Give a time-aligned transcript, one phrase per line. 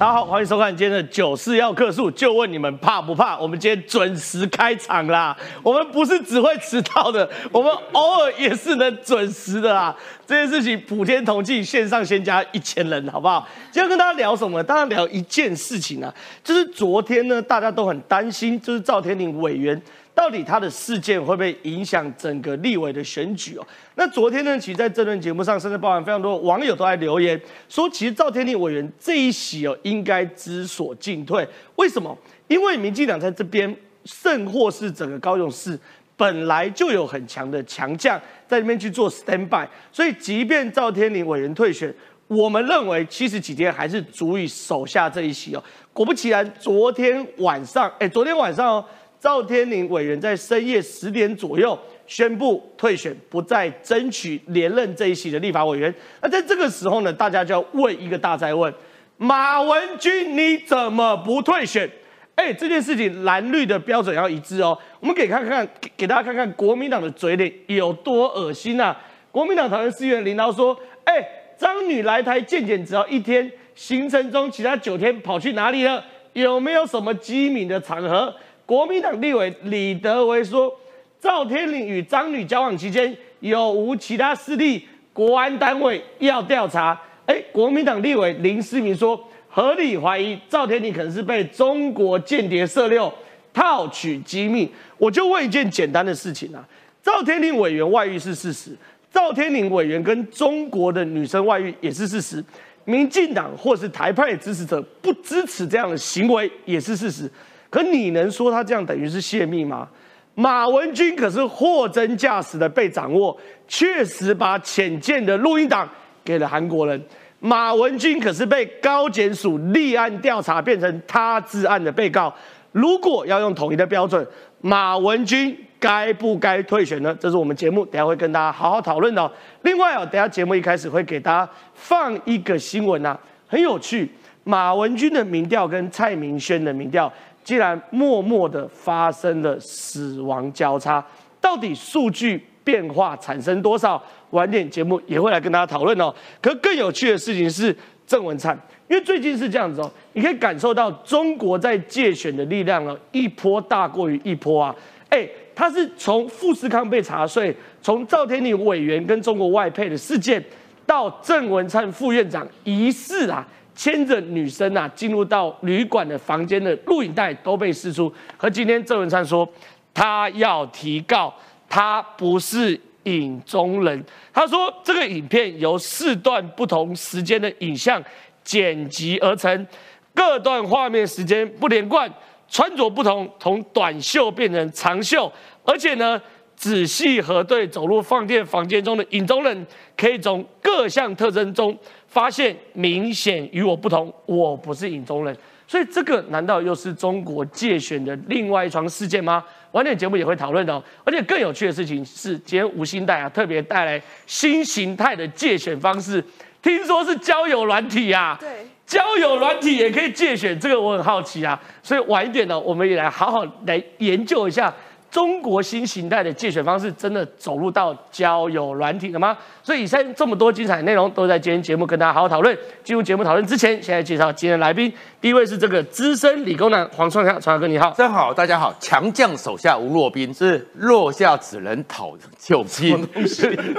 [0.00, 3.38] 大家好，欢迎收看今天的九四要客诉，就问你们怕不怕？
[3.38, 9.94] 我们今天准时开场啦，我们不是只会迟到的，我们偶尔也是能准时的啦。
[10.26, 13.46] 这件事情普天同庆，线上先加一千人，好不好？
[13.70, 14.62] 今天跟大家聊什么？
[14.62, 16.10] 当然聊一件事情啊，
[16.42, 19.78] 就是昨天呢，大家都很担心，就是赵天麟委员。
[20.14, 23.66] 到底他的事件会不会影响整个立委的选举哦？
[23.94, 31.46] 那昨天呢，其实在这段节目上，甚至包含非常多网友都在留言说，其实赵天麟委员这一席哦，应该知所进退。
[31.76, 32.16] 为什么？
[32.48, 35.78] 因为民进党在这边，甚或是整个高雄市
[36.16, 41.94] 本来就有很强的强将在那边去做 stand by，所以即便赵天麟委员退选，
[42.26, 45.64] 我们认为七十几天还是足以守下这一席哦。
[45.94, 48.84] 果不其然，昨天晚上，哎，昨天晚上哦。
[49.20, 55.94] 赵天麟委员在深夜十点左右宣布退选，不再争取连任这一席的立法委员。
[56.22, 58.72] 那在这个时候呢，大家就要问一个大灾问：
[59.18, 61.88] 马文君你怎么不退选？
[62.36, 64.76] 哎，这件事情蓝绿的标准要一致哦。
[64.98, 68.98] 我们给看看，给大家看看国民党的嘴脸有多恶心啊！
[69.30, 71.22] 国民党讨论司员领导说：哎，
[71.58, 76.02] 张女来台见检只要一天，行程中其他九天跑去哪里了？
[76.32, 78.34] 有没有什么机敏的场合？
[78.70, 80.72] 国民党立委李德维说
[81.18, 84.86] ：“赵天麟与张女交往期间有无其他势力？
[85.12, 93.12] 国安单位要调查。”哎，国民党立委林思明说：“合理怀疑赵天麟可能是被中国间谍色六
[93.52, 96.64] 套取机密。”我就问一件简单的事情啊：
[97.02, 98.70] 赵天麟委员外遇是事实，
[99.12, 102.44] 赵天麟委员跟中国的女生外遇也是事实，
[102.84, 107.28] 民进党或是台派支持者不支持这样的行为也是事实。
[107.70, 109.88] 可你能说他这样等于是泄密吗？
[110.34, 113.36] 马文君可是货真价实的被掌握，
[113.68, 115.88] 确实把浅见的录音档
[116.24, 117.00] 给了韩国人。
[117.40, 122.32] 马文君可是被高检署立案调查变成他自案的被告。
[122.72, 124.26] 如果要用统一的标准，
[124.60, 127.16] 马文君该不该退选呢？
[127.18, 129.30] 这是我们节目等下会跟大家好好讨论的。
[129.62, 134.08] 另外啊，等下节目一开始会给大家放一个新闻啊，很有趣。
[134.44, 137.12] 马文君的民调跟蔡明轩的民调。
[137.50, 141.04] 既然默默的发生了死亡交叉，
[141.40, 144.00] 到底数据变化产生多少？
[144.30, 146.14] 晚点节目也会来跟大家讨论哦。
[146.40, 148.56] 可更有趣的事情是郑文灿，
[148.86, 154.72] 因为最近是这样子哦，你可以感受到中国在借选的力量呢，一波大过于一波啊。
[155.08, 160.40] 哎，他是从富士康被查税，从赵天麟委员跟中国外配的事件，
[160.86, 163.44] 到郑文灿副院长疑似啊。
[163.80, 169.48] 牵着女生啊进入到旅馆的房间的录影带都被释出，和今天郑文灿说
[169.94, 171.34] 他要提告，
[171.66, 174.04] 他不是影中人。
[174.34, 178.02] 他说这个影片由四段不同时间的影像
[178.44, 179.66] 剪辑而成，
[180.14, 182.06] 各段画面时间不连贯，
[182.50, 185.32] 穿着不同，从短袖变成长袖，
[185.64, 186.20] 而且呢
[186.54, 191.74] 仔细核对走入放电房间中的影中人，可以从各项特征中。
[192.10, 195.34] 发现明显与我不同，我不是影中人，
[195.66, 199.42] 所以这个难道又是中国借选的另外一桩事件吗？
[199.70, 206.22] 晚点节目也会讨论哦，而且更有趣的事情是，今天吴兴代啊特别带来新形态的借选方式，
[206.60, 208.48] 听说是交友软体啊，对，
[208.84, 214.74] 交友软体也可以借选，这个我很好奇啊，所以晚一点呢，我们也来好好来研究一下。
[215.10, 219.36] 中国新形态的借选方式真的走入到交友软体了吗？
[219.62, 222.56] 所以以上这么多精彩内容都在今天节目跟大家好好讨论。
[222.84, 224.92] 进入节目讨论之前，现在介绍今天来宾。
[225.20, 228.74] 第一位是这个资深理工男黄创强，创强哥你好，真好，大家好。
[228.80, 233.06] 强将手下无弱兵，是弱下只能讨救兵，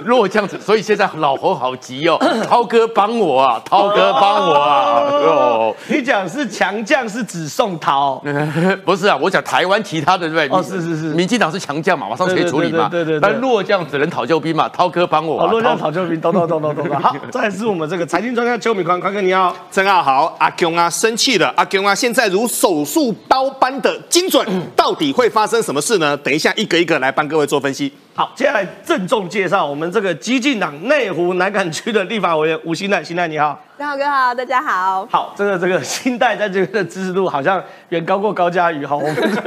[0.03, 5.01] 弱将子，所以现在老侯好急哦， 涛哥帮我啊，涛哥帮我啊。
[5.09, 8.23] 哦，你讲是强将是指宋涛？
[8.85, 10.59] 不是啊，我讲台湾其他的对不对？
[10.59, 11.20] 哦，是是是。
[11.21, 12.89] 民进党是强将嘛，马上可以处理嘛。
[12.89, 13.19] 对对对。
[13.19, 15.45] 但弱将只能讨救兵嘛，涛哥帮我。
[15.51, 16.99] 弱将讨救兵，咚咚咚咚咚咚。
[16.99, 19.55] 好， 再是我们这个财经专家邱敏宽，宽哥你好。
[19.69, 20.35] 曾阿豪。
[20.39, 21.53] 阿雄啊，生气了。
[21.55, 24.43] 阿雄啊，现在如手术刀般的精准，
[24.75, 26.17] 到底会发生什么事呢？
[26.17, 27.93] 等一下一个一个来帮各位做分析。
[28.13, 33.57] 好，接下来郑重介绍我们这个激进党内湖南港区的立法委员吴新代，新代你好。
[33.77, 35.07] 大好哥好，大家好。
[35.09, 38.97] 好，这个这个新代在这边的支持度好像远高过高嘉瑜好。
[38.97, 39.43] 我们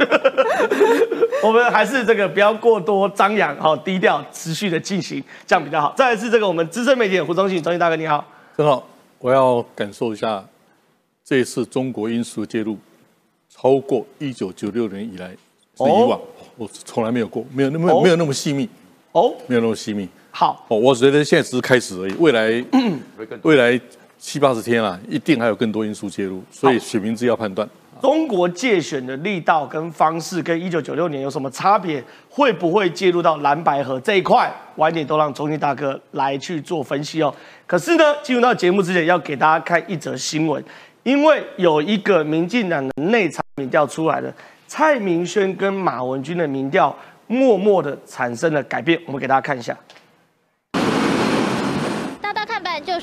[1.43, 5.93] 我们还是这个不要过多张扬，好低调，持续的进行，这样比较好。
[5.95, 8.25] 再来是这个我们资深媒体胡忠信，忠信大哥你好。
[8.57, 8.83] 正好，
[9.19, 10.43] 我要感受一下
[11.23, 12.79] 这一次中国因素介入
[13.47, 15.27] 超过一九九六年以来
[15.77, 16.19] 是以往。
[16.55, 18.69] 我从来没有过，没有那么没有那么细密
[19.11, 20.07] 哦，没有那么细密。
[20.31, 22.63] 好，哦，我觉得现在只是开始而已，未来
[23.41, 23.79] 未来
[24.17, 27.67] 七八十天啊，一定还有更多因素介入，所以选民自要判断。
[28.01, 32.03] 中国借选的力道跟方式跟一九九六年有什么差别？
[32.29, 34.51] 会不会介入到蓝白河这一块？
[34.75, 37.33] 晚点都让中心大哥来去做分析哦。
[37.65, 40.61] 可是呢，进入到节目之前，要给大家看一则新闻，
[41.03, 44.31] 因为有一个民进党的内参民调出来了，
[44.67, 46.95] 蔡明轩跟马文君的民调
[47.27, 48.99] 默默的产生了改变。
[49.05, 49.77] 我们给大家看一下。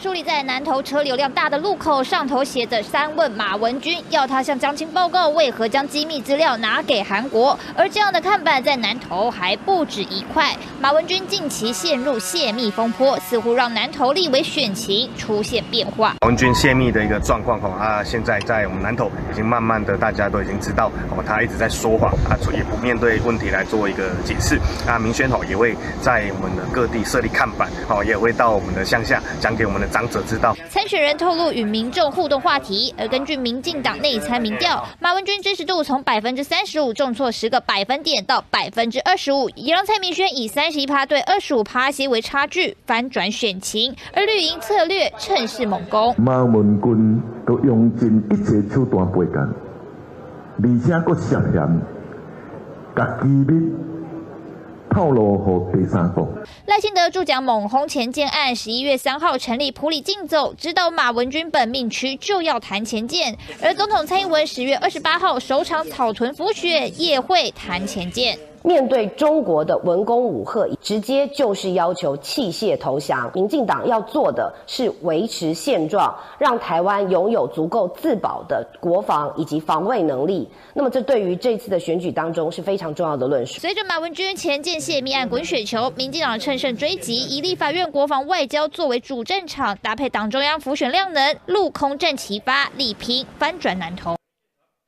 [0.03, 7.57] 树立在南投车流量大的路口，上头写着“三问马文君”，要他向江青报告为何将机密资料拿给韩国。
[7.77, 10.57] 而这样的看板在南投还不止一块。
[10.81, 16.17] 马文君近期陷入泄密风波，似乎让南投立委选情出现变化。
[16.21, 24.59] 马文君泄密的一个状况，哦，啊，现在在我们南投已经慢慢的大家都已经知道，哦，他一直在说谎，啊，也不面对问题来做一个解释。
[24.85, 29.63] 啊，明轩哦也会在我们的各地设立看板，哦，也会到我们的乡下讲给。
[29.63, 46.15] 我们的长者知道，参选人透露与民众互动话题，而根据民进党内参民调，马文君支持度从百分之三十五重挫十个百分点到百分之二十五，也让蔡明轩以三十一趴对二十五趴席为差距翻转选情，而绿营策略趁势猛攻。
[46.17, 49.43] 马文君都用尽一切手段背干，
[50.57, 51.81] 而且佫涉嫌
[52.97, 53.92] 甲机密。
[56.67, 63.37] 赖清德助讲猛轰前建案，十一月三号成立普里竞走，指导马文君本命区就要谈前建。
[63.63, 68.39] 而总统蔡英文十月二十八号首场草屯浮雪夜会谈前建。
[68.65, 73.31] 面对中国的文攻武吓，直接就是要求弃械投降。
[73.35, 80.49] 民进党要做的是维持现状，让台湾拥有足够自保的国防以及防卫能力。
[80.75, 83.61] 那么，这对于这次的选举当中是非常重要的论述。
[83.61, 94.22] 随着马文君前建泄密案滚雪球，民进党趁胜追击，以立法院国防外交作为主战场，搭配党中央浮选量能，陆空战齐发，力拼翻转南投。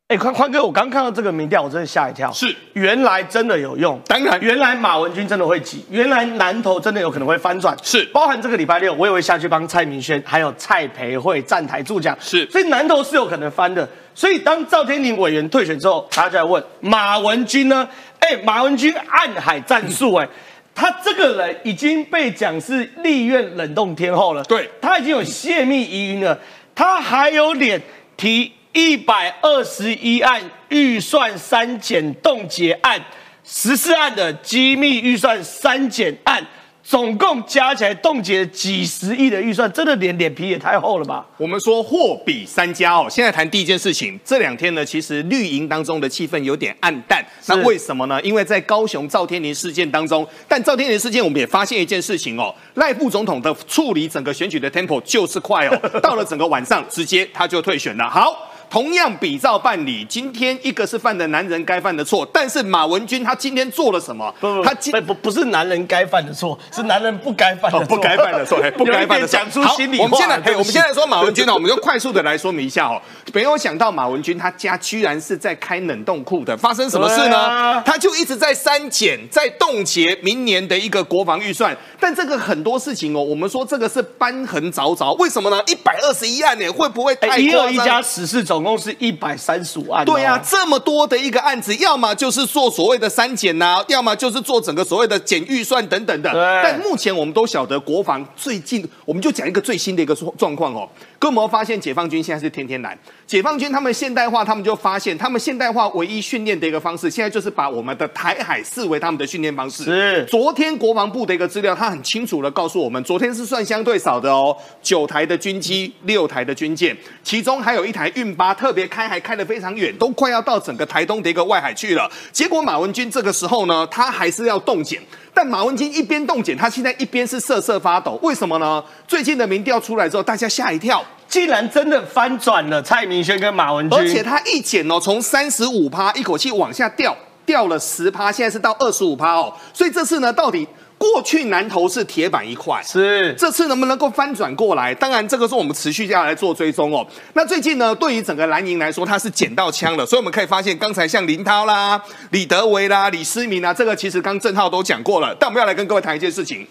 [0.09, 2.31] 哎，宽宽哥，我刚看到这个民调，我真的吓一跳。
[2.31, 3.99] 是，原来真的有用。
[4.07, 7.75] 当然，原来马文君真的会挤，原来南投真的有可能会翻转。
[7.83, 12.15] 是，包含这个礼拜六，我也会下去帮蔡明轩还有蔡培慧站台助讲。
[12.21, 13.89] 是，所以南投是有可能翻的。
[14.15, 17.89] 所以当赵天麟委员退选之后，大家就在问马文君呢？
[18.19, 20.29] 哎，马文君暗海战术，哎，
[20.75, 24.45] 他这个人已经被讲是立院冷冻天后了。
[24.45, 26.39] 对，他已经有泄密疑云了，
[26.75, 27.81] 他还有脸
[28.19, 28.53] 提？
[28.75, 33.01] 一百二十一案预算删减冻结案，
[33.45, 36.45] 十四案的机密预算删减案，
[36.83, 41.25] 总共加起来冻结几十亿的预算，真的脸脸皮也太厚了吧？
[41.37, 43.07] 我们说货比三家哦。
[43.09, 47.25] 现在谈第一件事情，这两天呢，其实绿营当中的气氛有点暗淡。
[47.47, 48.21] 那为什么呢？
[48.23, 58.11] 因为在高雄赵天麟事件当中，但赵天麟事件我们也发现一件事情哦，赖副总统的处理整个选举的 tempo 就是快哦， 到了整个晚上，直接他就退选了。
[58.11, 58.51] 好。
[58.75, 64.35] 同样比照办理，今天一个是犯的男人该犯的错，但是马文君他今天做了什么？
[64.41, 70.03] 不他今不不是男人该犯的错，是男人不该犯的错，不该犯的错， 不该犯的讲出心里话。
[70.03, 73.01] 我们现在，我们现在说马文君呢，我们就快速的来说明一下哦。
[73.33, 77.81] 没有想到马文君他家居然是在开冷冻库的，发生什么事呢？
[77.87, 85.63] 他就一直在删减、在冻结明年的一个国防预算，但这个很多事情哦，我们说这个是瘢痕凿凿，为什么呢？
[85.69, 96.33] 一百二十一案呢，会不会太一二一家十四总共是一百三十五案，对呀，这么多的一个案子，要么就是做所谓的删减呐，要么就是做整个所谓的减预算等等的。
[96.63, 100.89] 但目前我们都晓得，国防最近，我们就讲一个最新的一个状状况哦。
[101.19, 102.97] 各位有发现，解放军现在是天天来。
[103.27, 109.85] 解放军他们现代化，他们就发现，他们现代化唯一训练的一个方式，现在就是把我们的台海视为他们的训练方式。
[109.85, 122.11] 是，昨天国防部的一个资料，他很清楚的告诉我们，昨天是算相对少的哦，九台的军机，六台的军舰，其中还有一台运八特别开，还开得非常远，都快要到整个台东的一个外海去了。
[122.33, 125.03] 结果马文君这个时候呢，他还是要动检。
[125.37, 128.19] 但马文君一边动检，他现在一边是瑟瑟发抖。
[128.23, 128.83] 为什么呢？
[129.09, 139.53] 最近的民调出来之后，大家吓一跳，竟然真的翻转了蔡明轩跟马文君，而且他一检哦，从三十五趴一口气往下掉，掉了十趴，现在是到二十五趴哦。
[139.73, 140.67] 所以这次呢，到底？
[141.13, 144.95] 过去南投是铁板一块，是这次能不能够翻转过来？
[144.95, 147.07] 当然，这个是我们持续下来做追踪哦。
[147.35, 155.37] 那最近呢，对于整个蓝营来说，它是捡到枪了，所以我们可以发现，刚才像林涛啦、李德维啦、李思明啊，这个其实刚郑浩都讲过了。
[155.39, 156.67] 但我们要来跟各位谈一件事情。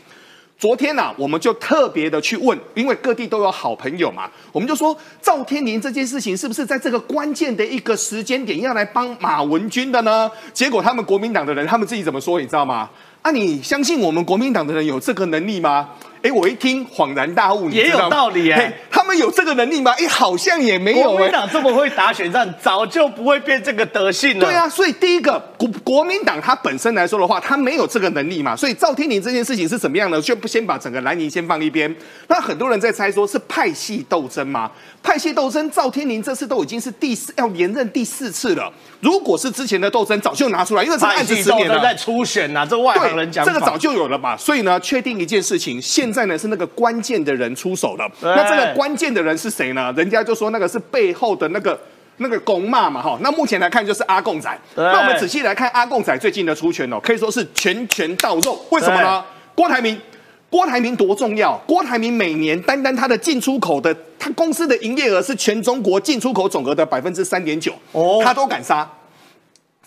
[0.57, 10.29] 昨天呢，我们就特别的去问，因为各地都有好朋友嘛，我们就说赵天麟这件事情是不是在这个关键的一个时间点要来帮马文君的呢？
[10.53, 12.89] 结果他们国民党的人，他们自己怎么说，你知道吗？
[13.25, 15.91] 那，你相信我们国民党的人有这个能力吗？
[16.23, 19.93] 哎，我一听恍然大悟，也有道理哎嘿他们有这个能力吗？
[19.97, 21.31] 哎，好像也没有哎国民。
[21.31, 24.45] 党这么会打选战，早就不会变这个德性了。
[24.45, 30.21] 对啊，所以第一个国国民党它本身来说的话，它没有这个能力嘛，所以赵天麟这件事情是怎么样呢？
[30.21, 31.93] 就不先把整个蓝营先放一边。
[32.29, 34.71] 那很多人在猜说是派系斗争吗？
[35.01, 38.71] 派系斗争，赵天麟这次都已经是第四要连任第四次了。
[39.01, 41.81] 如果是之前的斗争，早就拿出来，因为这个案子十年了。
[41.81, 44.37] 在初选呐，这外行人讲这个早就有了嘛。
[44.37, 48.07] 所以呢，确定一件事情，现在呢是那个关键的人出手了。
[48.21, 49.91] 那这个关键的人是谁呢？
[49.97, 51.77] 人家就说那个是背后的那个。
[52.17, 54.47] 那个公骂嘛，哈，那目前来看就是阿贡仔。
[54.75, 58.63] 那我们仔细来看阿贡仔最近的出拳哦，可以说是拳拳到肉。
[58.69, 59.25] 为什么呢？
[59.55, 59.99] 郭台铭，
[60.47, 61.57] 郭台铭多重要？
[61.65, 68.87] 郭台铭每年单单他的进出口的，他公司的营业额是全中国进出口总额的百分之三点九，哦他都敢杀，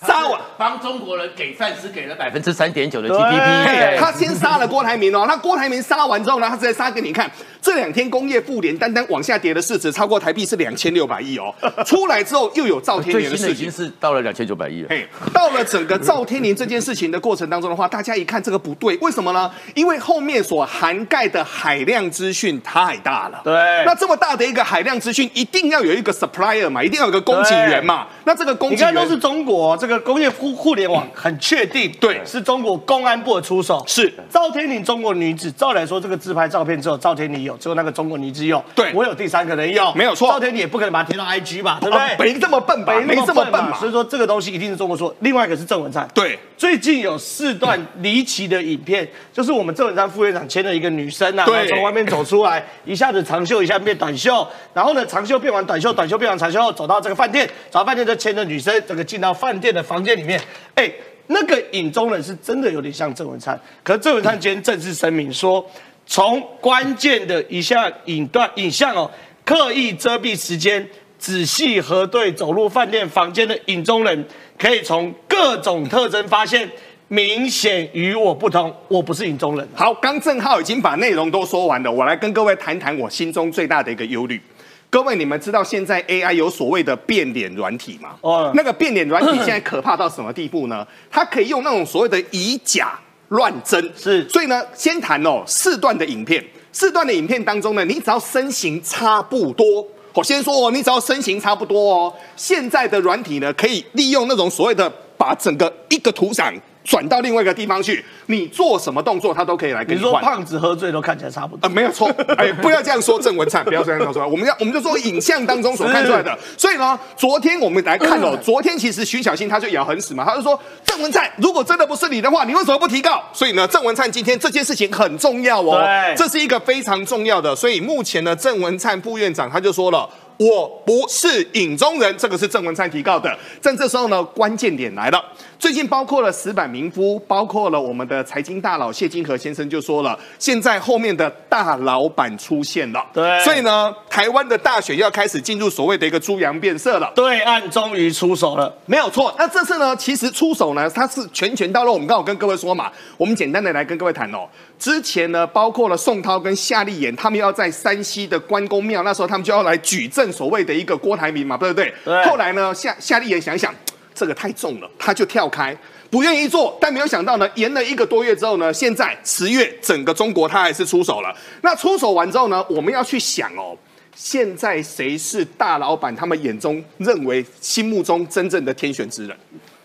[0.04, 0.40] 杀完。
[0.58, 7.30] 帮中国人给饭吃，给了百分之三点九的对 GDP，嘿他先杀了郭台铭哦，那郭台铭杀完之后呢，他直接杀给你看。
[7.60, 11.52] 这两天工业妇联单单往下跌的市值超过台币是两千六百亿哦，
[11.84, 13.70] 出来之后又有赵天最麟的事情已经。
[13.70, 14.88] 是到了两千九百亿了。
[14.88, 19.50] 嘿，到了整个赵天林这件事情的过程当中的话，大家一看这个不对，为什么呢？
[19.74, 23.40] 因为后面所涵盖的海量资讯太大了。
[23.42, 23.52] 对
[23.84, 28.06] 那这么大的一个海量资讯，一定要有一个 supplier 嘛，一定要有一个供给源嘛。
[28.24, 33.82] 那这个供给源都是中国这个工业互互联网很确定，对是中国公安部的出手。
[33.86, 42.32] 是赵天林中国女子，照来说这个自拍照片只有赵天林有，只有那个中国女子有，对我有第三个人有，没有错赵天林也不可能把它贴到 IG 吧，对不啊对？
[42.32, 42.94] 没这么笨吧？
[42.94, 43.88] 没没这么笨吧所。
[43.88, 45.14] 以说这个东西一定是中国说。
[45.20, 60.40] 另外一个是郑文灿，对，最近有四段离奇的影片， 就是我们郑文灿副院长牵着一个女生啊，对从外面走出来， 一下子长袖，一下变短袖，然后呢长袖变完短袖，短袖变完长袖后，走到这个饭店，走到饭店就牵着女生，这个进到饭店的房间里面，
[60.74, 60.90] 哎。
[61.28, 65.68] 那个影中人是真的有点像郑文灿，可是郑文灿今天正式声明说，
[66.06, 69.10] 从关键的一项影段影像哦，
[69.44, 74.24] 刻意遮蔽时间，仔细核对走入饭店房间的影中人，
[74.56, 76.70] 可以从各种特征发现，
[77.08, 79.68] 明显与我不同，我不是影中人。
[79.74, 84.40] 好，刚正浩已经把内容都说完了，我来跟各位谈谈我心中最大的一个忧虑。
[84.88, 88.16] 各位，你们知道现在 AI 有所谓的变脸软体吗？
[88.20, 90.86] 哦哦，那个变脸软体现在可怕到什么地步呢？
[91.10, 99.86] 它可以用那种所谓的以假乱真，是所以呢，先谈哦四段的影片，四段的影片当中呢，你只要身形差不多。
[100.14, 106.54] 我先说哦，你只要身形差不多哦，现在的软体呢，可以利用那种所谓的把整个一个图档
[106.86, 110.20] 转到另外一个地方去，你做什么动作，他都可以来跟你说你说。
[110.20, 116.38] 胖子喝醉都看起来差不多呃，，没有错，哎，不要这样说郑文灿， 不要这样说，我们要我们就说影像当中所看出来的。
[116.56, 123.20] 所以呢，昨天我们来看哦， 昨天其实徐小新他就咬很死嘛，他就说郑文灿如果真的不是你的话，你为什么不提告？
[123.32, 127.56] 所以呢，郑文灿今天这件事情很重要哦对，这是一个非常重要的。
[127.56, 130.08] 所以目前呢，郑文灿副院长他就说了。
[130.38, 133.36] 我不是影中人，这个是郑文灿提告的。
[133.62, 135.22] 但这时候呢，关键点来了。
[135.58, 143.04] 最近包括了石板民夫，包括了我们的财经大佬谢金河先生就说了，现在后面的大老板出现了。
[143.14, 147.10] 对所以呢，台湾的大选要开始进入所谓的一个猪羊变色了。
[147.14, 148.72] 对岸终于出手了。
[148.84, 151.92] 没有错，那这次呢，其实出手呢，它是拳拳到肉。
[151.94, 154.46] 我们刚好跟各位说嘛，我们简单的来跟各位谈哦。
[154.78, 161.92] 之前呢，包括了宋涛跟夏立言，他们要在山西的关公庙，那时候他们就要来举证所谓的一个郭台铭嘛，对不对？
[162.04, 163.74] 对后来呢，夏夏立言想一想，
[164.14, 165.76] 这个太重了，他就跳开。
[166.08, 171.36] 不愿意做，但没有想到呢，延了一个多月之后呢，现在十月整个中国他还是出手了。
[171.62, 173.76] 那出手完之后呢，我们要去想哦，
[174.14, 176.14] 现在谁是大老板？
[176.14, 179.36] 他们眼中认为心目中真正的天选之人？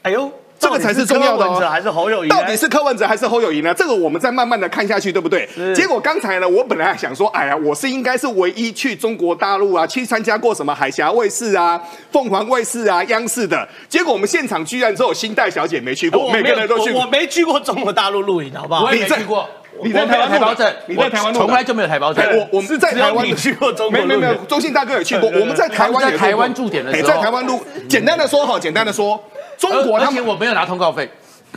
[0.04, 0.32] 哎呦，
[0.62, 2.36] 这个才是重要的哦到底是柯文哲还是侯友谊呢？
[2.36, 3.74] 到底是柯文哲还是侯友谊呢？
[3.74, 5.50] 这个我们再慢慢的看下去，对不对？
[5.74, 13.68] 结果刚才呢，我本来还想说，哎呀，我是应该是唯一去中国大陆啊，去参加过什么海峡卫视啊、凤凰卫视啊、央视的。
[13.90, 17.12] 结果我们现场居然只有新代小姐没去过，每个人都去过我我。
[17.12, 18.86] 没去过中国大陆录影，好不好？
[18.86, 19.50] 我也没去过，
[19.84, 22.24] 你在台湾台胞证，你在台湾从来就没有台胞证。
[22.24, 27.60] 哎我我们在台湾你去过中国没有没有，中信大哥也去过，我们在台湾在台湾驻点的时候哎在台湾录。
[27.90, 29.22] 简单的说哈，简单的说，
[29.62, 31.08] 中国他们我没有拿通告费，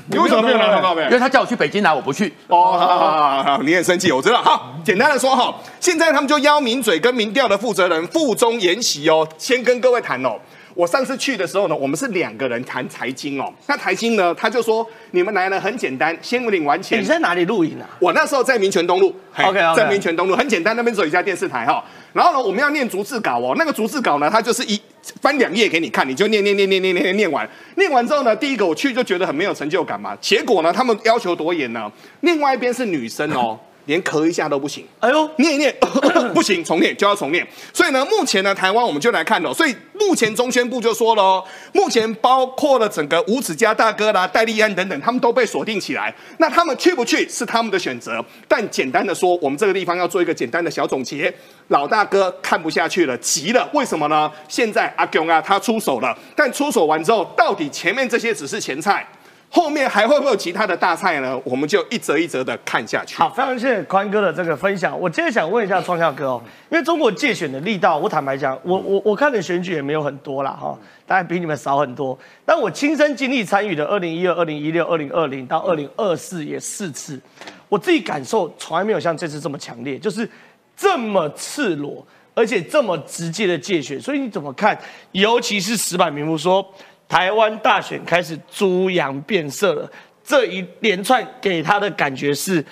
[0.09, 1.11] 你为什么没有拿通告费因？
[1.13, 2.31] 为他叫我去北京拿，我不去。
[2.49, 4.43] 哦，好好好好好，你很生气，我知道。
[4.43, 10.37] 好，简单的说哈，现在他们就邀名嘴跟民调的负责人附中研习哦，先跟各位谈哦。
[10.75, 13.51] 我上次去的时候呢，我们是两个人谈财经哦。
[13.69, 17.05] 那财经呢，他就说你们来呢很简单，先领完哎钱你。
[17.07, 17.89] 在哪里录影啊？
[18.01, 21.83] 我那时候在民权东路 OK，OK 在民权东路很简单，那边只有一家电视台哈。
[22.13, 24.79] 然后呢，我们要念逐字稿哦，那个逐字稿呢，它就是一
[25.21, 30.17] 翻两页给你看，你就念念念念念念念完，念完之后呢，第一个我去就觉得很没有成就感嘛。
[30.21, 31.91] 结果呢，他们要求多严呢？
[32.21, 33.59] 另外一边是女生哦。
[33.87, 34.87] 连咳一下都不行。
[35.01, 35.75] 哎呦，念一念
[36.35, 37.47] 不行，重念就要重念。
[37.73, 39.53] 所以呢，目前呢，台湾我们就来看哦。
[39.53, 46.15] 所以目前中宣部就说了哦，目前包括了整个吴子家大哥啦、戴立安等等，他们都被锁定起来。
[46.39, 48.25] 那他们去不去是他们的选择。
[48.49, 51.33] 但简单的说，我们这个地方要做一个简单的小总结。
[51.69, 54.31] 老大哥看不下去了，急了，为什么呢？
[54.49, 59.07] 现在阿勇啊，他出手了，但出手完之后，到底前面这些只是前菜？
[59.55, 61.41] 后面还会不会有其他的大菜呢？
[61.45, 63.15] 我们就一则一则的看下去。
[63.15, 64.99] 好，非常谢谢宽哥的这个分享。
[64.99, 72.19] 我接着想问一下创校哥哦，因为中国借选的力道，我坦白讲，我我我看的选举也没有很多啦哈，当然比你们少很多。
[72.45, 77.21] 但我亲身经历参与的二零一二、二零一六、二零二零到二零二四也四次，
[77.69, 80.29] 我自己感受从来没有像这次这么强烈，就是
[80.77, 84.01] 这么赤裸，而且这么直接的借选。
[84.01, 84.77] 所以你怎么看？
[85.13, 86.69] 尤其是石板明夫说。
[87.15, 89.89] 台湾大选开始猪羊变色了，
[90.25, 92.65] 这一连串给他的感觉是，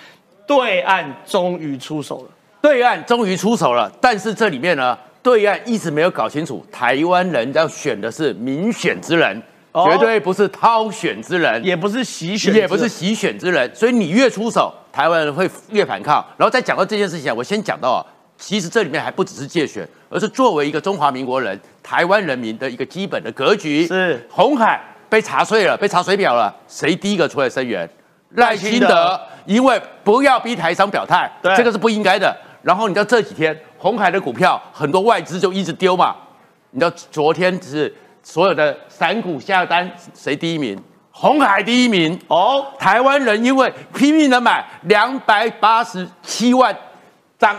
[0.45, 2.29] 对岸终于出手了，
[2.61, 3.89] 对岸终于出手了。
[4.01, 9.41] 但是这里面呢，对岸一直没有搞清楚，台湾人要选的是民选之人，
[9.73, 13.73] 绝对不是掏选之人，也不是洗选，也不是洗选之人。
[13.73, 16.15] 所以你越出手，台湾人会越反抗。
[16.37, 18.03] 然后再讲到这件事情，我先讲到啊，
[18.37, 19.89] 其实这里面还不只是借选。
[20.11, 23.87] 而是作为一个中华民国人、台湾人民的一个基本的格局。
[23.87, 27.89] 是红海被查税了，被查水表了，谁第一个出来声援？
[28.37, 32.35] 赖清德，因为不要逼台商表态，这个是不应该的。
[32.63, 36.17] 然后你知道这几天红海的股票很多外资就一直丢嘛？
[36.71, 40.81] 你知道昨天是所有的散股下单谁第一名？
[41.11, 42.65] 红海第一名哦。
[42.79, 46.75] 台湾人因为拼命的买两百八十七万
[47.39, 47.55] 张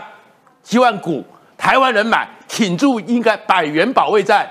[0.62, 1.24] 七万股。
[1.64, 4.46] 台湾人买挺住，应该百元保卫战。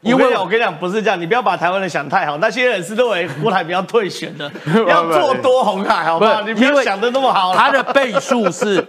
[0.00, 2.38] 因为我跟你讲，不是这样，你不要把台湾人想太好。
[2.38, 4.50] 那些人是认为郭台铭要退选的，
[4.88, 6.40] 要做多红海，好不好？
[6.42, 7.54] 你不要想的那么好。
[7.54, 8.84] 他的倍数是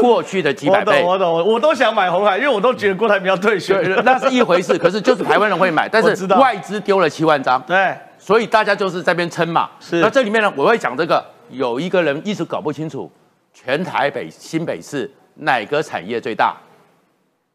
[0.00, 1.04] 过去的几百倍。
[1.04, 3.80] 我懂，我懂，我都想买红海，因为我都觉得郭台铭要退选。
[4.04, 4.76] 那是一回事。
[4.76, 7.62] 可是就是台湾人会买， 但是外资丢了七万张。
[7.62, 9.70] 对，所以大家就是在边撑嘛。
[9.78, 10.00] 是。
[10.00, 13.08] 那这里面呢，我会讲这个，有一个人一直搞不清楚，
[13.54, 16.56] 全台北新北市哪个产业最大？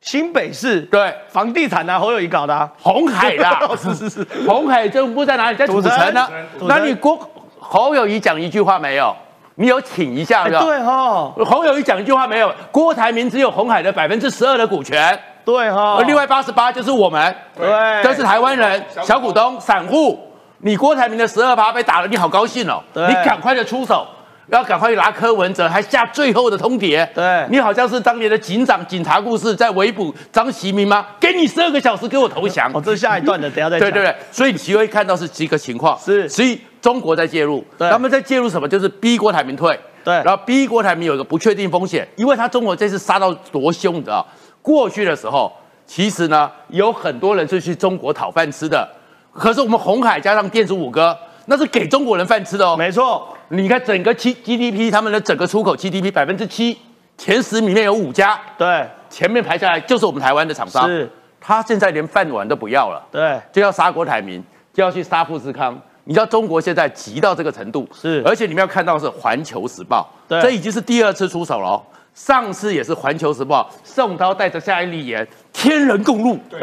[0.06, 5.58] 新北市对房地产呢，侯友谊搞的红海啦， 是是是，红海政府在哪里？
[5.58, 6.30] 在土城呢。
[6.62, 7.20] 那你郭
[7.60, 9.14] 侯友谊讲一句话没有？
[9.56, 10.60] 你有请一下没有？
[10.64, 12.54] 对哈，侯友谊讲一句话没有？
[12.72, 20.20] 郭台铭只有红海的百分之十二的股权，对哈，而另外八十八就是我们，对，都是台湾人，小股东、散户。
[20.60, 24.06] 你郭台铭的十二趴被打了，你好高兴哦，你赶快的出手。
[24.48, 27.08] 要赶快拿柯文哲，还下最后的通牒。
[27.14, 31.06] 对你好像是当年的警长，警察故事在围捕张其明吗？
[31.20, 32.72] 给你十二个小时给我投降。
[32.74, 33.90] 哦，这是下一段的，等下再讲。
[33.90, 35.98] 对对对，所以你会看到是几个情况。
[36.00, 38.68] 是，所以中国在介入，他们在介入什么？
[38.68, 39.80] 就是逼郭台铭退。
[40.04, 44.26] 对，然后逼郭台铭有一个不确定风险，因为他中国这次杀到多凶，你知道？
[44.62, 45.52] 过去的时候，
[45.88, 48.88] 其实呢有很多人是去中国讨饭吃的，
[49.34, 52.76] 可是我们红海加上电子五哥，那是给中国人饭吃的哦。
[52.78, 53.28] 没错。
[53.50, 56.76] 你看整个七 GDP，他们的整个出口 GDP 百分之七，
[57.16, 61.08] 前十里面有五家，对，前面排下来就是我们台湾的厂商，是，
[61.40, 71.80] 他现在连饭碗都不要了，对，就要杀郭台铭，就要去杀富士康，你知道中国现在急到这个程度，是，而且你们要看到是环球时报，对，这已经是第二次出手了，
[72.16, 76.60] 上次也是环球时报，宋涛带着夏一立言，天人共怒，对，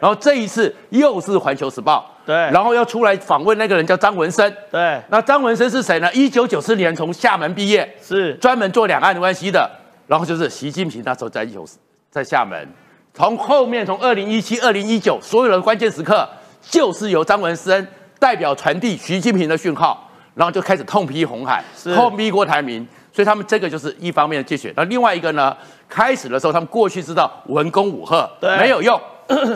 [0.00, 2.08] 然后这一次又是环球时报。
[2.24, 4.52] 对，然后要出来访问那个人叫张文生。
[4.70, 6.12] 对，那张文生是谁呢？
[6.12, 9.70] 一九九四年从厦门毕业，是专门做两岸关系的。
[10.06, 11.66] 然后就是习近平那时候在有
[12.10, 12.68] 在厦门，
[13.14, 16.28] 从后面从二零一七、二零一九所有的关键时刻，
[16.60, 17.86] 就是由张文生
[18.18, 22.86] 代表传递习近平的讯号，然后就开始痛批红海，痛批郭台铭。
[23.14, 24.72] 所以他们这个就是一方面的借选。
[24.74, 25.54] 那另外一个呢，
[25.86, 28.98] 开始的时候他们过去知道文攻武赫没有用。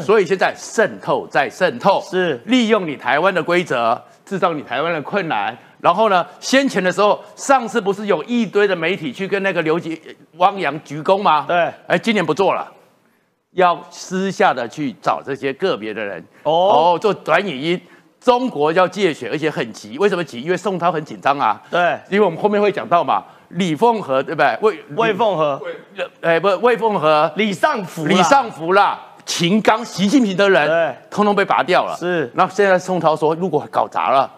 [0.00, 5.57] 所以现在渗透再渗透，是利用你台湾的规则，制造你台湾的困难。
[5.81, 9.96] 然后呢，先前的时候，上次不是有一堆的媒体去跟那个刘杰、
[10.37, 11.44] 汪洋鞠躬吗？
[11.46, 12.66] 对，哎，今年不做了，
[13.52, 17.81] 要私下的去找这些个别的人哦，做短语音。
[18.18, 19.98] 中国要借血，而且很急。
[19.98, 20.40] 为什么急？
[20.40, 21.62] 因为宋涛很紧张啊。
[21.70, 24.59] 对，因为我们后面会讲到嘛，李凤和对不对？
[24.62, 25.62] 魏魏凤和，
[26.22, 29.00] 哎，不，魏凤和，李尚福，李尚福啦。
[29.27, 31.97] 秦刚、习近平的人，通通被拔掉了。
[31.97, 34.31] 是，那现在宋涛说，如果搞砸了，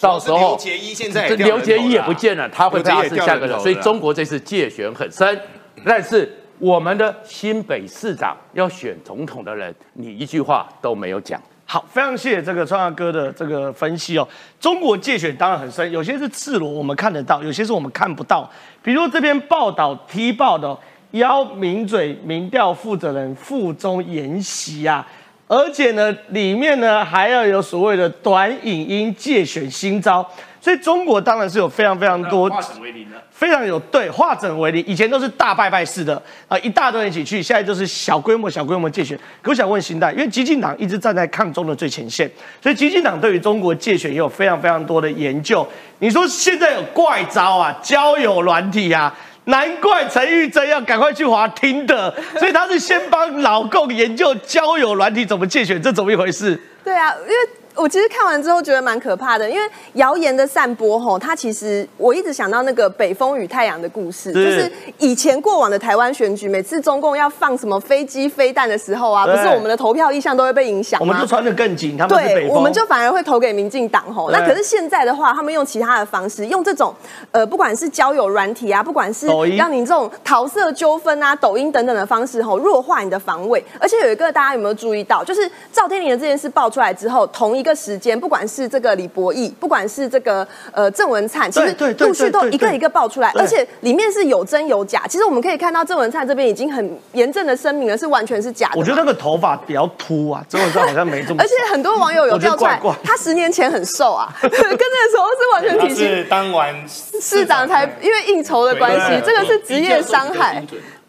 [0.00, 3.58] 到时候刘杰一现在刘杰一也不见了，他会怕是下个人。
[3.60, 5.40] 所以中国这次界选很深，
[5.86, 11.40] 但是我们的新北市长要选总统的人，你一句话都没有讲。
[11.64, 14.28] 好，非常谢谢这个川大哥的这个分析哦。
[14.60, 18.50] 中国界选当然很深，有些是赤裸，我们看得到；有些是我们看不到。
[18.82, 20.76] 比如这篇报道踢爆的
[21.12, 25.06] 邀名嘴民调负责人附中研习啊，
[25.46, 30.26] 而且呢，里面呢还要有所谓的短影音借选新招。
[30.60, 34.84] 所以中国当然是有非常非常多化整为零的，非常有对化整为零。
[34.86, 39.18] 以前都是大拜拜式的啊，一大堆人一起去，现在就是小规模、小规模借选。
[39.42, 42.30] 可我想问新代，因为激进党一直站在抗中的最前线，
[42.62, 45.66] 所以激进党对于中国借选也有非常非常多的研究。
[45.98, 49.12] 你说现在有怪招啊，交友软体啊，
[49.44, 56.60] 难怪陈玉珍要赶快去滑听的，所以他是先帮老公研究交友软体怎么借选，这怎么一回事？
[56.84, 57.61] 对啊，因为。
[57.74, 59.62] 我其实看完之后觉得蛮可怕的，因为
[59.94, 71.06] 谣言的散播吼，它其实我一直想到那个北风与太阳的故事，就是以前过往的台湾选举，每次中共要放什么飞机飞弹的时候啊，不是我们的投票意向都会被影响吗？
[71.06, 74.30] 我们就穿的更紧，他们对，我们就反而会投给民进党吼。
[74.30, 76.94] 那可是现在的话，他们用其他的方式，用这种
[77.30, 83.64] 呃，不管是交友软体啊，不管是让你这种桃色纠纷啊、抖音等等的方式吼，弱化你的防卫。
[83.80, 87.61] 而且有一个大家有没有注意到，就是赵天麟的这件事爆出来之后，同一。
[87.62, 95.04] 一个时间，不管是这个李博义，不管是这个呃郑文灿，其实陆续都一个一个爆出来，而且里面是有真有假。
[95.08, 98.80] 其实我们可以看到郑文灿这边已经很严正的声明了，是完全是假的。
[98.80, 101.36] 我觉得那个头发比较秃啊，郑文灿好像没这么。
[101.40, 106.04] 而且很多网友有调出来，他十年前很瘦啊， 跟那个时候是完全体型。
[106.08, 110.60] 是当完市长才因为应酬的关系，这个是职业伤害。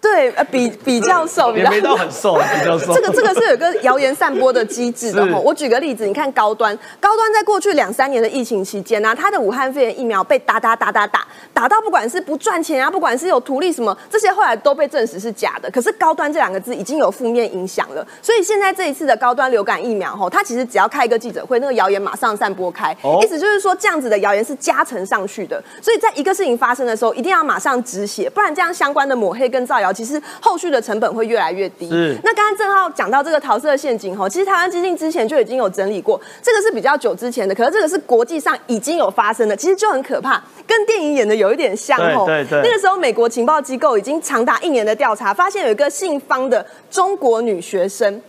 [0.04, 2.94] 对，呃，比比较瘦，也没到很瘦，比较瘦。
[2.94, 5.40] 这个这个是有个谣言散播的机制的哈。
[5.40, 15.72] 我举个例子，你看高端，高端在过去两三年的疫情期间呢，它的武汉肺炎疫苗被打打打打打，打到不管是不赚钱啊，不管是有图利什么，这些后来都被证实是假的。
[15.72, 25.64] 可是高端这两个字已经有负面影响了，所以现在这一次的高端流感疫苗哈，它其实只要开一个记者会，那个谣言马上散播开，意思就是说这样子的谣言是加成上去的。
[25.82, 29.93] 所以在一个事情发生的时候，一定要马上止血，不然这样相关的抹黑跟造谣。
[29.94, 31.88] 其实后续的成本会越来越低。
[32.24, 42.26] 那刚刚正浩讲到这个桃色陷阱哈，其实台湾基金之前就已经有整理过，这个是比较久之前的，可是这个是国际上已经有发生的，其实就很可怕，跟电影演的有一点像哦。
[42.26, 42.62] 对对。
[42.64, 48.22] 那个时候美国情报机构已经长达一年的调查，发现有一个姓方的中国女学生，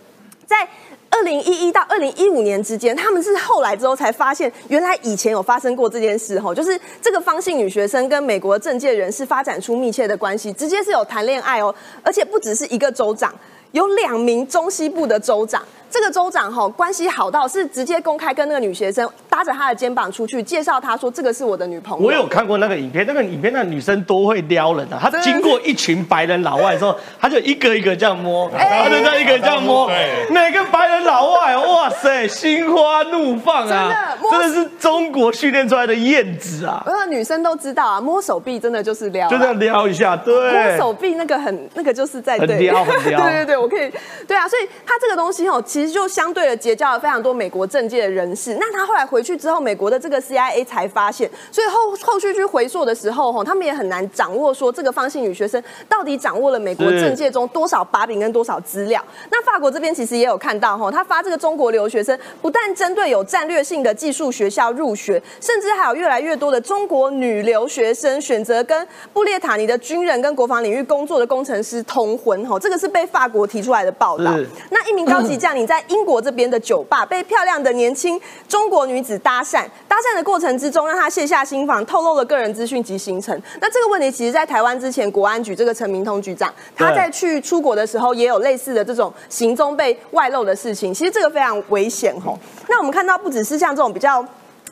[0.45, 0.67] 在。
[1.15, 11.73] 二零一一到二零一五年之间，他们是后来之后才发现，原来以前有发生过这件事吼，就是这个方姓女学生跟美国政界人士发展出密切的关系，直接是有谈恋爱哦，
[12.03, 13.33] 而且不只是一个州长，
[13.75, 15.61] 有两名中西部的州长。
[15.87, 22.05] 这个州长哈关系好到是直接公开跟那个女学生搭着他的肩膀出去介绍，他说这个是我的女朋友。
[22.05, 24.99] 我有看过那个影片，那个影片那女生多会撩人啊！
[24.99, 29.87] 她经过一群白人老外之后，她就一个一个这样摸，她就这样一个这样摸，
[30.29, 34.17] 每个白人老外，哇塞，心花怒放啊！
[34.21, 36.83] 真的，真的是中国训练出来的燕子啊！
[36.87, 43.91] 那女生都知道啊，摸手臂真的就是撩，就这样撩一下，对，摸手臂那个很那个就是在很撩很撩，对对 对，我可以，
[44.27, 48.55] 对啊，所以他这个东西哦，其实就相对的结交了非常多美国政界的人士。
[48.59, 59.03] 那他后来回去之后，美国的这个 CIA 才发现，所以后后续去回溯的时候，吼，他们也很难掌握说这个方姓女学生到底掌握了美国政界中多少把柄跟多少资料。
[59.31, 74.33] 那法国这边其实也有看到，哈，他发这个中国留学生，不但针对有战略性的技术学校入学，甚至还有越来越多的中国女留学生选择跟布列塔尼的军人跟国防领域工作的工程师通婚，吼，这个是被法国提出来的报道。
[74.69, 75.65] 那一名高级将领。
[75.65, 83.41] 在英国这边的酒吧， 被漂亮的年轻中国女子搭讪，搭讪的过程之中，让他卸下心防，透露了个人资讯及行程。
[83.59, 90.93] 那这个问题，其实在台湾之前，国安局这个陈明通局长，他在去出国的时候，也有类似的这种行踪被外露的事情。
[90.93, 92.37] 其实这个非常危险吼。
[92.67, 94.23] 那我们看到，不只是像这种比较。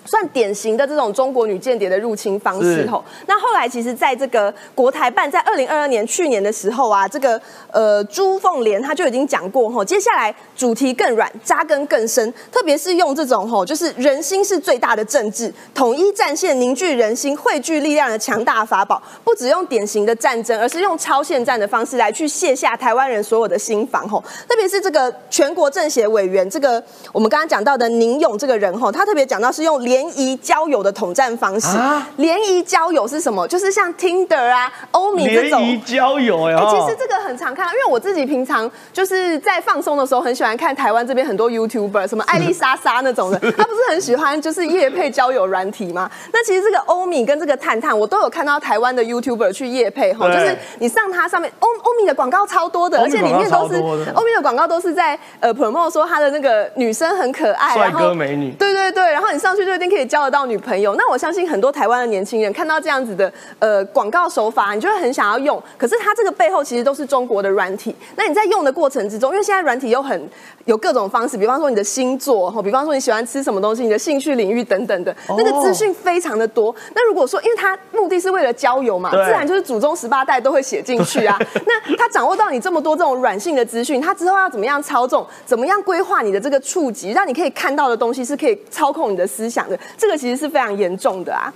[0.06, 3.04] 算典型的这种中国女间谍的入侵方式吼。
[3.28, 7.39] 那后来其实在这个国台办在二零二二年去年的时候啊，这个
[7.72, 24.22] 呃朱凤莲她就已经讲过吼，接下来主题更软，扎根更深，特别是用这种吼，就是人心是最大的政治，统一战线，凝聚人心，汇聚力量的强大法宝，不只用典型的战争，而是用超限战的方式来去卸下台湾人所有的心防吼。
[24.48, 29.92] 特别是这个全国政协委员，这个我们刚刚讲到的宁勇这个人吼，他特别讲到是用连。
[29.93, 31.77] 联谊交友的统战方式。
[32.17, 33.47] 联谊交友是什么？
[33.47, 46.10] 就是像 Tinder 啊、欧米这种联谊交友哎、哎、哦其实这个很常看到，因为我自己平常就是在放松的时候，很喜欢看台湾这边很多 YouTuber，什么艾丽莎莎那种的， 他不是很喜欢就是夜配交友软体吗？
[46.34, 53.75] 那其实这个欧米跟这个探探，我都有看到台湾的 YouTuber 去夜配哈，就是你上它上面，欧欧米的广告超多的，而且里面都是
[54.15, 60.96] 欧米的广告都是在呃 promote 说他的那个女生很可爱，帅哥美女对对对，然后你上去就一可以交得到女朋友。
[60.96, 65.62] 那我相信很多台湾的年轻人看到这样子的呃广告手法，你就会很想要用。
[65.78, 67.96] 可是它这个背后其实都是中国的软体。
[68.15, 70.30] 那你在用的过程之中，因为现在软体又很
[70.65, 76.73] 有各种方式，比方说你的星座，吼，比方说你喜欢吃什么东西，你的兴趣领域等等的，那个资讯非常的多。
[76.95, 81.38] 那如果说，因为它目的是为了交友嘛，自然就是祖宗十八代都会写进去啊。
[81.65, 91.54] 那他掌握到你这么多这种软性的资讯，他之后要怎么样操纵，怎么样规划你的这个触及，让你可以看到的东西是可以操控你的思想的，这个其实是非常严重的啊。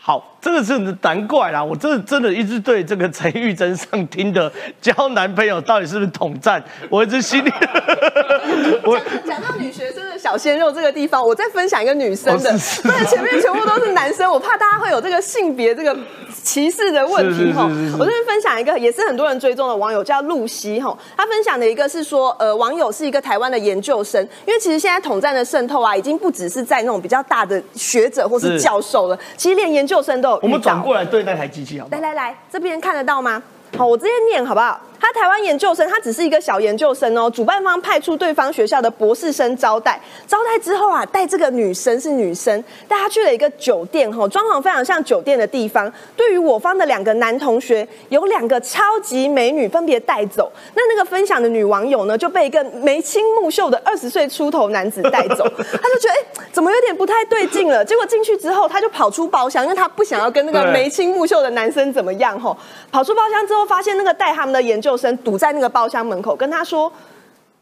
[0.00, 7.50] 好，这个是难怪啦，我真的真的一直对这个陈玉珍上听的交男朋友到底是不是统战，我一直心里，
[8.84, 12.50] 我讲到女学生的小鲜肉这个地方，我再分享一个女生的，
[12.82, 15.96] 不然前面全部都是男生，我怕大家会有这个性别这个
[16.44, 17.64] 歧视的问题哈。
[17.98, 28.68] 我这边分享一个也是很多人追踪的网友叫露西哈，他分享的一个是说，呃，网友是一个台湾的研究生，因为其实现在统战的渗透啊，已经不只是在那种比较大的学者或是是。
[28.68, 32.00] 教授了，其实连研究生都我们转过来对那台机器好不好？
[32.00, 33.42] 来来来，这边看得到吗？
[33.76, 34.80] 好，我直接念好不好？
[35.00, 37.30] 他台湾研究生，他只是一个小研究生哦。
[37.30, 45.92] 主办方派出对方学校的博士生招待，招待之后啊，带这个女生是女生，带她去了一个酒店哈，装潢非常像酒店的地方。
[46.16, 50.50] 对于我方的两个男同学，有两个超级美女分别带走。
[50.74, 57.84] 那那个分享的女网友呢，就被一个眉清目秀的二十岁出头男子带走， 他就觉得哎、怎么有点不太对劲了？
[57.84, 62.56] 结果进去之后，他就跑出包厢，因为他不想要跟那个眉清目秀的男生怎么样吼。
[62.90, 66.92] 跑出包厢之后，发现那个带他们的研究生堵在那个包厢门口，跟他说。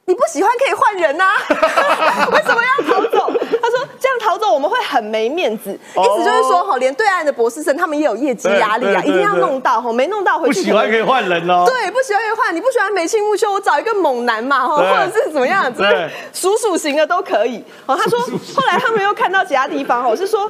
[0.08, 3.26] 你不喜欢可以换人呐、啊， 为什么要逃走？
[3.60, 11.64] 他说这样逃走我们会很没面子，意思就是说哈，连对岸的博士生他们也有业绩压力啊，一定要弄到哈，没弄到回去不去喜欢可以换人哦。
[11.66, 15.90] 对，不喜欢可以换，你不喜欢眉清目秀，我找一个猛男嘛，哈，或者是怎么样，就对
[16.32, 17.64] 是鼠鼠型的都可以。
[17.86, 18.16] 哦，他说
[18.54, 20.48] 后来他们又看到其他地方，哦，是说。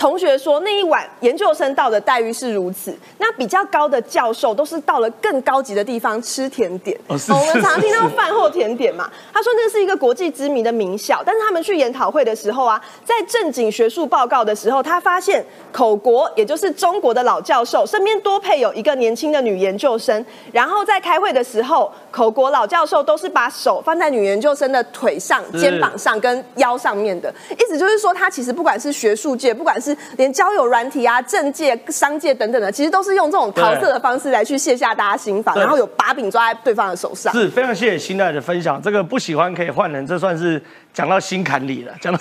[0.00, 6.98] 同学说，那一晚研究生到的待遇是如此，那比较高的教授都是到了更高级的地方吃甜点。
[7.06, 9.10] 哦是我们常听到是饭后甜点嘛。
[9.30, 37.32] 他说那是一个国际知名的名校，但是他们去研讨会的时候啊，在正经学术报告的时候，他发现口国，也就是中国的老教授身边多配有一个年轻的女研究生，然后在开会的时候，口国老教授都是把手放在女研究生的腿上、肩膀上跟腰上面的，意思就是说，他其实不管是学术界，不管是连交友软体啊、政界、商界等等的，其实都是用这种桃色的方式来去卸下大家心防，然后有把柄抓在对方的手上。
[37.32, 40.60] 是非常谢谢新代的分享，这个不喜欢可以换人，这算是
[40.92, 42.18] 讲到心坎里了，讲到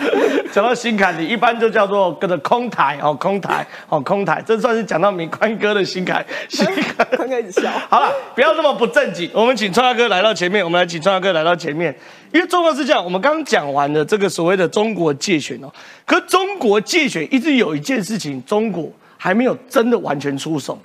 [0.52, 7.06] 讲到心坎里，一般就叫做跟着空台哦，空台哦，空台，这算是讲到明宽哥的心坎心坎。
[7.52, 7.70] 笑。
[7.90, 11.94] 好了，不要这么不正经，我们请川大哥来到前面，我们来请川大哥来到前面，
[12.32, 15.68] 因为状况是这样，我们刚刚讲完了这个所谓的中国界选哦，
[16.06, 20.78] 可中国界选一直有一件事情，中国还没有真的完全出手，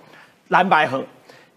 [0.49, 1.01] 蓝白河。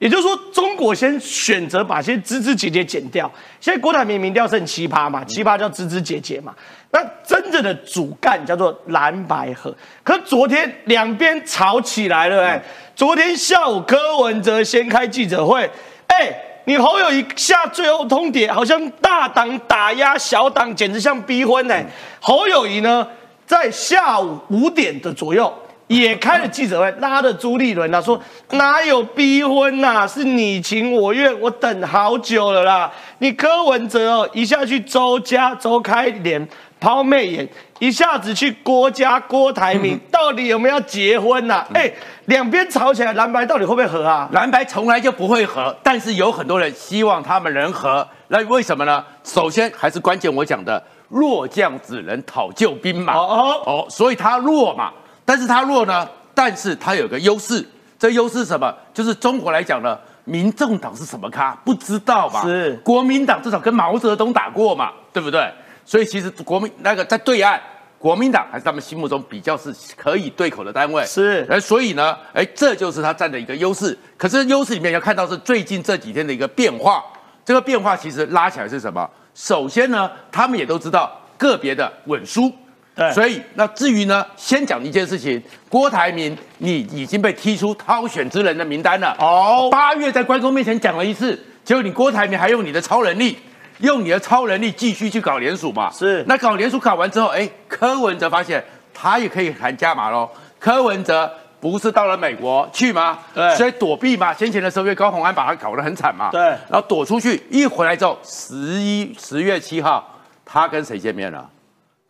[0.05, 3.31] 也就是说，中国先选择把些枝枝节节剪掉。
[3.59, 6.55] 现在郭台铭民调剩奇葩嘛，奇葩叫枝枝节节嘛。
[6.91, 9.75] 那真正的主干叫做蓝白河。
[10.03, 12.63] 可昨天两边吵起来了、哎，
[12.95, 15.63] 昨天下午柯文哲先开记者会，
[16.09, 16.31] 哎、
[16.67, 21.83] 你侯友谊下最后通牒，好像大党打压小党，简直像逼婚哎、
[22.21, 23.09] 侯友谊呢，
[23.47, 25.51] 在下午五点的左右。
[25.87, 28.19] 也开了记者会，拉着朱立伦啊，说
[28.53, 32.91] 哪有逼婚呐、是你情我愿，我等好久了啦。
[33.19, 36.47] 你柯文哲哦，一下去周家周开莲
[36.81, 41.91] 抛媚眼，一下子去郭家郭台铭，到底有没有要结婚呐、哎、
[42.27, 44.29] 两边吵起来，蓝白到底会不会和啊？
[44.33, 48.07] 蓝白从来就不会和，但是有很多人希望他们能和。
[48.29, 49.05] 那为什么呢？
[49.23, 53.15] 首先还是关键我讲的，弱将只能讨救兵嘛。
[53.15, 54.91] 哦哦，所以他弱嘛，
[55.25, 57.67] 但是他弱呢，但是他有个优势，
[57.99, 58.75] 这优势是什么？
[58.93, 61.55] 就是中国来讲呢，民众党是什么咖？
[61.65, 62.43] 不知道吧？
[62.43, 65.53] 是国民党至少跟毛泽东打过嘛，对不对？
[65.85, 67.61] 所以其实国民那个在对岸。
[67.97, 73.99] 国民党还是他们心目中比较是可以对口的单位，是哎，所以呢，哎，这就是他占的一个优势。
[74.19, 77.03] 可是优势里面要看到是最近这几天的一个变化，
[77.47, 79.09] 这个变化其实拉起来是什么？
[79.33, 82.53] 首先呢，他们也都知道个别的稳输，
[82.95, 89.17] 对所以那至于呢，先讲一件事情，郭台铭你已经被踢出挑选之人的名单了。
[89.19, 93.39] 哦八月在观众面前讲了一次，结果你郭台铭还用你的超能力。
[93.81, 95.91] 用你的超能力继续去搞联署嘛？
[95.91, 100.31] 是那搞联署搞完之后，哎，柯文哲发现他也可以谈加码喽。
[100.61, 103.19] 柯文哲不是到了美国去吗？
[103.35, 104.33] 对所以躲避嘛。
[104.33, 106.31] 先前的时候，因为高鸿安把他搞得很惨嘛。
[106.31, 110.09] 对然后躲出去，一回来之后，十一十月七号，
[110.45, 111.45] 他跟谁见面了？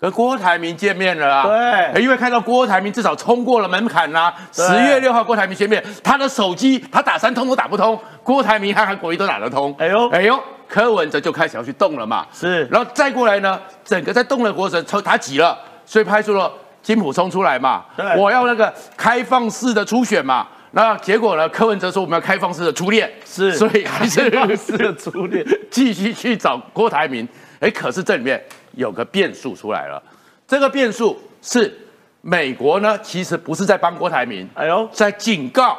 [0.05, 1.47] 跟郭台铭见面了啊！
[1.47, 9.75] 对哎因为看到郭台铭至少冲过了门槛啦、对十月六号，郭台铭见面，他的手机他打三通都打不通，郭台铭和韩国瑜都打得通。
[9.79, 10.39] 哎呦哎呦，
[10.69, 12.27] 柯文哲就开始要去动了嘛。
[12.35, 17.85] 是然后再过来呢，整个在动的过程，他急了，所以派出了金普冲出来嘛。
[17.97, 20.47] 对我要那个开放式的初选嘛。
[20.73, 21.49] 那结果呢？
[21.49, 27.27] 柯文哲说我们要开放式的初恋，是所以还是开放式的初恋， 继续去找郭台铭。
[27.61, 28.43] 哎，可是这里面
[28.77, 30.03] 有个变数出来了，
[30.47, 31.73] 这个变数是
[32.21, 35.77] 美国呢，其实不是在帮郭台铭，哎呦，在警告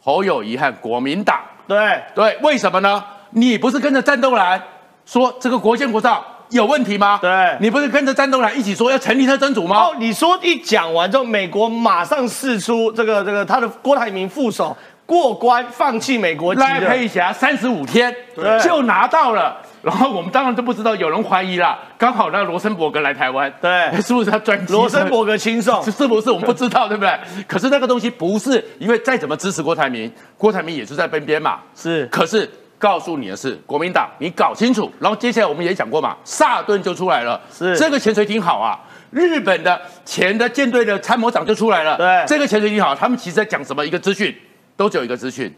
[0.00, 1.40] 侯友谊和国民党。
[1.68, 3.04] 对，对，为什么呢？
[3.30, 4.62] 你不是跟着战斗蓝
[5.04, 7.18] 说这个国建国造有问题吗？
[7.20, 9.76] 对你不是跟着战斗蓝一起说要成立特征组吗？
[9.76, 18.14] 哦，你说一讲完之后，美国马上释出这个这个他的郭台铭副手过关，放弃美国籍赖的，佩霞三十五天
[18.62, 24.72] 就拿到了，然后我们当然都不知道，有人怀疑啦，刚好那个罗森伯格来台湾，对是不是他专机？
[24.72, 27.16] 罗森伯格亲送是，是不是我们不知道，对不对？
[27.46, 31.60] 可是那个东西不是，因为再怎么支持郭台铭，郭台铭也是在边边嘛。
[31.76, 34.90] 是可是告诉你的是，国民党你搞清楚。
[34.98, 38.76] 然后接下来我们也讲过嘛，萨顿就出来了，是这个潜水艇好啊。
[39.10, 43.86] 日本的前的舰队的参谋长就出来了，对这个潜水艇好，他们其实在讲什么？
[43.86, 44.34] 一个资讯，
[44.76, 45.52] 都只有一个资讯，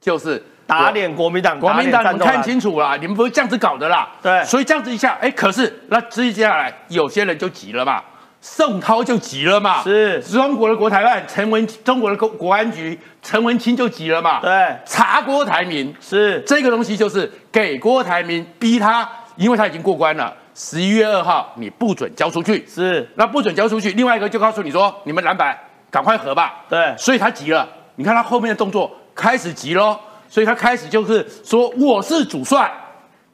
[0.00, 4.08] 就是打脸国民党，国民党，你们看清楚啦，你们不是这样子搞的啦。
[4.20, 4.42] 对。
[4.44, 8.02] 所以这样子一下，哎，可是那接下来有些人就急了嘛，
[8.40, 10.20] 宋涛就急了嘛，是。
[10.22, 15.94] 中国的国台办陈文，中国的国国安局陈文清就急了嘛，对，查郭台铭。
[16.00, 16.40] 是。
[16.40, 25.56] 这个东西就是给郭台铭逼他，因为他已经过关了，十一月二号你不准交出去，是，那不准交出去，另外一个就告诉你说，你们蓝白
[25.90, 26.92] 赶快合吧，对。
[26.98, 27.68] 所以他急了。
[27.96, 32.70] 你看他后面的动作开始急喽，所以他开始就是说我是主帅。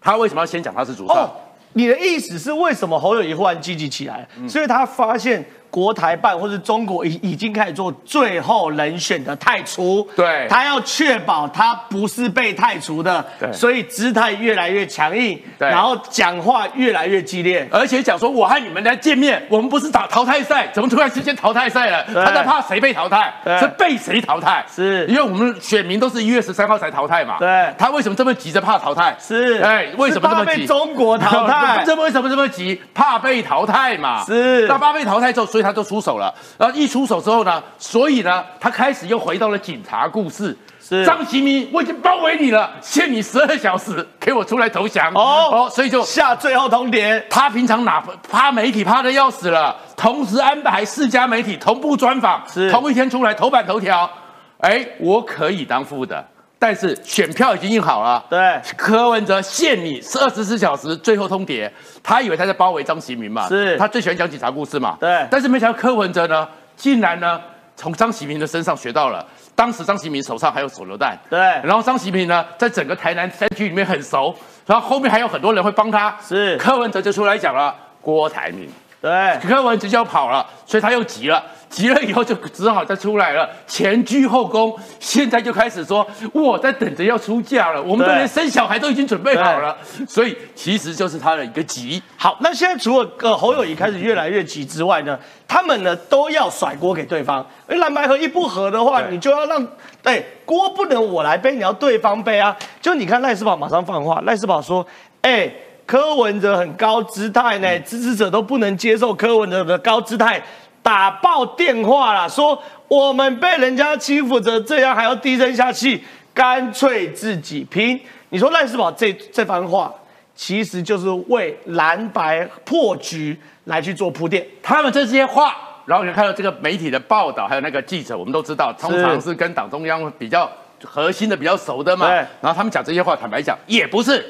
[0.00, 1.14] 他为什么要先讲他是主帅？
[1.14, 1.30] 哦，
[1.74, 4.26] 你的意思是为什么侯友谊忽然积极起来？
[4.48, 17.66] 所以他发现国台办或是中国已已经开始做最后人选的太除，对他要确保他不是被太除的，对所以姿态越来越强硬，对然后讲话越来越激烈。
[17.72, 22.04] 而且讲说我和你们来见面，我们不是打淘汰赛，怎么突然之间淘汰赛了？
[22.14, 24.62] 他在怕谁被淘汰对，是被谁淘汰？
[24.70, 27.38] 是因为我们选民都是一月十三号才淘汰嘛。
[27.38, 29.16] 对他为什么这么急着怕淘汰？
[29.18, 30.60] 是哎，为什么这么急？
[30.60, 32.78] 被中国淘汰 这为什么这么急？
[32.92, 34.22] 怕被淘汰嘛。
[34.24, 36.34] 是那怕被淘汰之后，所以他就出手了。
[36.58, 40.56] 然后一出手之后呢，所以呢，他开始又回到了警察故事。
[40.84, 45.12] 是张其明，我已经包围你了，限你十二小时，给我出来投降。
[45.14, 54.10] 哦哦，所以就下最后通牒，他平常哪怕媒体怕的要死了，同时安排四家媒体同步专访，是同一天出来头版头条。
[54.58, 56.24] 哎，我可以当副的，
[56.62, 58.24] 但是选票已经印好了。
[58.30, 58.60] 对。
[58.76, 61.68] 柯文哲限你是二十四小时最后通牒，
[62.04, 63.76] 他以为他在包围张其明嘛，是。
[63.76, 64.96] 他最喜欢讲警察故事嘛。
[65.00, 65.26] 对。
[65.28, 66.46] 但是没想到柯文哲呢，
[66.76, 67.40] 竟然呢
[67.74, 69.26] 从张其明的身上学到了。
[69.56, 71.40] 当时张其明手上还有手榴弹，对。
[71.40, 74.32] 然后张其明呢，在整个台南山区里面很熟，
[74.64, 76.16] 然后后面还有很多人会帮他。
[76.24, 76.56] 是。
[76.58, 78.68] 柯文哲就出来讲了，郭台铭，
[79.02, 89.76] 对，柯文哲就要跑了，所以他又急了，急了以后就只好再出来了，前居后恭，现在就开始说我在等着要出嫁了，我们都对连生小孩都已经准备好了，
[90.08, 92.00] 所以其实就是他的一个急。
[92.16, 97.44] 好，那现在除了呃侯友谊开始越来越急之外呢，他们呢都要甩锅给对方。
[97.68, 99.66] 因为蓝白河一不合的话，你就要让
[100.00, 102.56] 对锅不能我来背，你要对方背啊。
[102.80, 104.86] 就你看赖世宝马上放话，赖世宝说
[105.22, 105.50] ：“哎、
[105.92, 110.42] 柯文哲很高姿态呢，支持者都不能接受柯文哲的高姿态。”
[110.82, 116.02] 打爆电话啦，说我们被人家欺负着，这样还要低声下气，
[116.32, 118.00] 干脆自己拼。
[118.30, 119.92] 你说赖世宝这这番话，
[120.34, 124.42] 其实就是为蓝白破局来去做铺垫。
[124.62, 130.50] 他们这些话，然后你看到这个媒体的报道，还有那个记者，我们都知道，通常是跟党中央比较
[130.82, 132.06] 核心的、比较熟的嘛。
[132.08, 134.24] 对然后他们讲这些话，坦白讲，也不是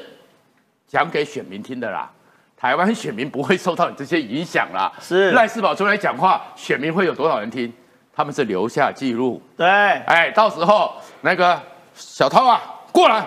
[0.93, 2.07] 讲给选民听的啦。
[2.55, 4.93] 台湾选民不会受到你这些影响啦。
[5.01, 7.73] 是赖世宝出来讲话，选民会有多少人听？
[8.15, 9.41] 他们是留下记录。
[9.57, 11.59] 对，哎，到时候那个
[11.95, 13.25] 小涛啊，过来，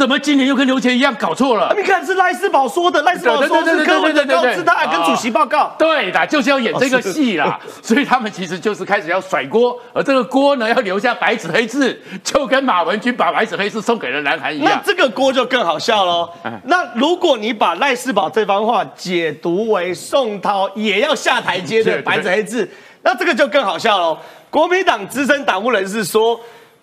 [0.00, 1.74] 怎么今年又跟刘杰一样搞错了？
[1.76, 5.74] 你看是赖世宝说的，赖世宝说是柯文哲告知他还跟主席报告。
[5.78, 7.60] 对的，就是要演这个戏啦。
[7.82, 14.72] 所以他们其实就是开始要甩锅，而这个锅呢要留下白纸黑字，就跟马文君把白纸黑字送给了南韩一样。
[14.72, 16.30] 那这个锅就更好笑喽。
[16.64, 22.66] 那如果你把赖世宝这番话解读为宋涛也要下台阶的白纸黑字，
[23.02, 24.16] 那这个就更好笑喽。
[24.48, 26.40] 国民党资深党务人士说。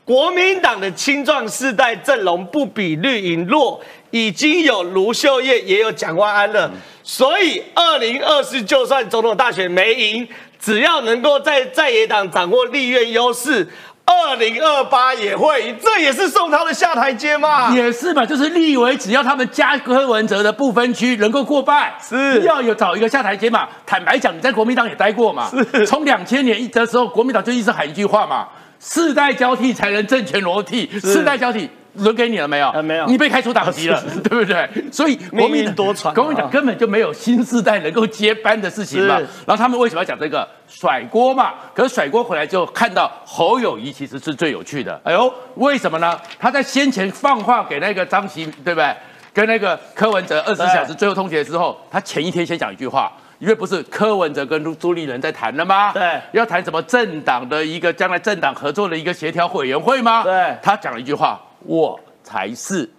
[0.07, 3.77] 国民党的青壮世代阵容不比绿营弱，
[4.09, 6.71] 已经有卢秀燕，也有蒋万安了。
[7.03, 10.25] 所以二零二四就算总统大选没赢，
[10.57, 13.67] 只要能够在在野党掌握立院优势，
[14.05, 15.75] 二零二八也会赢。
[15.83, 17.69] 这也是宋涛的下台阶嘛？
[17.75, 23.67] 也是嘛，就是立委只要他们加柯文哲的不分区能够过半，是要有找一个下台阶嘛。
[23.85, 25.51] 坦白讲，你在国民党也待过嘛？
[25.73, 25.85] 是。
[25.85, 28.47] 从两千年的时候，国民党就一直喊一句话嘛。
[28.79, 32.71] 世代交替才能政权轮替，世代交替轮给你了没有？
[32.83, 34.69] 没有，你被开除党籍了， 对不对？
[34.91, 39.15] 所以国民多舛，国民党根本就没有新世代能够接班的事情嘛。
[39.45, 41.53] 然后他们为什么要讲这个甩锅嘛？
[41.73, 44.99] 可是甩锅回来之后，看到侯友谊其实是最有趣的。
[45.03, 46.19] 哎呦，为什么呢？
[46.37, 48.95] 他在先前放话给那个张琪，对不对？
[49.33, 53.11] 跟那个柯文哲二十四小时最后通牒之后，他前一天先讲一句话。
[53.39, 55.93] 因为不是柯文哲跟朱朱立伦在谈了吗？
[55.93, 60.23] 对，要谈什么政党的一个将来政党合作的一个协调委员会吗？
[60.23, 62.89] 对，他讲了一句话：“我才是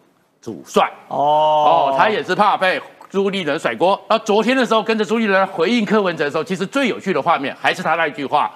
[0.41, 2.81] 主帅。”哦哦，他也是怕被
[3.11, 4.01] 朱立伦甩锅。
[4.09, 8.53] 那昨天的时候跟着朱立伦回应柯文哲的时候，其实最有趣的画面还是他那一句话：“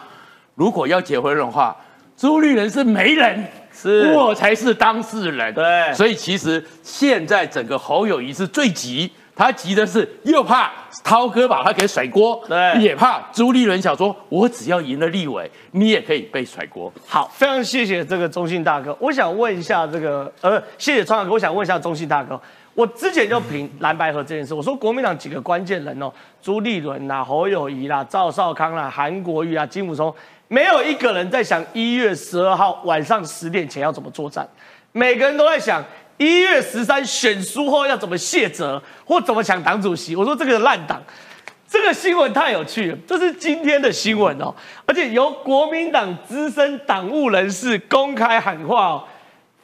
[0.55, 1.77] 如果要结婚的话，
[2.17, 9.11] 朱立伦是媒人，是我才是当事人。”对，所以其实现在整个侯友谊是最急。
[9.35, 10.71] 他急的是又怕
[11.03, 16.93] 涛哥把他给甩锅，对，也怕朱立伦想说，我只要赢了立委，你也可以被甩锅。
[17.07, 18.95] 好，非常谢谢这个中信大哥。
[19.01, 22.39] 我想问一下这个，呃，谢谢川哥，我想问一下中信大哥，
[22.75, 26.13] 我之前就评蓝白河这件事，我说国民党几个关键人哦，
[26.43, 30.15] 朱立伦啦、侯友谊啦、赵少康啦、韩国瑜啊、金武松，
[30.49, 34.47] 没有一个人在想一月十二号晚上十点前要怎么作战，
[34.93, 35.83] 每个人都在想。
[36.19, 40.15] 一月十三选书后要怎么卸责或怎么抢党主席？
[40.15, 41.03] 我说这个烂党，
[41.69, 44.55] 这个新闻太有趣了，这是今天的新闻哦，
[44.87, 49.05] 而且由国民党资深党务人士公开喊话哦。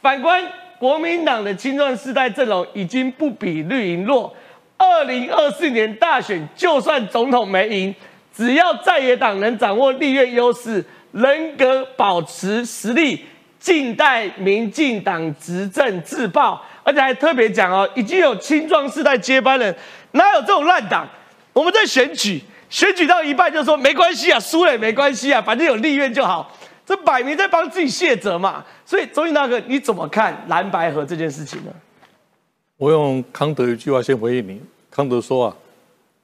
[0.00, 0.42] 反观
[0.78, 4.34] 国民党的青壮世代阵容已经不比绿营弱，
[4.76, 7.94] 二零二四年大选就算总统没赢，
[8.34, 13.24] 只要在野党能掌握立院优势，人格保持实力。
[13.68, 19.76] 近代民进党执政自爆，而且还特别讲哦，已经有青壮世代接班人，
[20.12, 21.06] 哪有这种烂党？
[21.52, 26.50] 我们在选举，选举到一半就说没关系啊，输了也没关系啊，反正有立院就好，
[26.86, 28.64] 这摆明在帮自己卸责嘛。
[28.86, 31.70] 所以周毅大哥，你怎么看蓝白河这件事情呢？
[32.78, 35.54] 我用康德一句话先回应你，康德说啊，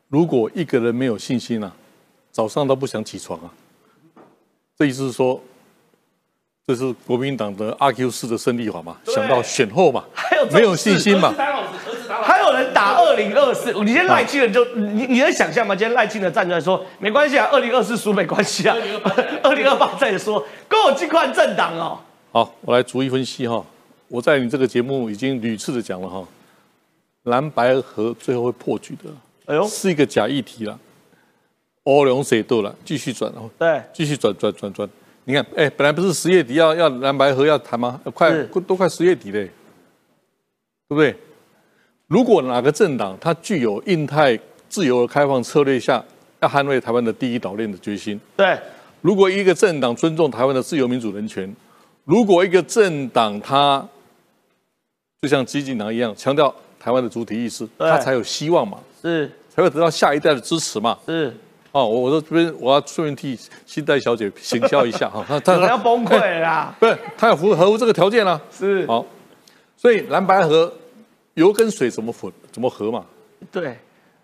[0.09, 1.71] 如果一个人没有信心啊，
[2.33, 3.53] 早上都不想起床啊，
[4.79, 5.39] 这意思是说。
[6.67, 8.97] 这是国民党的阿 Q 式的胜利法嘛？
[9.05, 11.35] 想到选后嘛，还有没有信心嘛？
[12.23, 15.77] 还有人打二零二四，你今天赖清德就你你能想象吗？
[15.77, 18.75] 今天赖清德站出来说没关系啊，二零二四输没关系啊，
[19.43, 21.99] 二零二八再说，跟我尽快政党哦。
[22.33, 23.63] 好，我来逐一分析哈。
[24.09, 26.27] 我在你这个节目已经屡次的讲了哈，
[27.25, 29.11] 蓝白河最后会破局的。
[29.45, 30.79] 哎呦，是一个假议题了，
[31.83, 32.75] 欧龙谁斗了？
[32.87, 34.89] 继续转哦，对，继续转转转转。
[35.27, 38.01] 你看，哎，本来不是十月底要要蓝白河要谈吗？
[38.13, 38.31] 快
[38.67, 39.51] 都快十月底嘞，
[40.89, 41.17] 对不对？
[42.07, 46.05] 如果哪个政党它具有印太自由开放策略下
[46.41, 48.59] 要捍卫台湾的第一岛链的决心，对。
[49.01, 51.55] 如果一个政党尊重台湾的自由民主人权，
[52.05, 53.87] 如果一个政党它
[55.23, 61.35] 就像激进党一样强调台湾的主体意识，它才有希望嘛，是，才会得到下一代的支持嘛，是。
[61.75, 69.05] 哦，我我说这边我要顺便替新代小姐行销一下哈，他他要崩溃啦， 不是他要符合乎这个条件啦，是好，
[69.77, 70.73] 所以蓝白河
[71.35, 73.05] 油跟水怎么混怎么合嘛？
[73.51, 73.77] 对，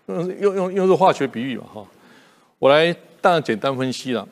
[0.05, 1.85] 用用用用这化学比喻嘛哈，
[2.57, 4.25] 我来当然简单分析了，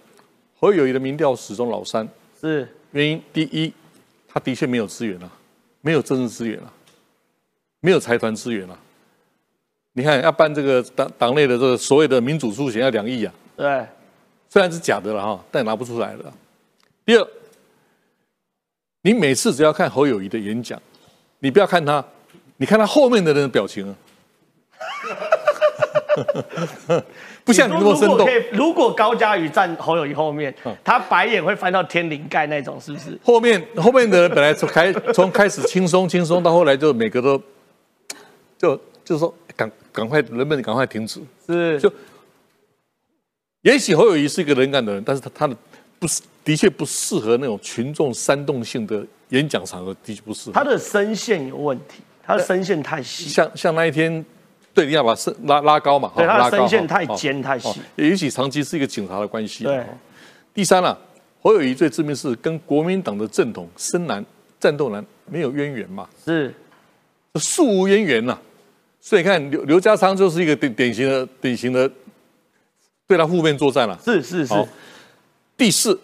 [0.57, 2.07] 侯友谊的民调始终老三，
[2.39, 3.74] 是原因第一，
[4.30, 5.30] 他的确没有资源啊，
[5.82, 6.72] 没有政治资源啊，
[7.82, 8.80] 没有财团资源啊。
[9.99, 13.85] 你看，要办这个党党内的这个所谓的民主初选要两亿啊，对，
[14.47, 16.33] 虽然是假的了哈，但拿不出来了。
[17.05, 17.27] 第二，
[19.01, 20.81] 你每次只要看侯友谊的演讲，
[21.39, 22.01] 你不要看他，
[22.55, 23.95] 你看他后面的人的表情啊，
[27.43, 28.25] 不像你那么生动。
[28.53, 33.19] 如果高嘉宇站侯友谊后面，他白眼会翻到天灵盖那种，是不是？
[33.21, 37.37] 后面后面的人本来从开从开始轻松轻松，到后来就每个都
[38.57, 41.20] 就就是说赶赶快人们赶快停止。
[41.45, 41.91] 是就
[43.64, 45.55] 也许侯友谊是一个能干的人，但是他他的
[45.99, 50.53] 不是的确不适合那种群众煽动性的演讲场合，的确不适合。
[50.53, 53.28] 他的声线有问题，他的声线太细。
[53.28, 54.26] 像像那一天。
[54.72, 59.64] 对，你要把声拉拉高嘛，对，他的声线太尖太细，也许长期是一个警察的关系。
[59.64, 59.84] 对，
[60.53, 60.97] 第三啊，
[61.41, 64.24] 侯友谊最致命是跟国民党的正统深蓝
[64.60, 66.53] 战斗蓝没有渊源嘛，是
[67.36, 68.39] 素无渊源呐。
[69.01, 71.89] 所以你看刘刘家昌就是一个典典型的典型的
[73.07, 73.99] 对他负面作战了。
[74.03, 74.53] 是是是。
[75.57, 75.99] 第四，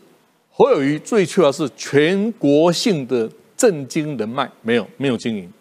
[0.50, 5.52] 侯友谊最缺的是全国性的政经人脉，没有没有经营。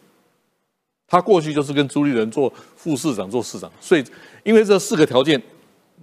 [1.07, 4.05] 他过去就是跟朱立伦做副市长、做市长，所以
[4.43, 5.41] 因为这四个条件，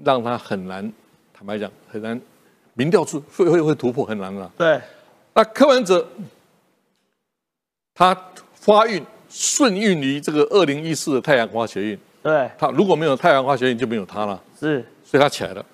[0.04, 0.90] 让他很难，
[1.34, 2.20] 坦白讲很难，
[2.76, 4.50] 民调出会会会突破很难了。
[4.58, 4.80] 对，
[5.34, 6.08] 那柯文哲
[7.94, 8.16] 他
[8.54, 12.52] 发运顺运于这个二零一四的太阳花学运，对。
[12.58, 15.66] 他如果没有太阳花学运就没有他了，是，所以他起来了，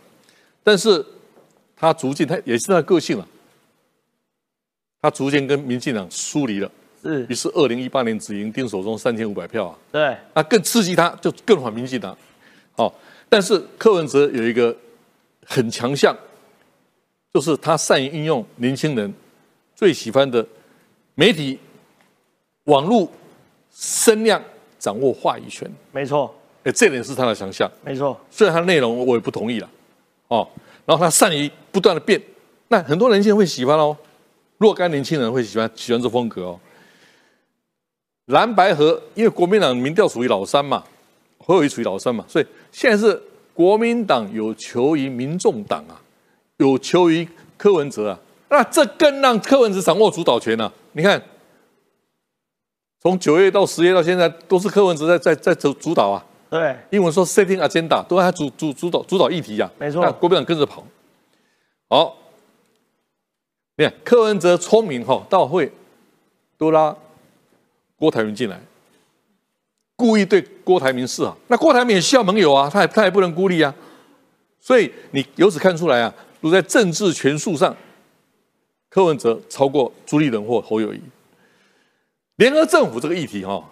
[0.64, 1.04] 但是
[1.76, 3.28] 他逐渐他也是他的个性了，
[5.02, 6.72] 他逐渐跟民进党疏离了。
[7.02, 12.16] 是，于是二零一八年只赢丁守中三千五百票啊，对，那更刺激他，就更反民进党。
[12.76, 12.94] 好，
[13.28, 14.76] 但是柯文哲有一个
[15.46, 16.16] 很强项，
[17.34, 19.12] 就是他善于运用年轻人
[19.76, 20.46] 最喜欢的
[21.16, 21.60] 媒体、
[22.66, 23.10] 网络
[23.80, 24.42] 声量，
[24.80, 25.72] 掌握话语权。
[25.92, 27.70] 没错，哎，这点是他的强项。
[27.86, 29.70] 没错，虽然他的内容我也不同意了，
[30.30, 30.48] 哦，
[30.84, 32.20] 然后他善于不断的变，
[32.70, 33.96] 那很多年轻人会喜欢哦，
[34.58, 36.60] 若干年轻人会喜欢喜欢这风格哦。
[38.26, 40.84] 蓝白河，因为国民党民调属于老三嘛，
[41.38, 43.22] 侯友谊属于老三嘛，所以现在是
[43.54, 46.02] 国民党有求于民众党啊，
[46.58, 48.20] 有求于柯文哲啊，
[48.50, 50.72] 那这更让柯文哲掌握主导权啊。
[50.94, 51.22] 你看，
[53.08, 56.22] 从九月到十月到现在，都是柯文哲在在在主主导啊。
[56.50, 59.72] 对，英文说 setting agenda，都在主主主导主导议题啊。
[59.80, 60.86] 没错，国民党跟着跑。
[61.88, 62.18] 好，
[63.78, 65.72] 你看柯文哲聪明哈，到会
[66.58, 66.94] 都拉。
[67.96, 68.60] 郭台铭进来，
[69.96, 71.38] 故意对郭台铭示好。
[71.48, 73.74] 那郭台铭也需要盟友啊，他也他也不能孤立啊。
[74.60, 77.74] 所以你由此看出来啊，如在政治权术上，
[78.90, 81.00] 柯文哲超过朱立伦或侯友谊。
[82.38, 83.64] 联合政府这个议题哈，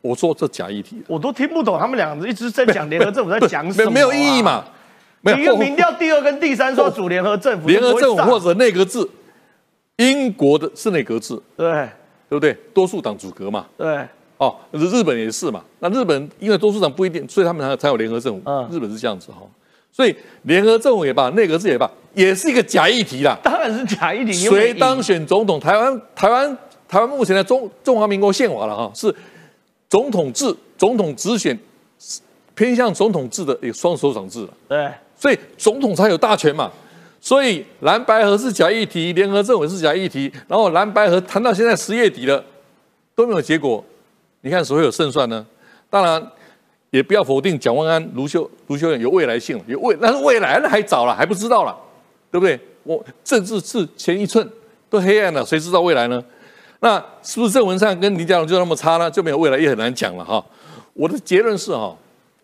[0.00, 4.64] 我说这假议题，我都听不懂他们两个一直在讲联合政府在讲什么，没有意义嘛。
[5.38, 9.06] 一个民调第二跟第三说主联合政府，联合政府或者内阁制，
[9.96, 11.88] 英国的是内阁制，对。
[12.28, 12.56] 对不对？
[12.72, 13.66] 多数党组阁嘛。
[13.76, 14.00] 对。
[14.38, 15.62] 哦，日本也是嘛。
[15.80, 18.42] 那日本因为多数党不一定，所以他们才才有联合政府。
[18.46, 18.66] 嗯。
[18.72, 19.40] 日本是这样子哈。
[19.92, 23.36] 所以联合政府也罢，内阁制也罢，也是一个假议题啦。
[23.42, 24.32] 当然是假议题。
[24.32, 25.60] 谁当选总统？
[25.60, 26.56] 台湾台湾
[26.92, 29.14] 台湾目前的中中华民国宪法了哈，是
[29.88, 31.58] 总统制，总统直选，
[32.54, 34.92] 偏向总统制的一个双手掌制对。
[35.16, 36.70] 所以总统才有大权嘛。
[37.18, 42.44] 所以蓝白河是假议题，联合政委是假议题，然后蓝白河谈到现在十月底了，
[43.14, 43.82] 都没有结果。
[44.42, 45.46] 你看谁会有胜算呢？
[45.88, 46.22] 当然，
[46.90, 51.74] 也不要否定蒋万安、卢修、卢修远有未来性，有未，那是未来那还早了，还不知道了，
[52.30, 52.60] 对不对？
[52.82, 54.46] 我政治是前一寸
[54.90, 56.22] 都黑暗了，谁知道未来呢？
[56.82, 59.10] 那是不是郑文灿跟林佳龙就那么差呢？
[59.10, 60.44] 就没有未来也很难讲了哈。
[60.92, 61.96] 我的结论是哈，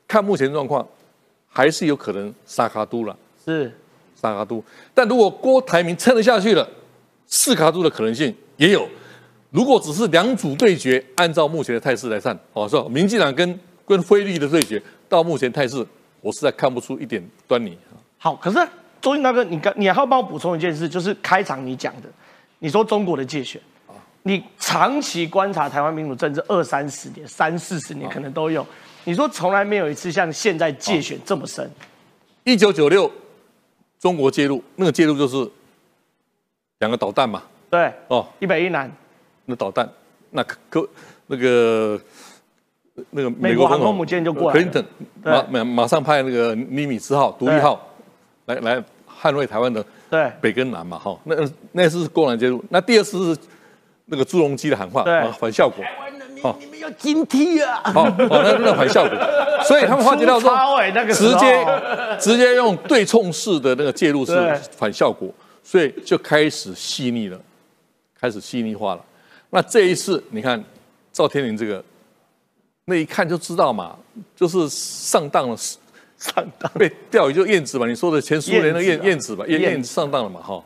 [0.06, 0.86] 看目前状况，
[1.48, 3.14] 还是有可能沙卡都了。
[3.44, 3.70] 是。
[4.20, 4.60] 三卡都，
[4.92, 6.68] 但如果郭台铭撑得下去了，
[7.28, 8.84] 四卡都的可能性也有。
[9.50, 15.86] 如果只是两组对决，按照目前的态势来看，哦，说民进党跟跟菲律的对决，到目前态势，
[16.20, 17.78] 我实在看不出一点端倪。
[18.18, 18.58] 好，可是
[19.00, 22.08] 周英大哥，你刚你还要帮我补充一件事，就是开场你讲的，
[22.58, 23.62] 你说中国的界选，
[24.22, 28.66] 你长期观察台湾民主政治二三十年、三四十年可能都有，
[29.04, 31.70] 你说从来没有一次像现在界选这么深。
[32.44, 33.10] 一九九六。
[34.00, 35.50] 中国介入，那个介入就是
[36.78, 37.42] 两个导弹嘛？
[37.68, 38.88] 对，哦，一北一南。
[39.44, 39.90] 那导弹，
[40.30, 40.88] 那可
[41.26, 42.00] 那个
[43.10, 44.84] 那个美国航空母舰就过来，Clinton
[45.24, 47.88] 马马马上派那个尼米兹号、独立号
[48.44, 48.84] 来来
[49.20, 50.96] 捍卫台湾的对北跟南嘛？
[50.96, 51.34] 哈，那
[51.72, 52.64] 那次是公然介入。
[52.70, 53.40] 那第二次是
[54.08, 55.04] 那个朱镕基的喊话，
[55.38, 55.84] 反效果。
[56.40, 57.82] 哦，你们要警惕啊！
[57.92, 59.18] 好，哦，那那反效果，
[59.66, 60.56] 所以他们发觉到说，
[61.12, 61.66] 直接
[62.16, 64.32] 直接用对冲式的那个介入是
[64.76, 65.28] 反效果，
[65.64, 67.36] 所以就开始细腻了，
[68.20, 69.04] 开始细腻化了。
[69.50, 70.62] 那这一次，你看
[71.12, 71.82] 赵天麟这个，
[72.84, 73.96] 那一看就知道嘛，
[74.36, 80.62] 就是上当了，上当被钓鱼就燕子嘛，你说的前苏联的燕燕子吧，燕燕子上当了嘛哈。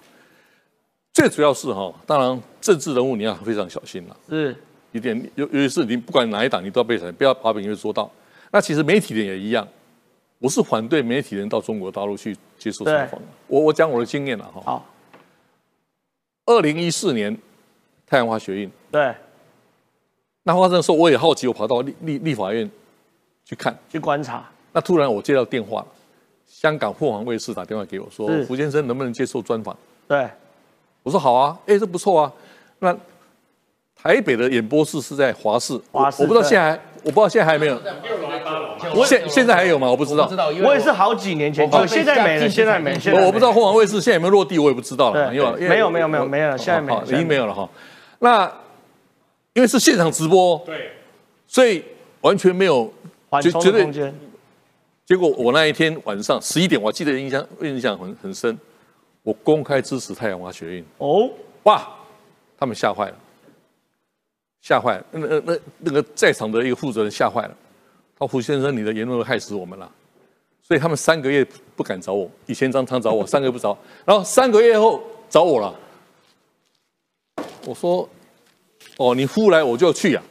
[1.12, 4.56] 最主要是哈，当然政治人物你要非常小心了，是
[4.92, 8.10] 一点尤尤其是你不管哪一党，你都要被审，不要把本因说到。
[8.50, 9.66] 那其实媒体人也一样，
[10.38, 13.20] 我是反对媒体人到中国大陆去接受采访。
[13.46, 14.62] 我我讲我的经验了哈。
[14.64, 14.86] 好。
[16.46, 17.36] 二零一四年
[18.06, 19.14] 太阳花学运，对。
[20.42, 22.68] 那发生的时候，我也好奇，我跑到立立立法院
[23.44, 24.50] 去看，去观察。
[24.72, 25.86] 那突然我接到电话，
[26.46, 29.76] 香港凤凰卫视打电话给我说：“胡先生能不能接受专访？”
[30.08, 30.28] 对。
[31.02, 32.32] 我说好啊，哎，这不错啊。
[32.78, 32.96] 那
[34.00, 37.80] 台北的演播室是在华视，华视，我不知道现在，我不知道现在还有没有。
[39.04, 39.88] 现现在还有吗？
[39.88, 40.28] 我不知道。
[40.64, 42.98] 我也是好几年前就，现在没了，现在没。
[43.12, 45.32] 我我不知道凤凰卫视现在有没有落地，我也不知道了。
[45.34, 47.68] 因为没有没有没有没有，现在没，已经没有了哈。
[48.18, 48.50] 那
[49.52, 50.92] 因为是现场直播，对，
[51.46, 51.84] 所以
[52.22, 52.92] 完全没有
[53.28, 54.12] 缓冲的空间。
[55.06, 58.58] 结果我那一天晚上十一点，我记得印象印象很很深。
[59.22, 60.84] 我公开支持太阳花学运。
[60.98, 61.30] 哦，
[61.62, 61.88] 哇，
[62.58, 63.16] 他们吓坏了，
[64.60, 67.56] 吓坏了，那那那那个在场的一个负责人吓坏了，
[68.18, 69.88] 他说胡先生，你的言论害死我们了，
[70.60, 71.46] 所以他们三个月
[71.76, 75.00] 不敢找我，以前常常找我，三个月不找，然后三个月后
[75.30, 75.72] 找我了，
[77.66, 78.08] 我说，
[78.96, 80.22] 哦，你呼来我就去呀，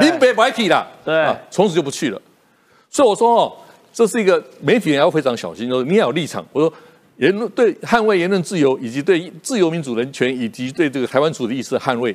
[0.00, 2.20] 林北白体了，对，从此就不去了，
[2.90, 3.56] 所以我说哦，
[3.92, 6.72] 这是一个媒体人要非常小心，说你要有立场，我说。
[7.22, 12.14] 言论对捍卫言论自由，以及对自由民主人权，以及对这个台湾主的意识捍卫，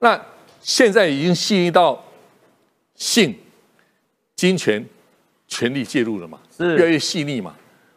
[0.00, 0.20] 那
[0.60, 2.04] 现在已经细腻到
[2.96, 3.32] 性、
[4.34, 4.84] 金钱、
[5.46, 6.40] 权力介入了嘛？
[6.56, 7.54] 是越来越细腻嘛？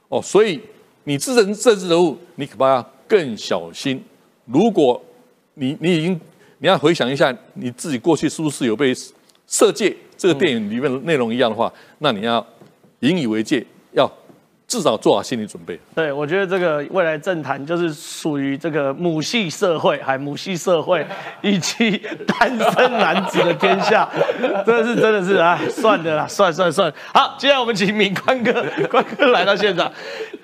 [0.07, 0.61] 哦，所以
[1.05, 3.99] 你自身政治人物，你可怕要更小心。
[4.45, 5.03] 如果
[5.55, 6.13] 你你已经
[6.59, 8.93] 你要回想一下，你自己过去是不是有被
[9.47, 12.45] 《色戒》这个电影里面的内容一样的话，那你要
[12.99, 14.07] 引以为戒，要。
[14.69, 15.77] 至少做好心理准备。
[15.95, 21.03] 对，我觉得这个未来政坛就是属于这个母系社会，还母系社会
[21.41, 24.07] 以及单身男子的天下，
[24.63, 26.93] 真的是真的是啊，算的啦，算算算。
[27.11, 29.91] 好，接下来我们请敏宽哥，宽哥来到现场。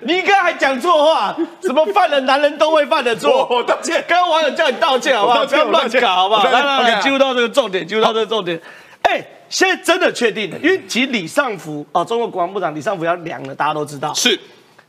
[0.00, 3.46] 你刚还讲错话，什么犯了男人都会犯的错？
[3.48, 4.04] 我道歉。
[4.08, 5.46] 刚刚网友叫你道歉好不好？
[5.46, 6.44] 不要乱搞好不好？
[6.50, 8.60] 来来来，进入到这个重点，进入到这个重点。
[9.02, 9.24] 哎。
[9.48, 14.12] 现在真的确定了，因为其实李尚福哦，中国国防部长李尚福要凉了，大家都知道。
[14.14, 14.38] 是，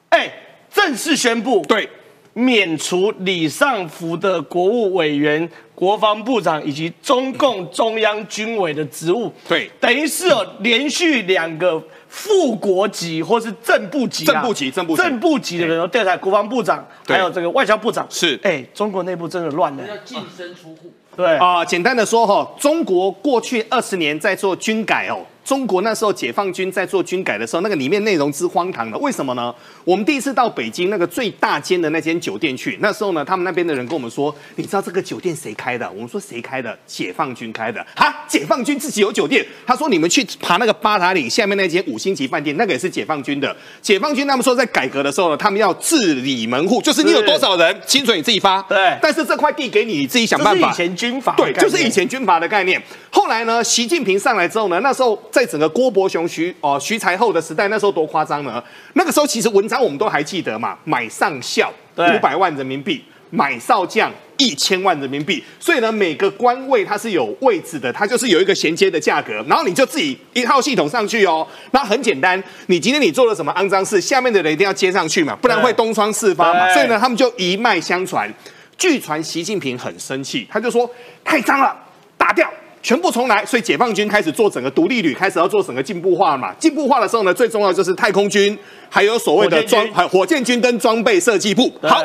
[0.10, 0.32] 哎，
[0.74, 1.88] 正式宣布对
[2.34, 9.32] 免除李尚福的国务委员、国防部长以及中共中央军委的职务。
[9.48, 18.06] 对，等于是哦，连续两个副国级或是正部级、正部级、正部级、正部级的人都调查国防部长，还有这个外交部长。
[18.10, 19.84] 是，哎，中国内部真的乱了。
[19.88, 20.92] 要净身出户。
[21.18, 25.18] 对啊，简单的说哈，中国过去二十年在做军改哦。
[25.48, 29.56] 中国那时候解放军在做军改的时候，那个里面内容之荒唐的，为什么呢？
[29.86, 35.90] 我们第一次到北京那个最大间的那间酒店去，那时候呢，他们那边的人跟我们说，你知道这个酒店谁开的？
[35.90, 36.78] 我们说谁开的？
[36.86, 37.82] 解放军开的。
[37.96, 39.46] 哈，解放军自己有酒店。
[39.66, 43.56] 他说你们去爬那个八达岭下面那间五星级饭店，那个也是解放军的。
[43.82, 48.62] 解放军他们说在改革的时候呢，他们要治理门户，就是你有多少人，薪水你自己发。
[48.64, 48.98] 对。
[49.02, 50.70] 但是这块地给你，你自己想办法。
[50.70, 51.34] 以前军阀。
[51.38, 52.82] 对，就是以前军阀的概念。
[53.10, 55.18] 后来呢，习近平上来之后呢，那时候。
[55.38, 58.64] 在整个郭伯雄、徐哦徐才厚的时代，那时候多夸张呢？
[58.94, 65.44] 那个时候其实文章我们都还记得嘛，买上校五百万人民币，买少将一千万人民币。
[65.60, 71.48] 所以呢，每个官位它是有位置的，它就是有一个衔接的价格，然后你就自己一套系统上去哦。
[71.70, 76.74] 那很简单，你今天你做了什么肮脏事，下面的人一定要接上去嘛，不然会东窗事发嘛。
[76.74, 78.28] 所以呢，他们就一脉相传。
[78.76, 80.90] 据传习近平很生气，他就说
[81.24, 81.78] 太脏了，
[82.18, 82.52] 打掉。
[82.82, 86.54] 全部重来，所以解放军开始做整个独立旅，开始要做整个进步化嘛。
[86.60, 88.58] 进步化的时候呢，最重要就是太空军，
[88.90, 91.72] 还有所谓的装，还火箭军跟装备设计部。
[91.82, 92.04] 好。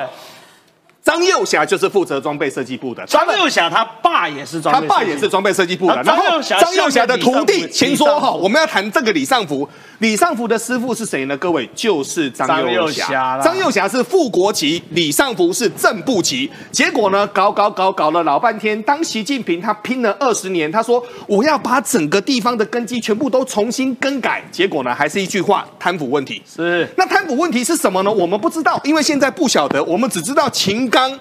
[1.05, 3.05] 张幼霞就是负责装备设计部的。
[3.07, 6.01] 张幼霞他爸也是装，他爸也是装备设计部的。
[6.05, 9.69] 然后张幼霞的徒弟，请说哈，我们要谈这个李尚福。
[9.99, 11.37] 李尚福的师傅是谁呢？
[11.37, 13.41] 各位就是张幼霞。
[13.43, 16.49] 张幼霞是副国级，李尚福是正部级。
[16.71, 18.81] 结果呢，搞搞搞搞了老半天。
[18.83, 24.43] 当习近平他拼了二十年，他说我要把整个地方的根基全部都重新更改。
[24.53, 26.41] 结果呢，还是一句话，贪腐问题。
[26.47, 26.89] 是。
[26.97, 28.11] 那贪腐问题是什么呢？
[28.11, 30.92] 我们不知道，因为现在不晓得，我们只知道秦。
[30.93, 31.19] 刚，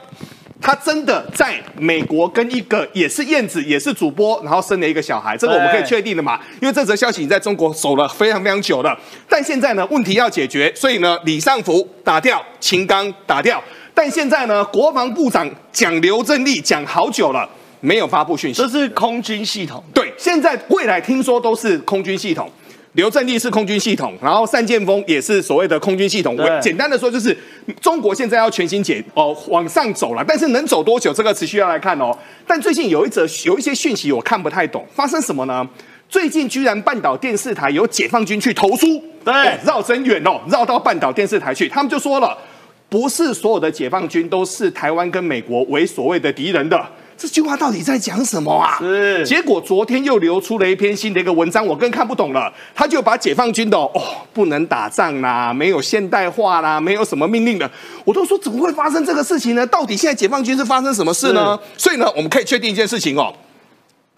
[0.61, 6.39] 他真的在美国跟一个也是燕子，也是主播，然后生了一个小孩，这个我们可以确定的嘛？
[6.61, 8.95] 因为这则消息已经在中国守了非常非常久了。
[9.29, 13.63] 但现在呢，问题要解决，所以呢，李尚福打掉，秦刚打掉。
[13.93, 17.49] 但现在呢，国防部长讲刘振利讲好久了，
[17.79, 18.61] 没有发布讯息。
[18.61, 19.83] 这是空军系统。
[19.93, 22.49] 对，现在未来听说都是空军系统。
[22.93, 26.35] 刘正利是空军系统，然后单剑锋也是所谓的空军系统。
[26.37, 27.35] 我简单的说，就是
[27.79, 32.11] 中国现在要全新解哦往上走了，但是能走多久，这个持续要来看哦。
[32.45, 35.65] 但最近有一则有一些讯息我看不太懂，发生什么呢？
[36.09, 38.85] 最近居然半岛电视台有解放军去投诉，
[39.23, 39.33] 对，
[39.65, 42.37] 绕真远哦，绕到半岛电视台去，他们就说了，
[42.89, 46.85] 不是所有的解放军都是台湾跟美国为所谓的敌人的。
[47.21, 48.79] 这句话到底在讲什么啊？
[48.79, 49.23] 是。
[49.23, 52.51] 结果昨天又流出了一篇新的一个文章，我更看不懂了。
[52.73, 53.91] 他就把解放军的哦
[54.33, 57.69] 不能打仗啦，没有现代化啦，没有什么命令的，
[58.03, 59.63] 我都说怎么会发生这个事情呢？
[59.67, 61.59] 到底现在解放军是发生什么事呢？
[61.77, 63.31] 所以呢，我们可以确定一件事情哦。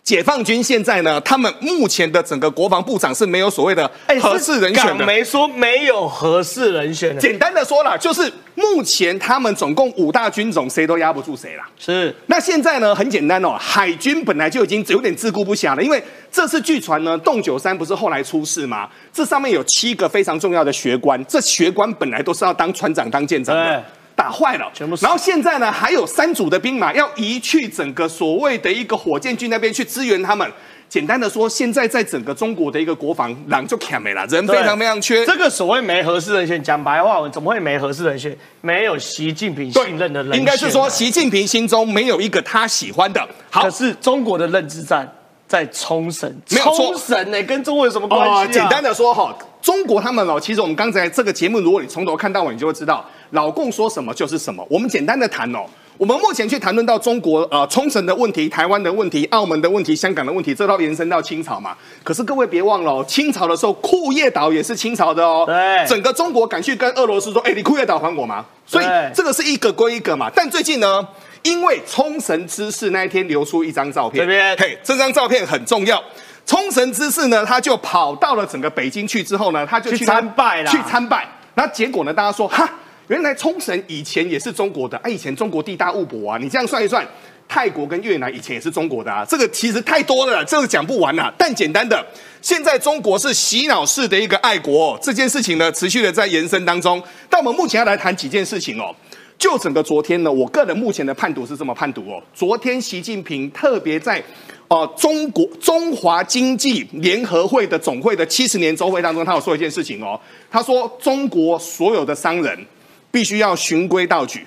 [0.03, 3.89] 解放军现在呢，他们目前的整个国防部长是没有所谓的
[4.21, 5.05] 合适人选的。
[5.05, 7.17] 没说没有合适人选。
[7.17, 11.65] 简单的说了，就是目前他们总共五大军种，谁都压不住谁啦。
[11.79, 12.13] 是。
[12.25, 18.89] 那现在呢，很简单哦，海军本来就已经有点自顾不暇了，因为这次据传呢，洞九三不是后来出事吗？
[19.13, 23.83] 这上面有七个非常重要的学官，这学官本来都是要当船长、当舰长的。
[24.15, 24.95] 打坏了，全部。
[25.01, 30.49] 然后现在呢，还有三组的兵马要移去整个所谓的一个火箭军那边去支援他们。
[30.89, 35.25] 简单的说，现在在整个中国的一个国防，狼就卡没了，人非常非常缺。
[35.25, 38.37] 这个所谓没合适人选，讲白话文，怎么会没合适人选？
[38.61, 43.27] 没有习近平信任的人应该是说习近平心中没有一个他喜欢的。
[43.51, 45.11] 可是中国的认知战
[45.47, 48.47] 在冲绳，没有冲绳呢，跟中国有什么关系啊？
[48.53, 53.03] 简单的说哈，中国他们哦，其实我们刚才这个节目，如果你从头看到尾，你就会知道。
[53.33, 54.65] 老共说什么就是什么。
[54.69, 55.65] 我们简单的谈哦，
[55.97, 61.75] 我们目前去谈论到中国呃冲绳的问题、台湾的问题、澳门的问题、香港的问题，这都延伸到清朝嘛。
[62.03, 65.43] 可是各位别忘了，清朝的时候库页岛也是清朝的哦。
[65.47, 68.45] 对，整个中国敢去跟俄罗斯说，哎，你库页岛还我吗？
[68.67, 70.29] 所以这个是一个归一个嘛。
[70.33, 71.07] 但最近呢，
[71.41, 75.99] 因为冲绳之事那一天流出一张照片，这边嘿，这张照片很重要。
[76.45, 81.27] 冲绳之事呢，他就跑到了整个北京去之后呢，他就去参拜了，去参拜。
[81.55, 82.69] 那结果呢，大家说哈。
[83.07, 85.09] 原来冲绳以前也是中国的啊！
[85.09, 86.37] 以前中国地大物博啊！
[86.37, 87.05] 你这样算一算，
[87.49, 89.25] 泰国跟越南以前也是中国的啊！
[89.27, 91.33] 这个其实太多了，这个讲不完了。
[91.37, 92.01] 但简单的，
[92.41, 97.03] 现在中国是洗脑式的一个爱国，这件事情呢，持续的在延伸当中。
[97.29, 98.95] 但我们目前要来谈几件事情哦。
[99.37, 102.23] 就整个昨天呢，我个人目前的判读是这么判读哦。
[102.33, 104.23] 昨天习近平特别在
[104.69, 110.17] 哦中国中华经济联合会的总会的七十年周会当中，他有说一件事情哦。
[110.49, 112.57] 他说中国所有的商人。
[113.13, 114.43] 必须要循规蹈矩，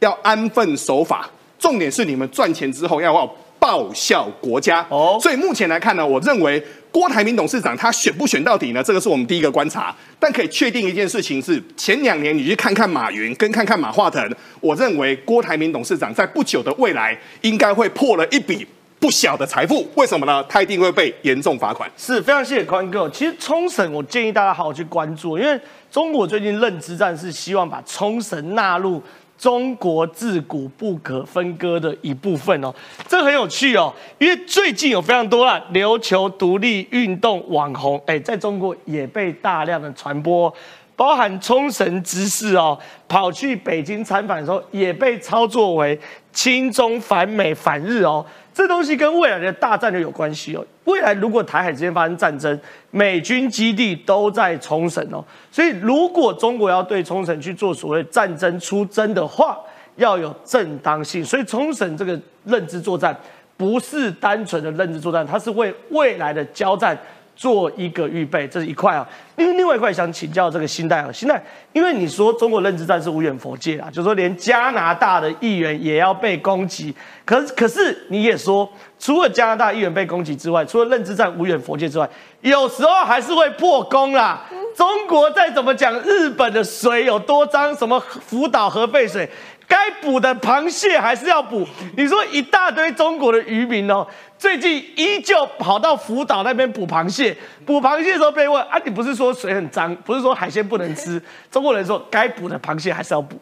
[0.00, 1.26] 要安分守法。
[1.58, 3.26] 重点是你们赚钱之后要要
[3.58, 4.86] 报效国家。
[4.90, 8.82] 哦，所以目前来看呢，我认为郭台铭董事长他选不选到底呢？
[8.82, 9.96] 这个是我们第一个观察。
[10.18, 18.66] 但可以确定一件事情是，前两年你去看看马云跟看看马化腾，我认为郭台铭董事长在不久的未来应该会破了一笔
[19.00, 19.84] 不小的财富。
[19.96, 20.44] 为什么呢？
[20.48, 21.90] 他一定会被严重罚款。
[21.96, 23.08] 是非常谢谢宽哥。
[23.08, 25.60] 其实冲绳，我建议大家好好去关注，因为。
[25.90, 29.02] 中国最近认知战是希望把冲绳纳入
[29.36, 32.72] 中国自古不可分割的一部分哦，
[33.08, 40.54] 这很有趣哦，因为最近有非常多啊琉球独立运动网红，哎，在中国也被大量的传播，
[40.94, 42.78] 包含冲绳之士哦，
[43.08, 45.98] 跑去北京参访的时候也被操作为
[46.32, 48.24] 亲中反美反日哦。
[48.52, 50.66] 这东西跟未来的大战略有关系哦。
[50.84, 52.58] 未来如果台海之间发生战争，
[52.90, 59.58] 美军基地都在冲绳哦，所以如果中国要对冲绳去做所谓战争出征的话，
[59.96, 61.24] 要有正当性。
[61.24, 63.16] 所以冲绳这个认知作战
[63.56, 66.98] 不是单纯的认知作战，它是为未来的交战。
[67.40, 69.08] 做一个预备，这是一块啊。
[69.34, 76.94] 因为另外一块想请教这个新代啊，新代，因为你说中国认知战是无远佛界啊，就说连加拿大的议员也要被攻击。
[77.24, 82.06] 可是可是你也说，除了加拿大议员被攻击之外，除了认知战无远佛界之外，
[82.42, 84.44] 有时候还是会破功啦。
[84.76, 89.26] 中国再怎么讲，日本的水有多脏，什么福岛核废水。
[89.66, 91.64] 该补的螃蟹还是要补。
[91.96, 94.04] 你说一大堆中国的渔民哦，
[94.40, 97.36] 最近依旧跑到福岛那边捕螃蟹。
[97.66, 101.20] 捕螃蟹的时候被问啊，你不是说水很脏，不是说海鲜不能吃？
[101.52, 103.36] 中国人说该补的螃蟹还是要补。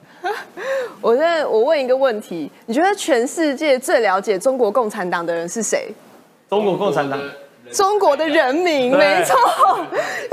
[1.01, 5.89] 我现在我问一个问题，你觉得全世界最了解中国共产党的人是谁？
[6.51, 7.17] 中国共产党。
[7.73, 9.35] 中国的人民，没错，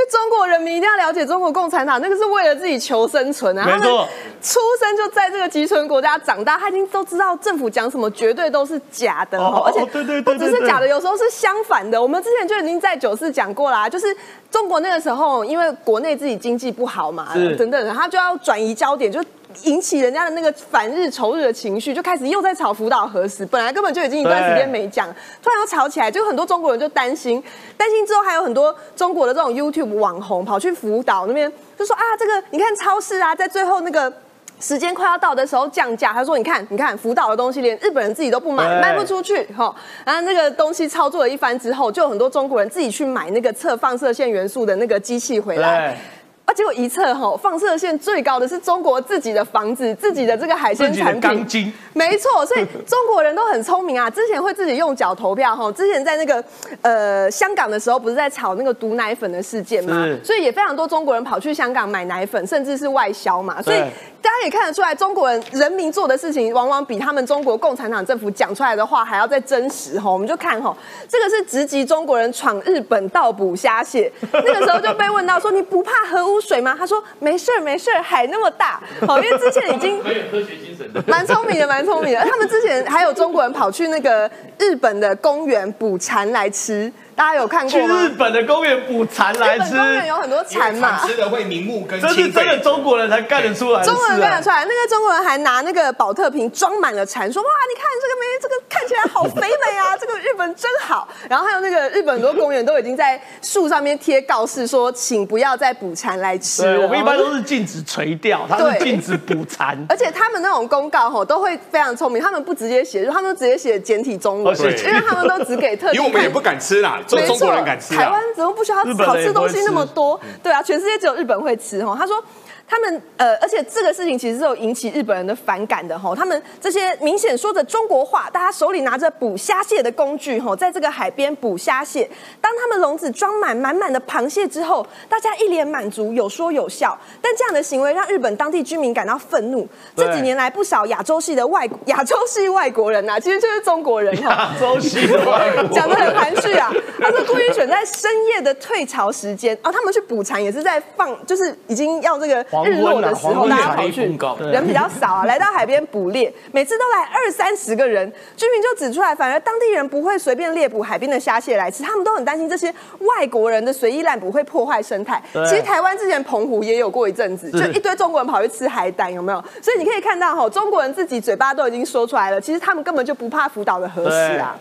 [0.09, 3.65] 中国人民一定要了解中国共产党，那个是为了自己求生存啊。
[3.65, 4.07] 没错，
[4.41, 9.83] 出生就在这个集权国家长大，他已经都知道政府讲什么绝对都是假的哦，而且
[10.21, 12.01] 不只是假的，有时候是相反的。
[12.01, 14.15] 我们之前就已经在九四讲过啦，就是
[14.49, 19.23] 中国那个时候因为国内自己经济不好嘛，等等，他就要转移焦点，就。
[19.63, 25.07] 引起人家的那个反日仇日的情绪，就开始又在吵福岛核实，本来根本就已经一段时间没讲，
[25.41, 27.43] 突然又吵起来，就很多中国人就担心，
[27.77, 34.11] 担心之后还有很多中国的这种 YouTube 网红跑去福岛那边就说啊，这个你看超市啊，在最后那个。
[34.57, 39.75] 时间快要到的时候降价，他说：“你看，你看，福岛的东西连日本人自己都不买，卖不出去。”哈，
[40.05, 45.97] 然后那个东西操作了一番之后，就有很多中国人自己去买那个测放射线元素的那个机器回来。
[46.45, 46.53] 啊！
[46.53, 51.73] 结果一测哈，放射线最高的是中国自己的房子，自己的这个海鲜产品。
[51.93, 54.09] 没错，所以中国人都很聪明啊。
[54.09, 55.71] 之前会自己用脚投票哈。
[55.71, 56.43] 之前在那个
[56.81, 60.07] 呃香港的时候，不是在炒那个毒奶粉的事件吗？
[60.23, 63.61] 所以也非常多中国人跑去香港买奶粉，甚至是外销嘛。
[63.61, 63.77] 所以
[64.21, 70.11] 大家也看得出来，中国人人民做的事情，往往比他们中国共产党政府讲出来的话还要再真实哈。
[70.11, 70.75] 我们就看哈，
[71.07, 74.11] 这个是直击中国人闯日本盗捕虾蟹。
[74.31, 76.41] 那个时候就被问到说，你不怕核污？
[76.41, 76.75] 水吗？
[76.77, 82.19] 他说没事儿，没事儿，海那么大， 好，因为之前已经很有科学精神的，蛮聪明的，蛮聪明的。
[82.25, 84.29] 他们之前还有中国人跑去那个
[84.59, 86.91] 日本的公园捕蝉来吃。
[87.15, 87.87] 大家有看过吗？
[87.87, 93.81] 去日本的公园捕蝉来吃，公园有很多蝉嘛，吃的会明目跟这是真的中国人才干得出来。
[93.83, 101.07] 中国人干得出来，那个中国人还拿那个保特瓶装满了蝉，说哇，你看这个没，这个看起来好肥美啊， 这个日本真好。
[101.29, 106.63] 然后还有那个日本很多公园都已经在树上面贴告示说，请不要再捕蝉来吃。
[106.79, 109.77] 我们一般都是禁止垂钓，他是禁止捕蝉。
[109.87, 115.93] 而且他们那种公告吼都会非常聪明，他们不直接写，他们直接写简体中文，因为他们都只给特。
[115.93, 117.79] 因为我们也不敢吃啦，中中国人敢。
[117.79, 120.19] 台湾怎么不需要好吃东西那么多？
[120.43, 121.95] 对啊，全世界只有日本会吃哦。
[121.97, 122.23] 他说。
[122.67, 126.15] 他们呃，而且这个事情其实是有引起日本人的反感的哈。
[126.15, 132.09] 他们这些明显说着中国话，大家手里拿着捕虾蟹的工具哈，在这个海边捕虾蟹。
[132.41, 136.99] 当他们笼子装满满满的螃蟹之后，大家一脸满足，有说有笑。
[137.21, 139.67] 但这样的行为让日本当地居民感到愤怒。
[139.95, 144.29] 这几年来，不少亚洲系的外 亚洲系外国人呐，其实就是中国人哈。
[144.31, 146.73] 亚洲系外国人讲的很含蓄啊。
[146.99, 152.43] 他说故意选在深夜的退潮时间啊，他们去捕蝉也是在放，就是已经要这个。
[152.63, 154.03] 日落的时候，大家跑去，
[154.51, 158.09] 人比较少啊，来到海边捕猎，每次都来二三十个人。
[158.37, 165.21] 居民就指出来，反而当地人不会随便猎捕海边的虾蟹来吃，他们都很担心这些外国人的随意滥捕会破坏生态。
[165.33, 169.43] 其实台湾之前澎湖也有过一阵子，就一堆中国人跑去吃海胆，有没有？
[169.61, 174.55] 所以你可以看到，哈，中国人自己嘴巴都已经说出来了，其实他们根本就不怕福岛的核实啊。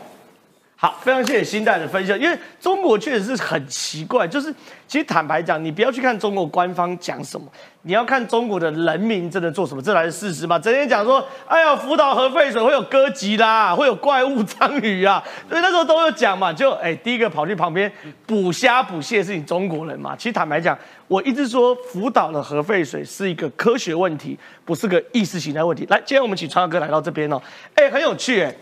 [0.76, 4.52] 好，非常谢谢新代的分享，因为中国确实是很奇怪，就是
[4.86, 7.46] 其实坦白讲，你不要去看中国官方讲什么，
[7.86, 10.58] 你要看中国的人民真的做什么，这才是事实嘛。
[10.58, 17.90] 整天讲说，哎呀，福岛核废水会有哥吉拉，会有怪物章鱼啊，所以那时候都有讲嘛，就哎，第一个跑去旁边
[18.26, 20.16] 捕虾捕蟹是你中国人嘛。
[20.16, 20.76] 其实坦白讲，
[21.08, 25.84] 我一直说福岛的核废水是一个科学问题，不是个意识形态问题。
[25.90, 27.40] 来，今天我们请川哥来到这边哦，
[27.74, 28.54] 哎，很有趣哎，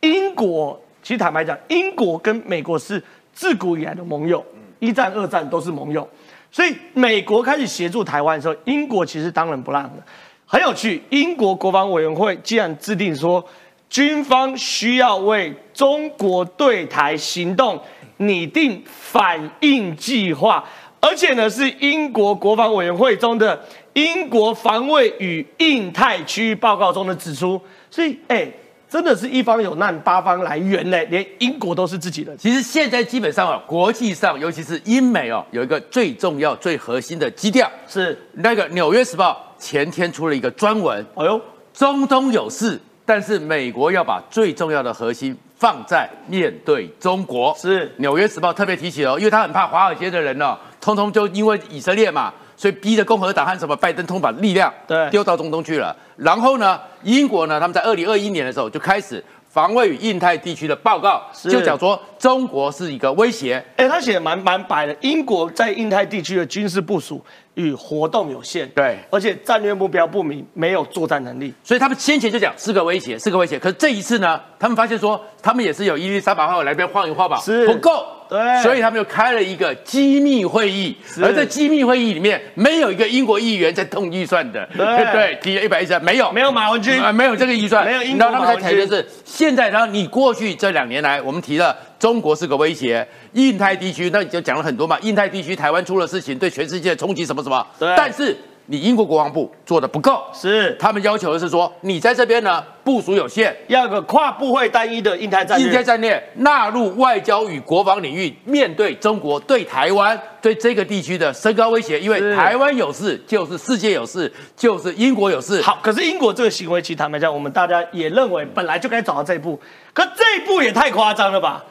[0.00, 0.80] 英国。
[1.02, 3.02] 其实坦白讲，英国跟美国是
[3.32, 4.44] 自古以来的盟友，
[4.78, 6.06] 一战、二战都是盟友，
[6.52, 10.02] 所以美国开始协助台湾的时候，英国其实当仁不让的。
[10.46, 13.44] 很有趣，英国国防委员会既然制定说，
[13.88, 17.80] 军方需要为中国对台行动
[18.16, 20.64] 拟定反应计划，
[21.00, 28.50] 而且呢是英国国防委员会中的英国防卫与印太区域报告中的指出，所以哎。
[28.90, 32.36] 真的是一方有难八方来援嘞，连英国都是自己的。
[32.36, 41.06] 其实现在基本上啊，国际上尤其是英美哦，有一个最重要、最核心的基调是那个《纽约时报》前天出了一个专文。
[41.14, 41.40] 哎呦，
[41.72, 47.54] 中东有事，但是美国要把最重要的核心放在面对中国。
[47.56, 52.34] 是《纽约时报》特别提起哦，因为他很怕华尔街的人呢，通通就因为以色列嘛。
[52.60, 54.70] 所以逼着共和党和什么拜登通把力量
[55.10, 55.96] 丢到中东去了。
[56.18, 63.64] 然后呢，英国呢，他们在二零二一年的时候就开始防卫与印太地区的报告，就讲说中国是一个威胁。
[63.76, 67.24] 哎，他写的蛮蛮白的，英国在印太地区的军事部署
[67.60, 71.52] 与活动有限，对，而且战略目标不明，没有作战能力。
[71.62, 73.58] 所以他们先前就讲是个威胁，是个威胁。
[73.58, 77.66] 可是这一次呢，他们发现说，他们也是有伊丽莎白号来边晃一晃吧，是。
[77.66, 78.06] 不够。
[78.30, 98.34] 对，所以他们就开了一个机密会议，而在机密会议里面，没有一个英国议员在动预算的，对， 提了一百一十没有，没有马文君，没有这个预算， 没有英国他们在谈的是现在，然后你过去这两年来，我们提了中国是个威胁，印太地区，那你就讲了很多嘛，印太地区台湾出了事情，对全世界冲击什么什么，对，但是
[98.66, 100.74] 你英国国防部做的不够，是。
[100.80, 115.60] 他们要求的是说，你在这边呢部署有限，要个跨部会单一的印太战略，印太战略纳入外交与国防领域，面对中国对台湾对这个地区的升高威胁，因为台湾有事就是世界有事，就是英国有事。
[115.60, 119.60] 好，可是英国这个行为，其实坦白讲，我们大家也认为本来就该走到这一步，
[119.92, 121.62] 可这一步也太夸张了吧？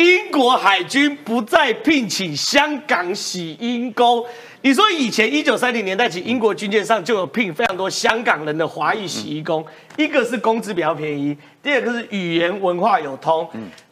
[0.00, 4.24] 英国海军不再聘请香港洗衣工。
[4.62, 9.62] 你说以前一九三零年代起，英国军舰上就有聘非常多香港人的华裔洗衣工，
[9.98, 13.46] 一个是工资比较便宜，第二个是语言文化有通。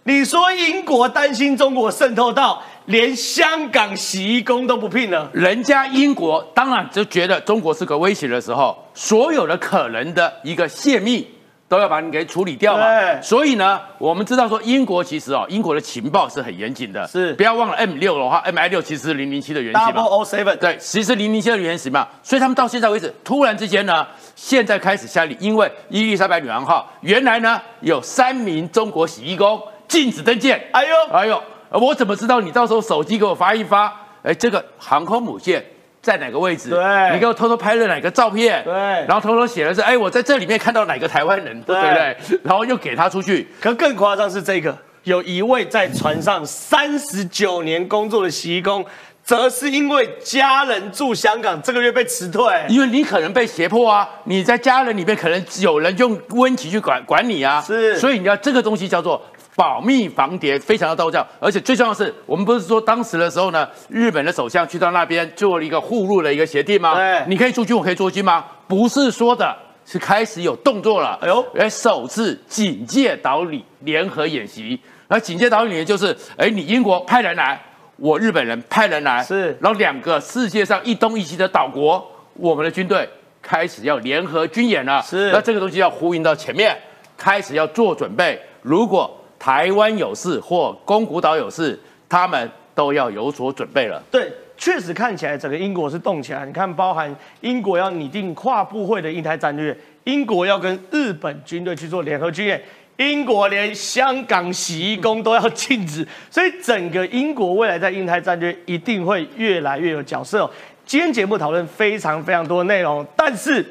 [0.05, 11.29] 你说英国担心中国渗透到连香港洗衣工都不聘了，人家英国当然就觉得中国是个威胁的时候，所有的可能的一个泄密。
[11.69, 17.35] 都要把你给处理掉嘛，所以呢，我们知道说英国其实哦，英国的情报是很严谨的，是。
[17.35, 30.95] 不要忘了 M 六的话，M I 六其实是零零七的原型嘛，Double O Seven 对，其实零零七的原型嘛，所以他们到现在为止，突然之间呢，现在开始下令，因为伊丽莎白女王号原来呢有三名中国洗衣工禁止登舰，哎呦。
[31.13, 31.43] 哎呦，
[31.73, 35.63] 我怎么知道你到时候手机给我发一发，哎，这个航空母舰。
[36.01, 36.71] 在哪个位置？
[36.71, 38.63] 对，你给我偷偷拍了哪个照片？
[38.65, 42.17] 对，然后偷偷写的是，哎，我在这里面看到哪个台湾人，对不对？
[42.45, 43.49] 然后又给他出去。
[43.61, 48.85] 可更夸张是这个，有一位在船上三十九年工作的洗衣工，
[49.23, 52.45] 则是因为家人住香港，这个月被辞退。
[52.69, 59.21] 因为你可能被胁迫啊，你在家人里面可能有人用温情去管管你啊，是，所以你要这个东西叫做。
[59.59, 66.95] 保密防谍非常的到位，而且最重要的是，我们不是说当时的时候呢，日本的首相去到那边做了一个互入的一个协定吗？
[66.95, 68.45] 对，你可以驻军，我可以驻军吗？
[68.69, 69.53] 不是说的，
[69.85, 71.19] 是开始有动作了。
[71.21, 74.79] 哎呦，哎，首次警戒岛屿联合演习，
[75.09, 77.61] 那警戒岛屿就是，哎，你英国派人来，
[77.97, 83.09] 我日本人派人来，是，然后两个世界上一东一西的岛国，我们的军队
[83.43, 85.03] 开始要联合军演了。
[85.03, 86.81] 是，那这个东西要呼应到前面，
[87.17, 89.13] 开始要做准备，如果。
[89.39, 91.79] 台湾有事或宫古岛有事，
[92.09, 94.03] 他们都要有所准备了。
[94.11, 96.45] 对，确实看起来整个英国是动起来。
[96.45, 102.61] 你看，包含英国要拟定跨部会的印太战略，英国要跟日本军队去做联合军演，
[102.97, 110.51] 英国连香港洗衣工都要禁止，所以整个英国未来在印太战略一定会越来越有角色。
[110.85, 113.65] 今天节目讨论非常非常多的内容，但是。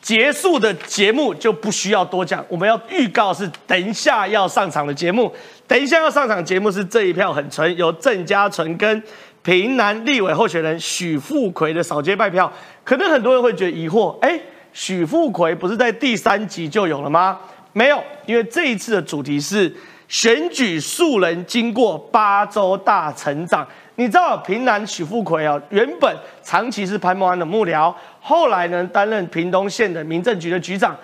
[0.00, 5.32] 结束的节目就不需要多讲，我们要预告是等一下要上场的节目。
[5.66, 9.02] 等一下要上场节目是这一票很纯，由郑家纯跟
[9.42, 12.50] 平南立委候选人许富奎的扫街拜票。
[12.82, 14.40] 可能很多人会觉得疑惑，哎，
[14.72, 17.38] 许富奎不是在第三集就有了吗？
[17.72, 19.72] 没有，因为这一次的主题是
[20.08, 23.64] 选举素人经过八州大成长。
[23.94, 30.96] 你知道平南许富奎啊，原本长期是潘孟安的幕僚，后来呢担任屏东县的民政局的局长，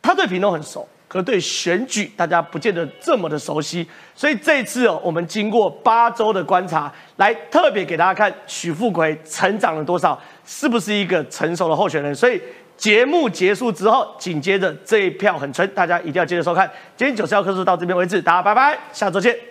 [0.00, 12.14] 他对屏东很熟，可对选举大家不见得这么的熟悉，所以这次哦，我们经过八周的观察，来特别给大家看许富奎成长了多少，是不是一个成熟的候选人？
[12.14, 12.40] 所以
[12.76, 16.70] 节目结束之后，紧接着这一票很纯，大家一定要接着收看。
[16.96, 19.49] 今天九十号课数到这边为止，大家拜拜，下周见。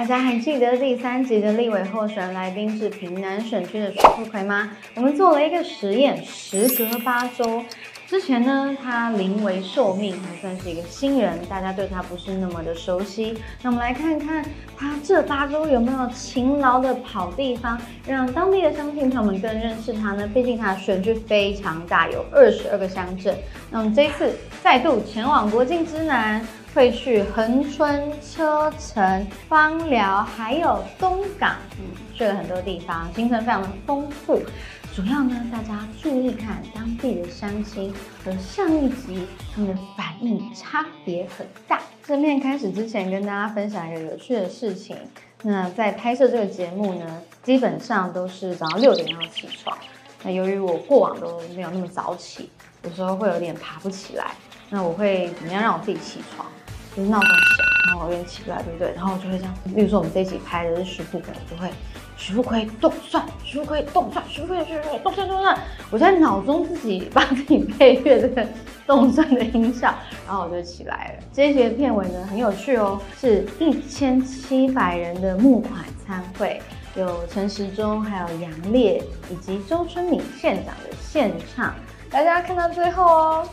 [0.00, 4.70] 大家还记得第三集的立委候选来宾是平南选区的徐富奎吗？
[4.94, 7.62] 我们做了一个实验，时隔八周，
[8.06, 13.36] 之前呢他临危受命，还算是一个新人，大家对他不是那么的熟悉。
[13.60, 14.42] 那我们来看看
[14.74, 20.26] 他这八周有没有勤劳的跑地方，让当地的乡亲朋友们更认识他呢？
[20.32, 23.36] 毕竟他的选区非常大，有二十二个乡镇。
[23.70, 26.42] 那我们这一次再度前往国境之南。
[26.72, 34.40] 会去恒春、车城、芳寮，还有东港，嗯，去了很多地方，行程非常的丰富。
[34.94, 37.92] 主要呢，大家注意看当地的乡亲
[38.24, 41.80] 和上一集他们的反应差别很大。
[42.04, 44.96] 正面开始之前，跟大家分享一个有趣的事情。
[45.42, 49.76] 那在拍摄这个节目呢，基本上都是早上六点要起床。
[50.22, 52.50] 那由于我过往都没有那么早起，
[52.84, 54.32] 有时候会有点爬不起来。
[54.68, 56.46] 那我会怎么样让我自己起床？
[56.96, 58.92] 就是闹钟响，然后我有点起不来，对不对？
[58.94, 61.70] 然后我就会这样，比如说我们这一集拍的是徐富奎，我就会
[62.16, 65.58] 徐富奎动算，徐富奎动算，徐富奎徐富奎动算动算，
[65.90, 68.46] 我在脑中自己帮自己配乐这个
[68.86, 69.94] 动算的音效，
[70.26, 71.24] 然后我就起来了。
[71.32, 76.60] 这一集的片尾呢很有趣哦，是一千七百人的募款参会，
[76.96, 81.72] 有陈时中、还有杨烈以及周春敏县长的献唱，
[82.10, 83.48] 大家看到最后哦。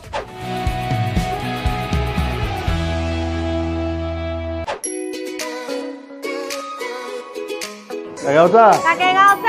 [8.28, 9.42] 大家早，大家早，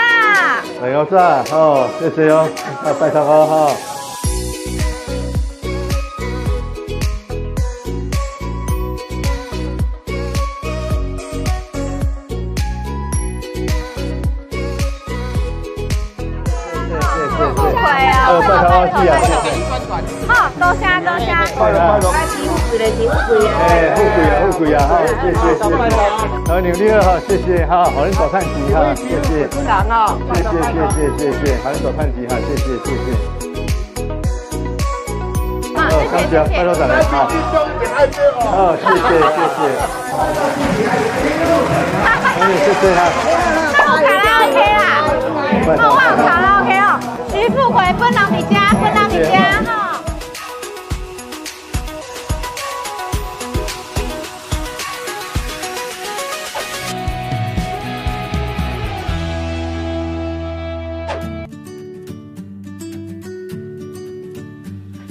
[0.79, 2.47] 大家早，好，谢谢哦，
[2.81, 3.75] 啊，拜托哦，哈。
[20.25, 21.27] 好，多谢多谢。
[21.57, 22.38] 快乐快乐。
[22.69, 23.51] 哎，富贵嘞，提富贵哎，
[23.95, 25.65] 富贵啊，富贵啊，好，谢谢谢谢。
[26.47, 29.47] 好，牛牛好，谢谢，好，好人早看齐哈，谢谢。
[29.47, 30.17] 不难哦。
[30.29, 33.09] 谢谢谢谢谢谢，好人早看齐哈，谢谢谢谢。
[35.75, 37.13] 好，谢谢快乐早来，好。
[38.45, 39.59] 好，谢谢谢谢。
[42.37, 43.01] 哎，谢谢哈。
[43.73, 44.85] 那卡拉 OK 啦，
[45.65, 45.91] 那我
[46.23, 46.81] 卡拉 OK 哦。
[47.33, 49.33] 徐富贵分到你家，分到你家
[49.65, 49.88] 哈。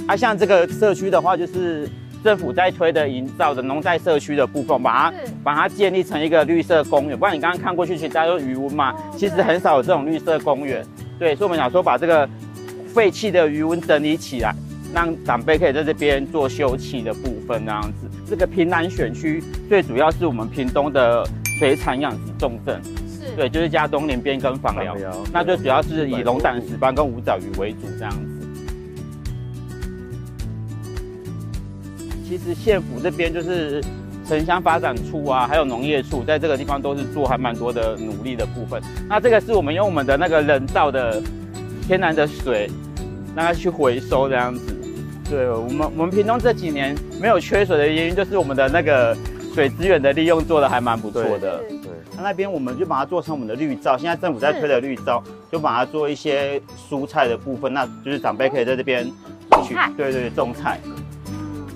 [0.09, 1.87] 啊，像这个社区的话，就是
[2.23, 7.15] 政府在推的营造的农在社区的部分，把它把它建立成一个绿色公园。
[7.15, 10.83] 不然你刚刚看过去，其实大家都余温嘛，其实很少有这种绿色公园。
[11.19, 12.27] 对，所以我们想说，把这个
[12.91, 14.51] 废弃的余温整理起来，
[14.95, 18.09] 让长辈可以在这边做休憩的部分，那样子。
[18.27, 21.23] 这个平南选区最主要是我们屏东的
[21.59, 24.95] 水产养殖重镇，是对，就是加东连边跟访寮，
[25.31, 28.38] 那最主要是以龙胆石斑跟五爪鱼为主，这样子。
[32.29, 33.83] 其实县府这边就是
[34.27, 38.79] 城乡发展处啊，还有农业处，在这个地方都是做还蛮多的努力的部分。
[39.07, 41.19] 那这个是我们用我们的那个人造的
[41.87, 42.69] 天然的水，
[43.35, 44.61] 让它去回收这样子。
[45.27, 49.17] 对我们，我们屏东这几年没有缺水的原因，就是我们的那个
[49.55, 51.57] 水资源的利用做的还蛮不错的。
[51.67, 51.79] 对，
[52.15, 59.11] 那那边我们就把它做成我们的绿造，现在政府在推的绿造，就把它做一些蔬菜的部分，那就是长辈可以在这边
[59.63, 60.79] 去，对对，种菜。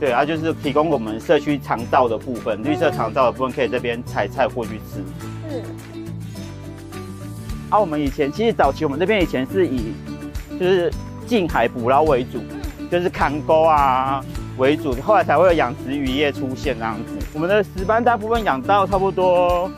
[0.04, 5.02] 对啊，就是提供我们社区长照的部分，绿色长照的部分可以这边采菜过去吃。
[5.50, 5.64] 是。
[7.70, 9.94] 啊，我们以前其实早期我们这边以前是以
[10.60, 10.92] 就是
[11.26, 12.44] 近海捕捞为主，
[12.92, 14.22] 就是扛钩啊
[14.58, 17.26] 为主，后来才会有养殖渔业出现这样子。
[17.32, 19.72] 我们的石斑大部分养到差不多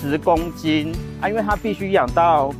[0.00, 2.50] 十公斤啊，因为它必须养到。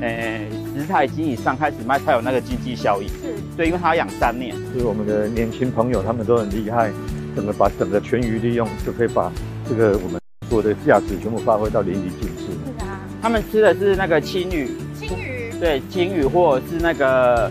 [0.00, 3.08] 诶，十台斤以上开始卖才有那个经济效益。
[3.08, 4.54] 是，对，因为它要养三年。
[4.72, 6.90] 所以我们的年轻朋友，他们都很厉害，
[7.34, 9.32] 怎么把整个全鱼利用，就可以把
[9.68, 10.20] 这个我们
[10.50, 12.44] 做的价值全部发挥到淋漓尽致。
[12.44, 14.70] 是啊，他们吃的是那个青鱼。
[14.94, 15.50] 青鱼。
[15.58, 17.50] 对，青鱼或者是那个，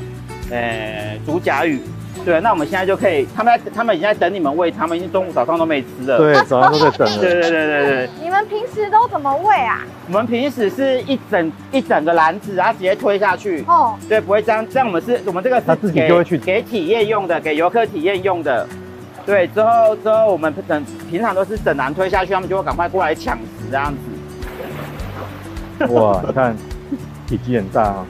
[0.52, 1.80] 诶，竹甲鱼。
[2.26, 6.18] 对，那我们现在就可以，他们他们已经在等你们喂，他们已经中午早上都没吃了。
[6.18, 7.20] 对，早上都在等。
[7.20, 8.10] 对对对对对。
[8.20, 9.82] 你们平时都怎么喂啊？
[10.08, 13.64] 我们平时是一整一整个篮子，然后直接推下去。
[13.68, 13.96] 哦。
[14.10, 18.68] 对，不会这样，这样我们是我们这个是自己就会去给体验用的，给游客体验用的。
[19.24, 25.86] 对，之后之后我们整平常都是整篮推下去，他们就会赶快过来抢食这样子。
[25.94, 26.56] 哇，你看
[27.28, 28.06] 体积很大啊。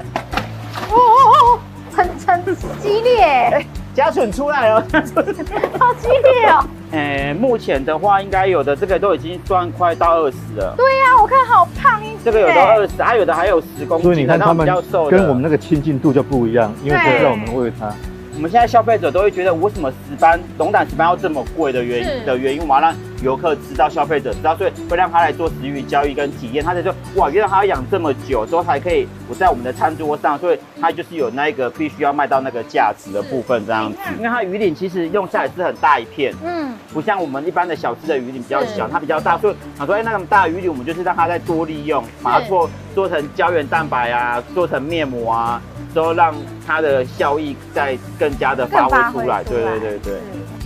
[0.89, 1.59] 哦哦哦，
[1.93, 2.43] 很很
[2.79, 3.65] 激烈。
[3.95, 4.81] 家蠢出来了，
[5.79, 6.63] 好激烈哦！
[6.91, 10.73] 诶， 目前的话，应该有的这个都已经算快到二十了。
[10.75, 14.03] 对呀，我看好胖一这个有的二十，还有的还有十公斤。
[14.03, 14.67] 所以你看他们
[15.09, 17.91] 跟我们那个亲近度就不一样，因为都让我们喂它。
[18.35, 22.93] 我们现在消费者都会觉得，为什么石斑龙胆石斑要这么贵的原因的原因，我要让
[23.25, 26.63] 游客知道，消费者知道，所以会让他来做食鱼交易跟体验。
[26.63, 33.97] 他就说，哇，原来他要养这么久之后才可以不在我们的餐桌上，所以他就是有那一个必须要卖到那个价值的部分这样子。
[34.17, 45.61] 因为它鱼鳞其实用下来是很大一片，嗯，不像我们一般的小只的鱼鳞比较小，它比较大，所以他说，哎，那么大鱼鳞，我们就是让它再多利用，把它做做成胶原蛋白啊，做成面膜啊。
[45.93, 46.35] 之后让
[46.67, 50.13] 它的效益再更加的发挥出来，对对对对。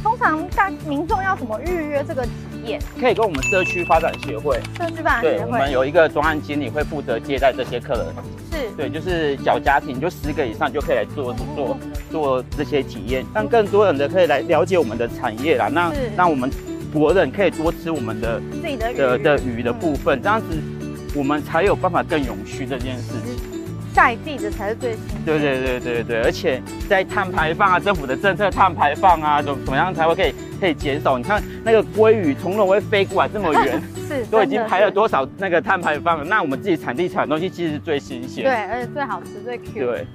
[0.01, 2.27] 通常大民众要怎么预约这个
[2.99, 4.59] 可以跟我们社区发展协会。
[4.77, 5.37] 社区发展协会。
[5.37, 8.05] 对，我们有一个专案经理会负责接待这些客人。
[8.51, 8.69] 是。
[8.75, 11.77] 对，就是小家庭，就十个以上就可以来做做
[12.11, 15.67] 做这些体验，让更多人的可以来了解我们的产业啦。
[15.67, 16.51] 那让我们
[16.93, 20.45] 国人可以多吃我们的自己的的的鱼的部分，这样子
[21.15, 23.48] 我们才有办法更永续这件事情。
[23.93, 25.01] 在地的才是最新。
[25.25, 31.17] 对对对对对，而且在碳排放啊，政府的政策碳排放啊，怎怎么样才会可以可以减少？
[31.17, 36.23] 你看那个鲑鱼从容会飞过来这么远， 是都已经排了多少那个碳排放了？
[36.23, 39.85] 那我们自己产地产的东西其实是最新鲜，对，而且最好吃最 Q。
[39.85, 40.07] 对。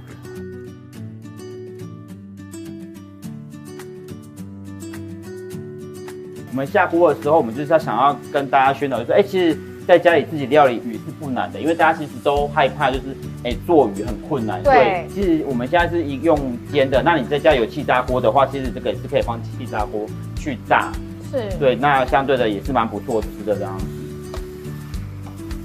[6.51, 9.59] 我们下锅的时候，我们就是要想要跟大家宣导，就说，哎，其实。
[9.87, 13.05] 在家里自己料理鱼是不难的，因为大家其实都害怕，就是
[13.43, 14.63] 哎做鱼很困难。
[14.63, 16.39] 对，其实我们现在是一用
[16.73, 20.07] 煎的，那你在家有气炸锅的话，其实这个也是可以放气炸锅
[20.37, 20.91] 去炸。
[21.31, 23.87] 是，对，那相对的也是蛮不错吃的这样子。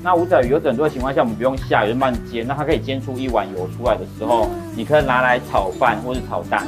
[0.01, 6.65] 那五仔鱼有很多情况下，我们不用下油慢煎，那它可以煎出一碗油出来的时候，你可以拿来炒饭或是炒蛋。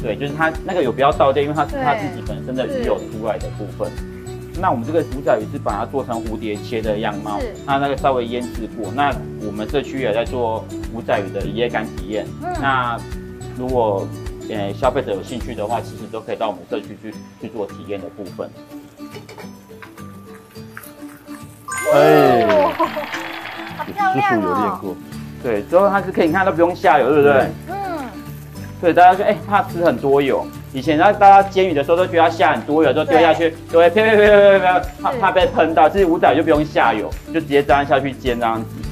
[0.00, 3.90] 对，就是它那个油不要倒掉，因为它是它自己本身的鱼油出来的部分。
[4.60, 8.90] 那我们这个五仔鱼是把它做成蝴蝶切的样貌，它那个稍微腌制过。
[8.92, 9.14] 那
[9.46, 12.26] 我们社区也在做五仔鱼的一夜干体验。
[12.60, 12.98] 那
[13.56, 14.06] 如果
[14.50, 18.50] 呃消费者有兴趣的话，其实都可以到我们社区去去做体验的部分。
[21.94, 24.78] 哎，好漂亮有练哦！
[24.82, 24.96] 过，
[25.42, 27.46] 对，之后它是可以，你看都不用下油，对不对？
[27.68, 27.76] 嗯，
[28.80, 30.44] 对，大家说，哎、怕吃很多油。
[30.72, 35.88] 以前让大家煎鱼的时候都觉得要下很多油，都丢下去，就会呸呸呸呸呸呸，怕怕被喷到。
[35.88, 38.87] 其实五仔就不用下油，就直接这样下去煎这样子。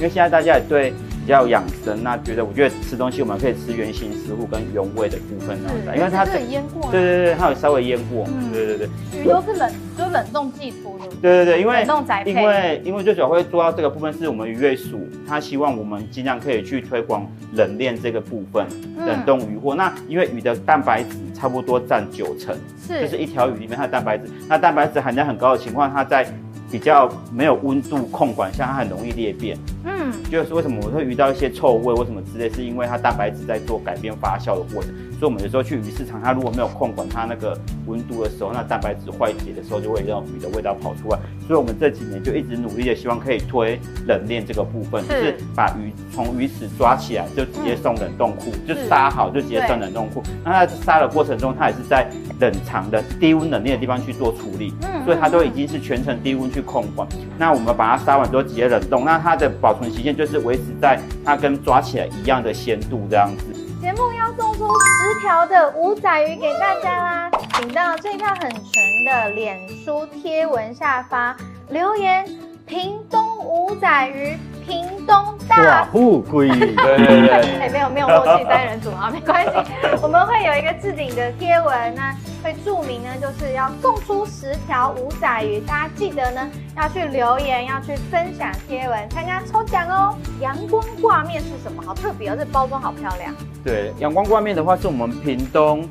[0.00, 8.88] 因为现在大家也对比较养生，那觉得我觉得吃东西我们可以吃原形食物跟原味的部分那样子，因为它这里腌过，对对对，它有稍微腌过，嗯对对对。
[9.20, 11.06] 鱼都是冷，就是冷冻寄出的。
[11.20, 18.66] 对对对，因为冷冻宅配因为因为最主要会做到这个部分是我们渔业署，他希望我们尽量可以去推广冷链这个部分，
[18.96, 19.74] 嗯冷冻鱼货。
[19.74, 22.56] 那因为鱼的蛋白质差不多占九成，
[22.88, 26.26] 是就是一条鱼里面它的蛋白质，那蛋白质含量很高的情况，它在
[26.70, 29.58] 比较没有温度控管像，它很容易裂变。
[29.84, 34.94] 嗯，就是为什么我会遇到一些臭味，为什么之类，是因为它蛋白质在做改变发酵的过程。
[35.20, 37.54] 所以我们有时候去鱼市场，它如果没有控管它那个
[37.86, 41.18] 温度的时候，那蛋白质坏解的时候，就会让鱼的味道跑出来。
[41.46, 50.22] 所以我们这几年就一直努力的，希望可以推冷链这个部分，是就是把鱼从鱼池抓起来就直接送冷冻库，就杀好就直接送冷冻库。
[50.42, 52.08] 那它杀的过程中，它也是在
[52.40, 57.06] 冷藏的低温冷链的地方去做处理，嗯所以它都已经是全程低温去控管。
[57.36, 63.49] 那我们把它杀完之后直接冷冻，那它的保存期限就是维持在它跟抓起来一样的鲜度这样子。
[63.80, 71.34] 节目要送出十条的五仔鱼给大家啦，请到这条很纯的脸书贴文下方
[71.70, 72.26] 留言
[72.70, 77.30] “屏东五仔鱼”，屏东大富贵，对对对。
[77.58, 79.50] 哎，没有没有默契单人组啊，没关系，
[80.00, 82.02] 我们会有一个置顶的贴文，呢
[82.44, 90.14] 会注明呢，就是要送出十条五仔鱼，大家记得呢要去留言，要去分享贴文，参加抽奖哦。
[90.40, 91.82] 阳光挂面是什么？
[91.84, 93.34] 好特别哦，这包装好漂亮。
[93.64, 95.82] 对，阳光挂面的话是我们屏东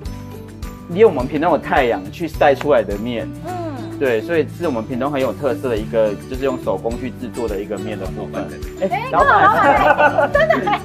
[0.92, 3.30] 利用我们屏东的太阳去晒出来的面。
[3.46, 3.69] 嗯，
[4.00, 8.48] 对，所以是我们屏东很有特色的一个，就是用手工去制作的一个面的部分。
[8.80, 10.72] 哎哎，老板， 真的。
[10.72, 10.80] 哎，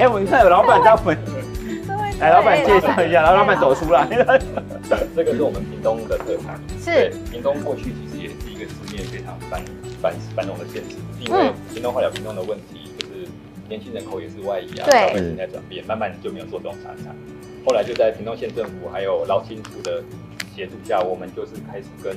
[0.00, 1.16] 哎，我们看有老板在我们，
[2.18, 4.04] 来，老板介绍一下，然后老板走出来。
[5.14, 6.58] 这个是我们屏东的特产。
[6.82, 7.12] 是。
[7.30, 9.62] 屏东过去其实也是一个吃面非常繁
[10.02, 13.28] 繁繁荣的县市，因为屏东后来有屏东的问题，就是
[13.68, 15.06] 年轻人口也是外移啊，对。
[15.06, 17.14] 消费形态转变，慢慢就没有做这种茶产。
[17.64, 20.02] 后来就在屏东县政府还有劳青处的
[20.54, 22.16] 协助下，我们就是开始跟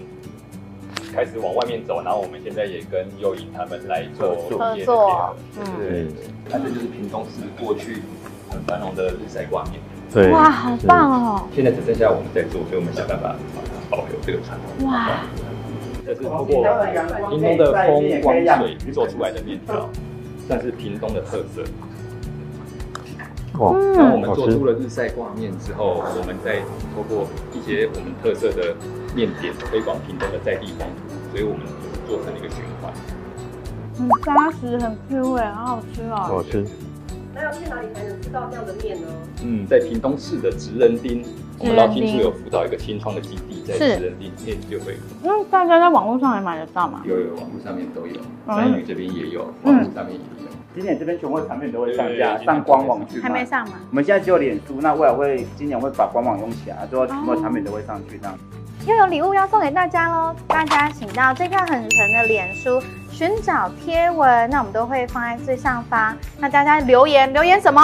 [1.14, 5.36] 开始往外面走，然后我们现在也跟幼影他们来做合作合，
[5.80, 6.28] 对对对。
[6.50, 8.04] 那这就是屏东市过去
[8.50, 9.74] 很繁荣的日晒挂面。
[10.14, 11.48] 对，哇，好棒哦！
[11.54, 14.88] 现在只剩下我们在做，所以我们想办法把它保留这个传统。
[14.88, 15.22] 哇，
[16.06, 16.64] 这是通过
[17.30, 19.90] 屏东的风光水做出来的面条，
[20.48, 21.64] 算是屏东的特色。
[23.60, 26.60] 哇，然后我们做出了日晒挂面之后，我们再
[26.94, 28.76] 透过一些我们特色的
[29.16, 32.94] 面点推广屏东的在地风土，所以我们就是做成了一个循环。
[33.98, 36.16] 很扎实，很 Q 味，好好吃哦。
[36.16, 36.66] 好吃。
[37.34, 39.08] 那要去哪里才能吃到这样的面呢？
[39.44, 41.24] 嗯，在屏东市的职人町，
[41.60, 47.02] 我们劳青处有辅导一个新创的基地，在是职人町面就会那大家在网络上也买得到吗？
[47.06, 50.50] 有有网络上面都有，嗯三语这边也有，网络上面也有。
[50.78, 53.44] 今年这边全部产品都会上架，上官网去卖还没。
[53.44, 53.74] 上吗？
[53.90, 58.38] 我们现在只有脸书，那未来会今年会把官网用起来，之后全部产品都会上去这样。
[58.86, 60.36] 又有礼物要送给大家喽！
[60.46, 62.80] 大家请到这条很纯的脸书
[63.10, 66.16] 寻找贴文，那我们都会放在最上方。
[66.38, 67.82] 那大家留言留言什么？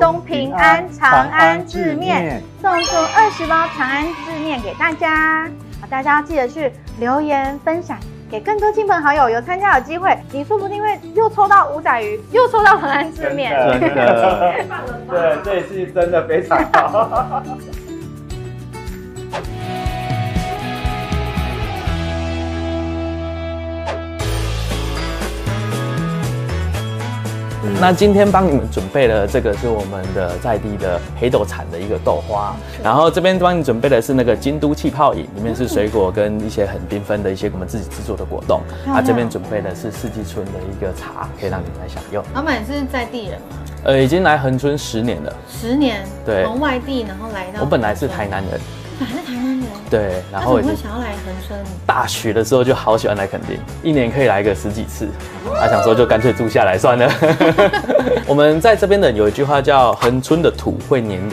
[0.00, 5.44] 东平安长安字面送出二十包长安字面给大家，
[5.80, 7.96] 好，大家要记得去留言分享
[8.30, 13.50] 给更多亲朋好友有参加的机会，你说不定会又抽到五仔鱼，又抽到恒安之面，
[13.80, 14.54] 真的，
[15.10, 17.42] 对，这一次真的非常好。
[27.80, 32.54] 那今天帮你们准备了这个是我们的在地的黑豆产的一个豆花，
[32.84, 38.60] 然后这边帮你准备的是那个京都气泡饮，里面是水果跟一些很缤纷的一些我们自己制作的果冻。
[38.86, 42.22] 啊，这边准备的是四季春的一个茶，可以让你们来享用。
[42.34, 43.56] 老板是在地人吗？
[43.84, 45.34] 呃，已经来恒春十年了。
[45.50, 46.04] 十年？
[46.26, 46.44] 对。
[46.44, 47.62] 从外地然后来到。
[47.62, 48.60] 我本来是台南人。
[49.00, 49.66] 本来是台南人。
[49.88, 51.58] 对，然后我就想要来恒春。
[51.86, 55.08] 大学的时候就好喜欢来垦丁，一年可以来个十几次。
[55.58, 57.10] 他想说就干脆住下来算了。
[58.28, 61.30] 我们在这边的有一句话叫“恒春的土会黏人”，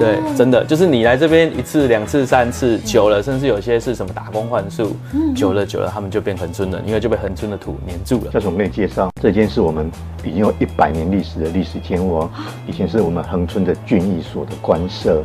[0.00, 4.96] 对，真的就是你来这边一次、两次、三次，久了，甚至有些是什么打工换宿，
[5.36, 8.32] 久了久了，他们就变恒春人，因为就被恒春的土黏住了。
[8.32, 9.90] 下次我给你介绍，这间是我们
[10.22, 12.30] 已经有一百年历史的历史建物哦，
[12.66, 15.22] 以前是我们恒春的郡役所的官舍。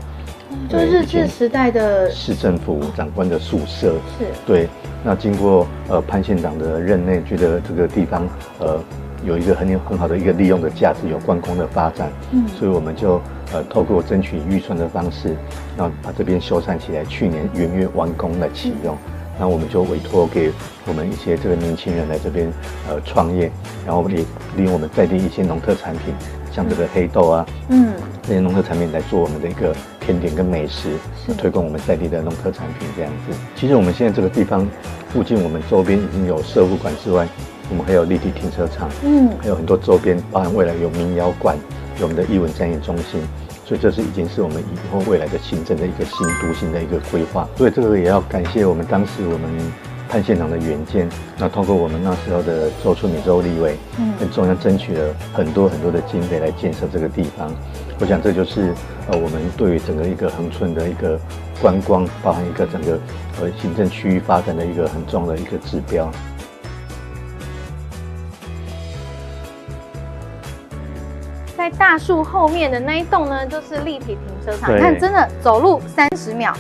[0.70, 4.70] 就是日治时代的市政府长官的宿舍，是对。
[5.04, 8.28] 那经过呃潘县长的任内，觉得这个地方
[8.60, 8.80] 呃
[9.26, 13.20] 有一个很有很好的一个利用的价值，有观光的发展，嗯，所以我们就
[13.52, 15.36] 呃透过争取预算的方式，
[15.76, 17.04] 然后把这边修缮起来。
[17.06, 18.96] 去年元月完工来启用，
[19.40, 20.52] 那我们就委托给
[20.86, 22.52] 我们一些这个年轻人来这边
[22.88, 23.50] 呃创业，
[23.88, 24.18] 然后也
[24.56, 26.14] 利用我们在地一些农特产品。
[26.52, 27.94] 像这个黑豆啊，嗯，
[28.24, 30.98] 这些农特产品来做我们的一个甜点跟美食，
[31.38, 33.38] 推广我们在地的农特产品这样子。
[33.56, 34.68] 其实我们现在这个地方
[35.14, 37.28] 附近，我们周边已经有社福馆之外，
[37.70, 41.56] 我们还有立体停车场，嗯，还有很多周边，包含未来有民谣馆，
[42.00, 43.22] 有我们的艺文展演中心，
[43.66, 47.48] 所以这是已经是我们以后未来的行政的一个新都心的一个规划。
[47.56, 49.50] 所以这个也要感谢我们当时我们。
[50.10, 51.08] 潘县长的原件，
[51.38, 57.52] 那通过我们那时候的周春米周立委，嗯，跟中央争取了很多很多的经费来建设这个地方。
[58.00, 58.74] 我想这就是
[59.08, 61.20] 呃我们对于整个一个恒春的一个
[61.62, 63.00] 观光，包含一个整个
[63.40, 66.10] 呃行政区域发展的一个很重要的一个指标。
[71.56, 76.52] 在大树后面的那一栋呢，就是立体停车场，看真的走路三十秒。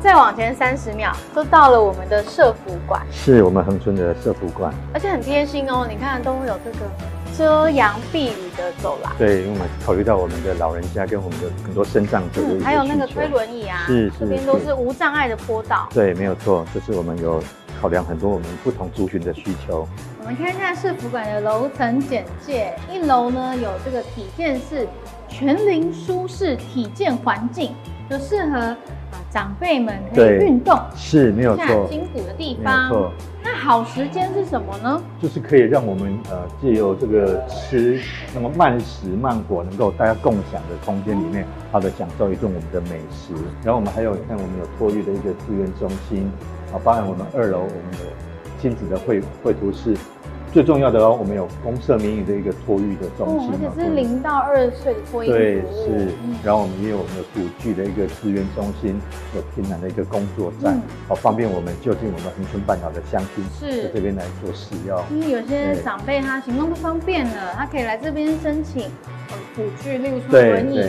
[0.00, 5.86] 再往前三十秒，就到了我们的社福馆，是我们恒春的社福馆，而且很贴心哦。
[5.88, 6.86] 你看，都会有这个
[7.36, 9.12] 遮阳避雨的走廊。
[9.18, 15.88] 对，因为我们考虑到我们的老人家跟我们的很多身障者的还有那个推轮椅啊，是这边都是无障碍的坡道。
[15.92, 17.42] 对，没有错，就是我们有
[17.80, 19.88] 考量很多我们不同族群的需求。
[20.20, 24.86] 我们看一下社福馆的楼层简介，一楼呢有这个体健室，
[25.28, 27.74] 全龄舒适体健环境，
[28.08, 28.76] 就适合啊。
[29.30, 32.88] 长辈们可以运动，是没有错，筋骨的地方。
[32.88, 33.12] 错，
[33.42, 35.02] 那好时间是什么呢？
[35.20, 38.00] 就是可以让我们呃借由这个吃
[38.34, 43.34] 那么慢食慢果，能够大家共享的空间里面，好的享受一顿我们的美食。
[43.62, 46.30] 然后我们还有你看，我们有托育的一个资源中心
[46.72, 48.06] 啊，包含我们二楼我们的
[48.58, 49.94] 亲子的绘绘图室。
[50.56, 56.08] 最重要的哦，我们有公社民营的一个托育的中心，而且是零到二岁的托育对，是。
[56.42, 58.98] 然后我们也有我们的古剧的一个资源中心，
[59.34, 64.98] 有平南的一个工作站，好方便我们就近我们恒春半岛的乡亲是在这边来做使用。
[65.10, 68.84] 因为有些长辈他行动不方便了，他可以来这边申请
[69.54, 70.80] 辅具，例如说轮椅，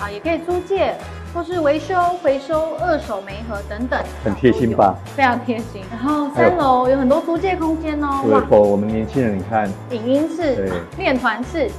[0.00, 0.96] 啊，也可以租借。
[1.34, 4.94] 或是维修、回收、二手煤盒等等，很贴心吧？
[5.16, 5.82] 非常贴心。
[5.90, 8.20] 然后三楼有很多租借空间哦。
[8.24, 11.70] 对，否我们年轻人，你看，影音室、练团室，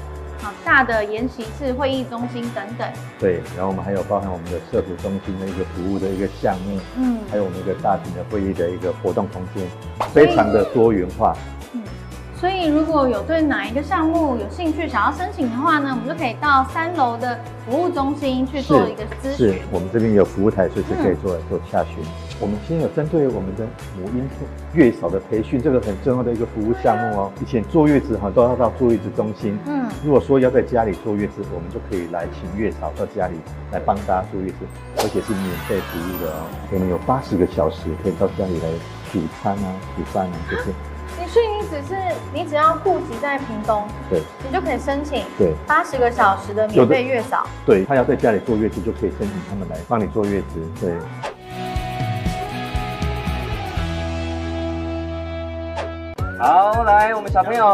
[0.42, 2.88] 好大的研习室、会议中心等等。
[3.20, 9.68] 对，然后我们还有包含我们的社服中心的一个服务的一个项目，嗯，还有我们一个大型的会议的一个活动空间，
[10.12, 11.36] 非常的多元化。
[12.44, 19.48] 所以，如果有对哪一个项目有兴趣，想要申请的话呢，我们就可以到三楼的服务中心去做一个咨询。
[19.54, 22.04] 是我们这边有服务台，随时可以做做下询。
[22.42, 23.66] 我们现在有针对我们的
[23.96, 24.28] 母婴
[24.74, 27.32] 月嫂的培训，这个很重要的一个服务项目哦。
[27.42, 33.36] 以前坐月子哈都要到坐月子中心，嗯，如果说要在家里坐月子，我们就可以来请月嫂到家里
[33.72, 34.58] 来帮大家坐月子，
[34.98, 36.44] 而且是免费服务的哦。
[36.74, 38.68] 我们有八十个小时可以到家里来
[39.14, 40.74] 煮餐啊、煮饭啊这些。
[41.32, 41.96] 所以你只是
[42.32, 47.48] 你只要户籍在屏东，对，你就可以申请对八十个小时的免费月嫂。
[47.66, 50.62] 对他要在家里坐月子，就可以申请他们来帮你坐月子。
[50.80, 50.94] 对。
[56.40, 57.66] 好，来我们小朋友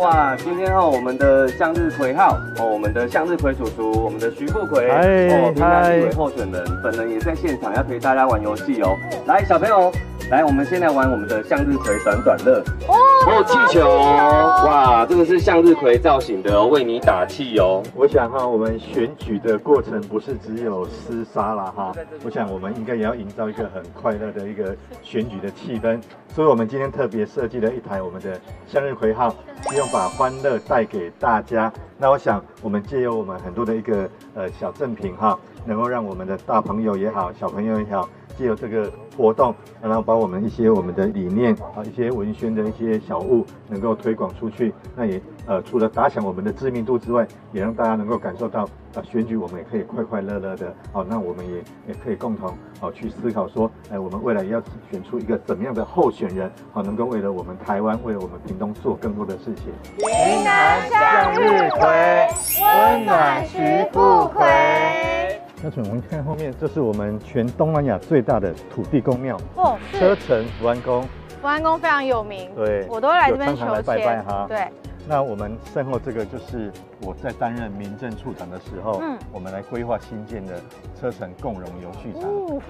[0.00, 8.94] 哇，今天哦我们的向日葵号哦，我们的向日葵叔叔，我们的徐富奎哦，平台立委候选人本人也在现场要陪大家玩游戏哦。
[9.26, 9.90] 来，小朋友。
[10.30, 12.62] 来，我们先来玩我们的向日葵短短乐。
[12.86, 17.82] 哦，气球，哇，这个是向日葵造型的哦，为你打气哦。
[17.94, 25.98] 我想哈，我们选举的过程不是只有厮杀了哈，我想我们应该也要营造一个很快乐的一个选举的气氛。
[26.34, 29.34] 所以，我们今天特别设计了一台我们的向日葵号，
[29.70, 31.72] 希望把欢乐带给大家。
[31.96, 38.06] 那我想，我们借由我们很多的一个呃小赠品哈，能够让我们的大朋友也好，小朋友也好。
[38.36, 38.88] 借由这个
[39.18, 44.72] 活动，然后把我们一些我们的理念啊，一些文宣的一些小物能够推广出去。
[44.94, 48.62] 那也呃，除了打响我们的知名度之外，也让大家能够感受到
[48.94, 50.72] 啊，选举我们也可以快快乐乐的。
[50.92, 51.56] 好， 那我们也
[51.88, 59.72] 也可以共同好去思考说，哎，我们未来要选出一个怎么样的候选人，好，能够为了我们台湾，为了我们屏东做更多的事情。
[59.98, 62.28] 云南向日葵，
[62.62, 63.58] 温暖徐
[63.92, 65.40] 富奎。
[65.62, 71.04] 那从我们看后面，这是我们全东南亚最大的土地公庙哦，车城福安宫。
[71.40, 73.82] 福安宫非常有名，对，我都会来这边求签。
[73.82, 74.46] 拜拜哈。
[74.48, 74.68] 对。
[75.08, 76.70] 那我们身后这个就是
[77.00, 80.60] 我在担任民政处长的时候，嗯，我们来规划新建的
[81.00, 82.30] 车城共荣游戏场。
[82.30, 82.60] 哦。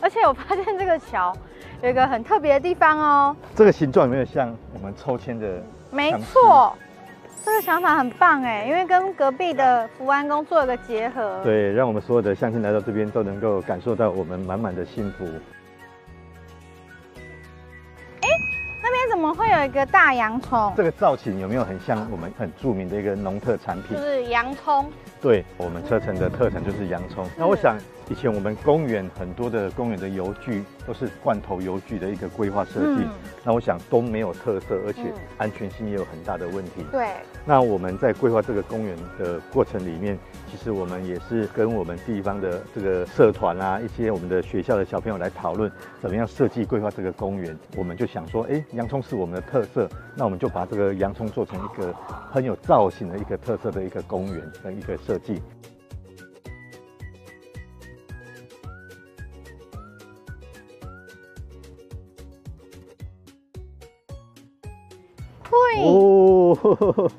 [0.00, 1.32] 而且我发现这个桥
[1.82, 3.36] 有一个很特别的地方哦。
[3.54, 5.62] 这个形状有没有像我们抽签的？
[5.90, 6.76] 没错。
[7.46, 15.24] 这个想法很棒哎，因为跟隔壁的福安宫做一个结合，对，让我们所有的乡亲来到这边都能够感受到我们满满的幸福。
[18.20, 18.28] 哎，
[18.82, 20.72] 那边怎么会有一个大洋葱？
[20.76, 23.96] 这个造型有没有很像我们很著名的一个农特产品？
[23.96, 24.90] 就是洋葱。
[25.20, 27.24] 对我们车城的特产就是洋葱。
[27.38, 27.78] 那我想。
[28.08, 33.04] 以前我们公园很多的公园的游具都是罐头游具的一个规划设计，
[33.42, 36.84] 那我想都没有特色，而且安全性也有很大的问题。
[36.92, 37.08] 对。
[37.44, 40.16] 那我们在规划这个公园的过程里面，
[40.48, 45.70] 其实我们也是跟我们地方的这个社团啊，一些我们的学校的小朋友来讨论，
[46.00, 47.58] 怎么样设计规划这个公园。
[47.76, 51.92] 我们就想说，哎，洋葱是我们的特色，那我们就把这个洋葱做成一个
[52.30, 55.42] 很有造型的一个特色的一个公园的一个设计。
[65.84, 67.10] 哦，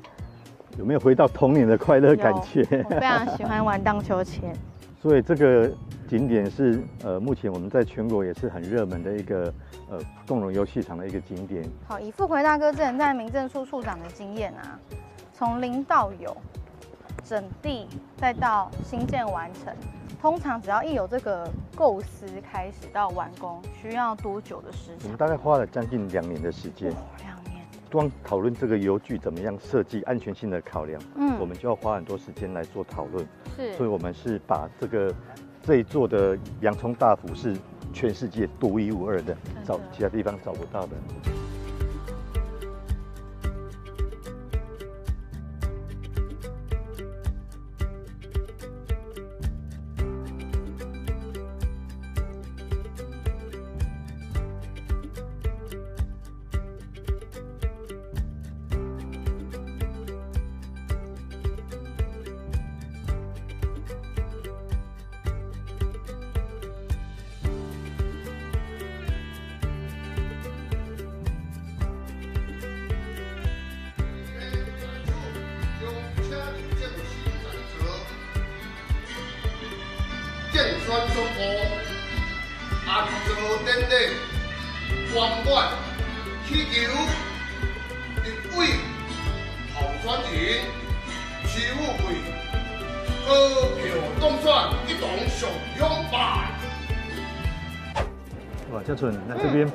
[0.78, 2.60] 有没有回到童年的快乐感觉？
[2.84, 4.52] 我非常喜欢玩荡秋千。
[5.00, 5.70] 所以这个
[6.08, 9.54] 景点是呃，目前我们在全国也是很热门的一个
[9.88, 11.64] 呃共融游戏场的一个景点。
[11.86, 14.76] 好，以富奎大哥之前在民政处处长的经验啊，
[15.32, 16.36] 从零到有，
[17.22, 17.86] 整地
[18.16, 19.72] 再到新建完成，
[20.20, 25.04] 通常只要一有这个构思开始到完工，需要多久的时间？
[25.04, 26.92] 我们大概花了将近两年的时间。
[27.90, 33.26] 光讨论这个油具怎么样设计，安全性的考量，嗯，我们就要花很多时间来做讨论。
[33.56, 35.14] 是，所以我们是把这个
[35.62, 37.56] 这一座的洋葱大福是
[37.92, 40.96] 全世界独一无二的，找其他地方找不到的。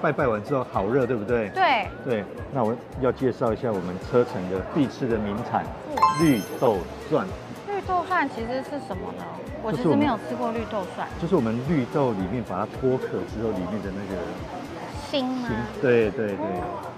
[0.03, 1.49] 拜拜完之后好热，对不对？
[1.55, 5.63] 对对，那我要介绍一下我们车城的必吃的名产
[6.19, 7.25] 绿豆蒜。
[7.65, 9.23] 绿豆蒜其实是什么呢？
[9.63, 11.07] 我其实没有吃过绿豆蒜。
[11.21, 14.19] 就是我们绿豆里面把它脱壳之后，里面的那个
[15.13, 15.49] 心吗？
[15.79, 16.45] 对对对，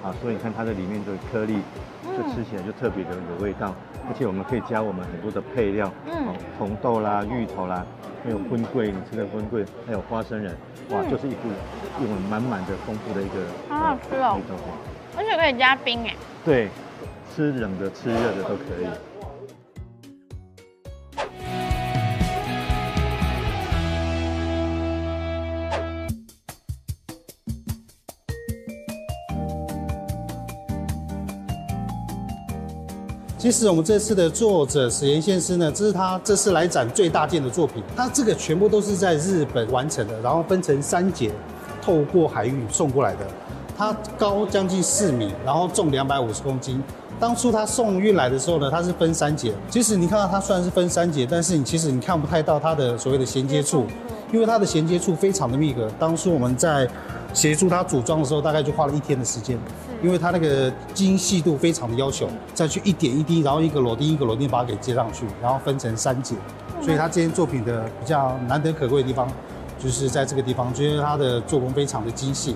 [0.02, 1.60] 啊，所以你看它的里面的颗粒，
[2.16, 3.76] 就吃起来就特别的有味道，
[4.08, 7.86] 而且我们可以加我们很多的配料，嗯，红豆啦、芋头啦。
[8.24, 10.56] 还有荤桂，你吃的荤桂，还有花生仁，
[10.92, 11.50] 哇，就是一股
[12.00, 13.36] 一碗满满的丰富的一个，
[13.68, 14.40] 好好吃哦，
[15.18, 16.16] 而且可以加冰哎，
[16.46, 16.70] 对，
[17.36, 18.88] 吃冷的吃热的都可以。
[33.45, 37.84] 其实我们这次的作者史岩先生呢，这是他这次来展最大件的作品。
[37.95, 41.31] 他这个全部都是在日本完成的，然后分成三节，
[41.80, 43.19] 透过海运送过来的，
[43.77, 46.81] 它高将近四米，然后重两百五十公斤。
[47.19, 49.53] 当初他送运来的时候呢，它是分三节。
[49.69, 53.85] 其实你看到它虽然是分三节，但是你其实你看不太到它的所谓的衔接处，
[54.34, 55.88] 因为它的衔接处非常的密合。
[55.99, 56.89] 当初我们在
[57.31, 59.55] 协助他组装的时候，大概就花了一天的时间，
[60.03, 66.35] 因为它那个精细度非常的要求，再去一点一滴，然后一个螺钉一个螺钉把它给接上去，然后分成三节。
[66.81, 69.27] 所以它这件作品的比较难得可贵的地方，
[69.80, 72.55] 就是在这个地方，觉得它的做工非常的精细。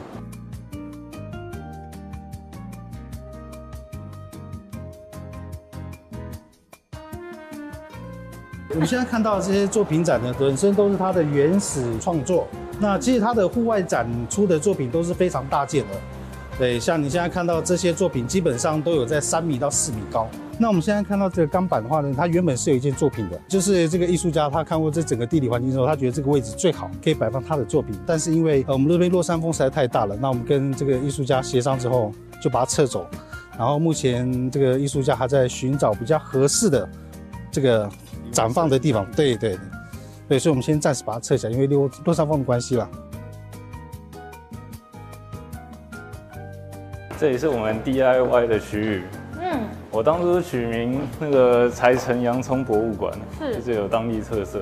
[8.71, 12.47] 我们现在看到的这些作品展呢，本身都是它的原始创作。
[12.79, 15.95] 那其实它的户外展出的作品都是非常大件的，
[16.60, 20.27] 对，像你现在看到这些作品，基本上都有在三米到四米高。
[20.57, 27.98] 那我们现在看到这个钢板的话呢，它原本是有一件作品的，就是这个艺术家他看过这整个地理环境之后，他觉得这个位置最好可以摆放他的作品。
[28.06, 32.11] 但是因为呃我们这边落山风实在太大了，那我们跟这个艺术家协商之后，
[32.44, 33.07] 就把它撤走。
[33.57, 36.90] 然后目前这个艺术家还在寻找比较合适的
[37.52, 37.90] 这个。
[38.31, 39.57] 展放的地方，对对
[40.27, 42.88] 对，所以我们先暂时把它撤下，因为落落山风的关系了。
[47.19, 49.03] 这里是我们 DIY 的区域。
[49.41, 49.59] 嗯，
[49.91, 54.61] 我当初取名那个柴城洋葱博物馆，是就是有当地特色。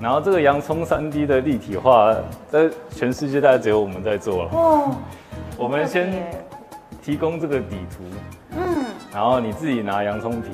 [0.00, 2.14] 然后这个洋葱 3D 的立体化，
[2.48, 4.50] 在全世界大概只有我们在做了。
[4.52, 4.96] 哦，
[5.56, 6.12] 我们先
[7.02, 8.04] 提供这个底图，
[8.56, 10.50] 嗯，然后你自己拿洋葱皮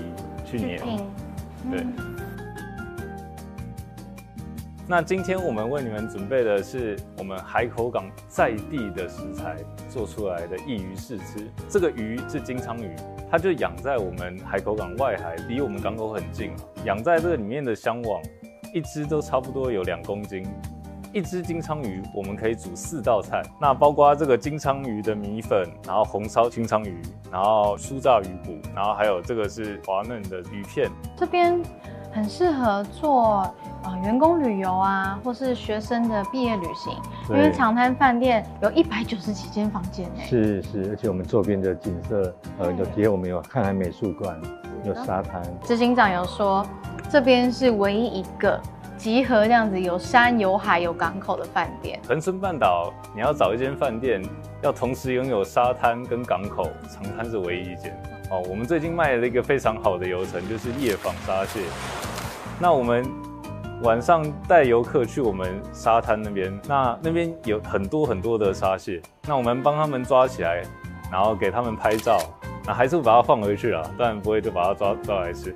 [0.46, 0.78] 去粘，
[1.70, 2.13] 对。
[4.86, 9.56] 那今天我们为你们准备的是我们海口港在地的食材
[9.89, 11.51] 做出来的异鱼试吃。
[11.70, 12.94] 这个鱼是金鲳鱼，
[13.31, 16.56] 它就养在我们海口港外海，离我们港口很近啊。
[16.85, 18.20] 养在这个里面的香网，
[18.74, 20.47] 一只都差不多有两公斤。
[21.15, 27.01] 一只金鲳鱼我们可以煮四道菜，那包括这个金鲳鱼的米粉，然后红烧金鲳鱼，
[27.32, 30.90] 然后酥炸鱼骨，然后还有这个是滑嫩的鱼片。
[31.16, 31.62] 这边
[32.14, 33.52] 很适合做。
[33.84, 36.96] 啊，员工旅游啊，或是学生的毕业旅行，
[37.28, 40.22] 因为长滩饭店有一百九十几间房间呢。
[40.24, 44.40] 是是，而且我们周边的景色，呃，有提我们有看海美术馆，
[44.84, 45.42] 有沙滩。
[45.64, 46.66] 执行长有说，
[47.10, 48.58] 这边是唯一一个
[48.96, 52.00] 集合这样子有山有海有港口的饭店。
[52.08, 54.22] 恒春半岛，你要找一间饭店，
[54.62, 57.94] 要同时拥有沙滩跟港口，长滩是唯一一间。
[58.35, 61.61] 哦，我们最近卖了一个非常好的游程，就是夜访沙蟹。
[62.59, 63.05] 那我们。
[63.82, 70.62] 晚上带游客去我们沙滩那边，那那边有很多很多的沙蟹，那我们帮他们抓起来，
[71.12, 72.19] 然后给他们拍照，
[72.65, 75.55] 那还是把它放回去了，当然不会就把它抓抓来吃。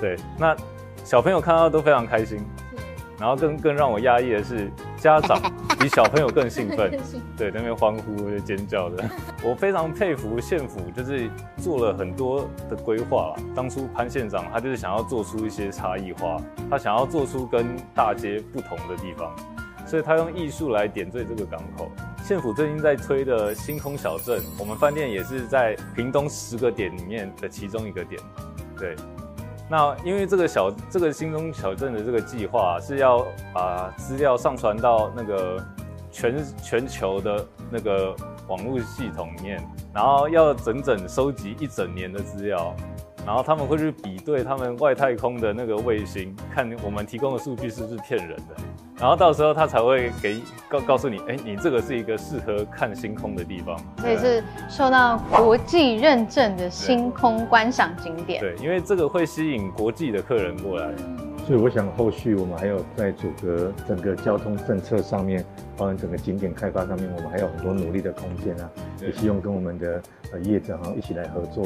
[0.00, 0.56] 对，那
[1.04, 2.44] 小朋友看到都非常开心。
[3.18, 5.40] 然后更更让我压抑的是，家长
[5.78, 6.90] 比小朋友更兴奋，
[7.36, 9.04] 对，那边欢呼、尖叫的。
[9.42, 13.42] 我非常佩服县府，就是做了很多的规划了。
[13.56, 16.36] 当初潘县长他就是想要做出一些差异化，
[16.70, 19.34] 他想要做出跟大街不同的地方，
[19.84, 21.90] 所以他用艺术来点缀这个港口。
[22.22, 28.20] 县府最近在推的星空小镇，我们饭店也是在屏东十个点里面的其中一个点，
[28.78, 28.94] 对。
[29.70, 35.62] 那因为这个小这个新中小镇的这个计划是要把资料上传到那个
[36.10, 38.14] 全全球的那个
[38.48, 39.62] 网络系统里面，
[39.92, 42.74] 然后要整整收集一整年的资料。
[43.28, 48.56] 然后他们会去比对他们外太空的那个卫星，看我们提供的数据是不是骗人的。
[48.98, 53.78] 然后到时候他才会给告告诉你，哎，你这个是一个适合看星空的地方。
[53.98, 58.40] 所以是受到国际认证的星空观赏景点。
[58.40, 60.90] 对，因为这个会吸引国际的客人过来。
[61.46, 65.44] 所以我想后续我们还有在阻隔整个交通政策上面，
[65.76, 68.70] 包含整个景点开发上面，我们还有很多努力的空间啊。
[69.02, 70.02] 也希望跟我们的
[70.32, 71.64] 呃业者哈一起来合作，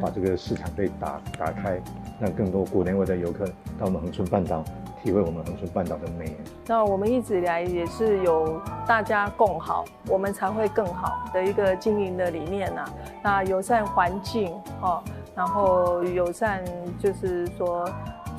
[0.00, 1.80] 把这个市场被打打开，
[2.18, 3.46] 让更多国内外的游客
[3.78, 4.64] 到我们恒春半岛
[5.02, 6.36] 体会我们恒春半岛的美。
[6.66, 12.84] 那我们一直以来也是有大家共好，我们才会更好的一个经营的理念呐。
[13.22, 15.02] 那友善环境哈，
[15.34, 16.64] 然后友善
[16.98, 17.88] 就是说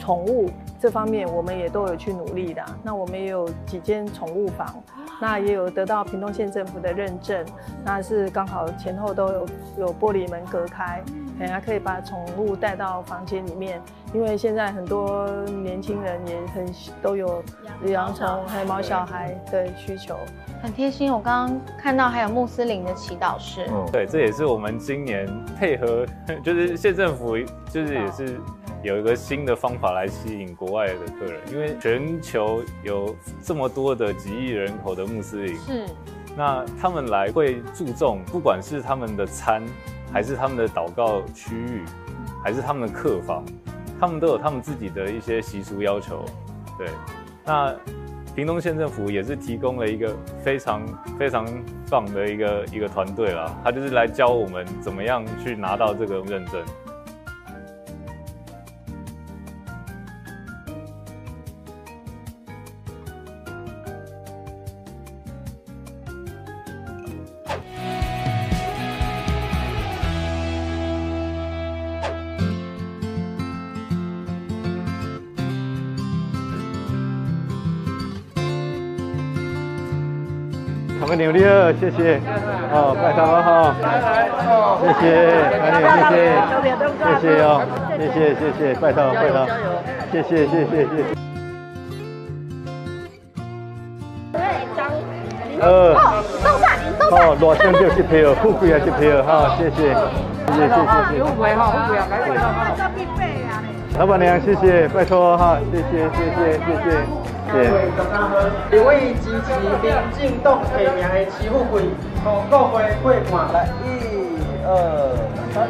[0.02, 0.50] 宠物。
[0.80, 2.66] 这方面我们也都有去努力的。
[2.82, 4.84] 那我们也有几间宠物房，
[5.22, 7.46] 那也有得到屏东县政府的认证，
[7.86, 9.46] 那是刚好前后都有
[9.78, 11.04] 有玻璃门隔开，
[11.40, 13.80] 大家可以把宠物带到房间里面。
[14.12, 16.66] 因为现在很多年轻人也很
[17.02, 17.42] 都有
[17.86, 20.18] 养宠还有毛小孩的需求，
[20.64, 21.14] 很贴心。
[21.14, 26.06] 我刚刚看到还有穆斯林的祈祷室，嗯对，这也是我们今年配合，
[26.44, 27.38] 就是县政府
[27.70, 28.42] 就是也是。
[28.84, 35.86] 有一个新的方法来吸引国外的客人，因为全球有这么多的几亿人口的穆斯林，是，
[36.36, 39.64] 那他们来会注重，不管是他们的餐，
[40.12, 41.84] 还是他们的祷告区域，
[42.44, 43.46] 还是他们的客房，
[44.00, 46.26] 他们都有他们自己的一些习俗要求。
[46.78, 46.88] 对，
[47.46, 47.76] 那
[48.34, 50.82] 屏东县政府也是提供了一个非常
[51.20, 51.46] 非常
[51.88, 56.64] 棒的一个一个团队啦，他就是来教我们怎么样去拿到这个认证。
[81.22, 82.20] 牛你好，谢谢，
[82.74, 83.76] 哦，拜托哈，
[84.82, 85.06] 谢谢，
[85.62, 86.18] 唐牛谢谢，
[87.06, 87.62] 谢谢哦，
[87.96, 89.46] 谢谢谢谢，拜托拜托，
[90.12, 91.14] 谢谢谢谢谢谢。
[95.62, 95.94] 呃，
[96.42, 96.66] 送饭
[97.08, 101.24] 送哦，热香就一票，富贵也一票哈，谢谢，谢谢谢谢谢谢。
[101.24, 102.14] 富贵哈，富贵啊，来
[104.00, 107.21] 老板娘，谢谢，拜托哈，谢谢谢谢谢谢。
[107.52, 109.68] 一位支持民
[110.18, 111.84] 进党提名的徐富贵，
[112.24, 113.86] 从各会会看来，一
[114.66, 114.70] 二
[115.54, 115.68] 三。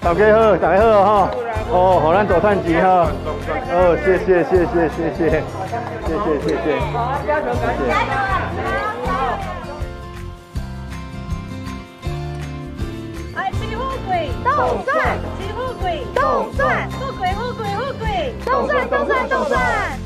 [0.00, 1.30] 大家好，大家好哈，
[1.70, 3.10] 哦，好，咱大赚钱哈，
[3.70, 5.42] 哦，谢谢谢谢谢谢，
[6.04, 6.66] 谢谢谢谢，
[7.26, 8.75] 谢
[14.56, 20.05] 动算，徐富贵，动算，富贵富贵富贵，动算动算动算。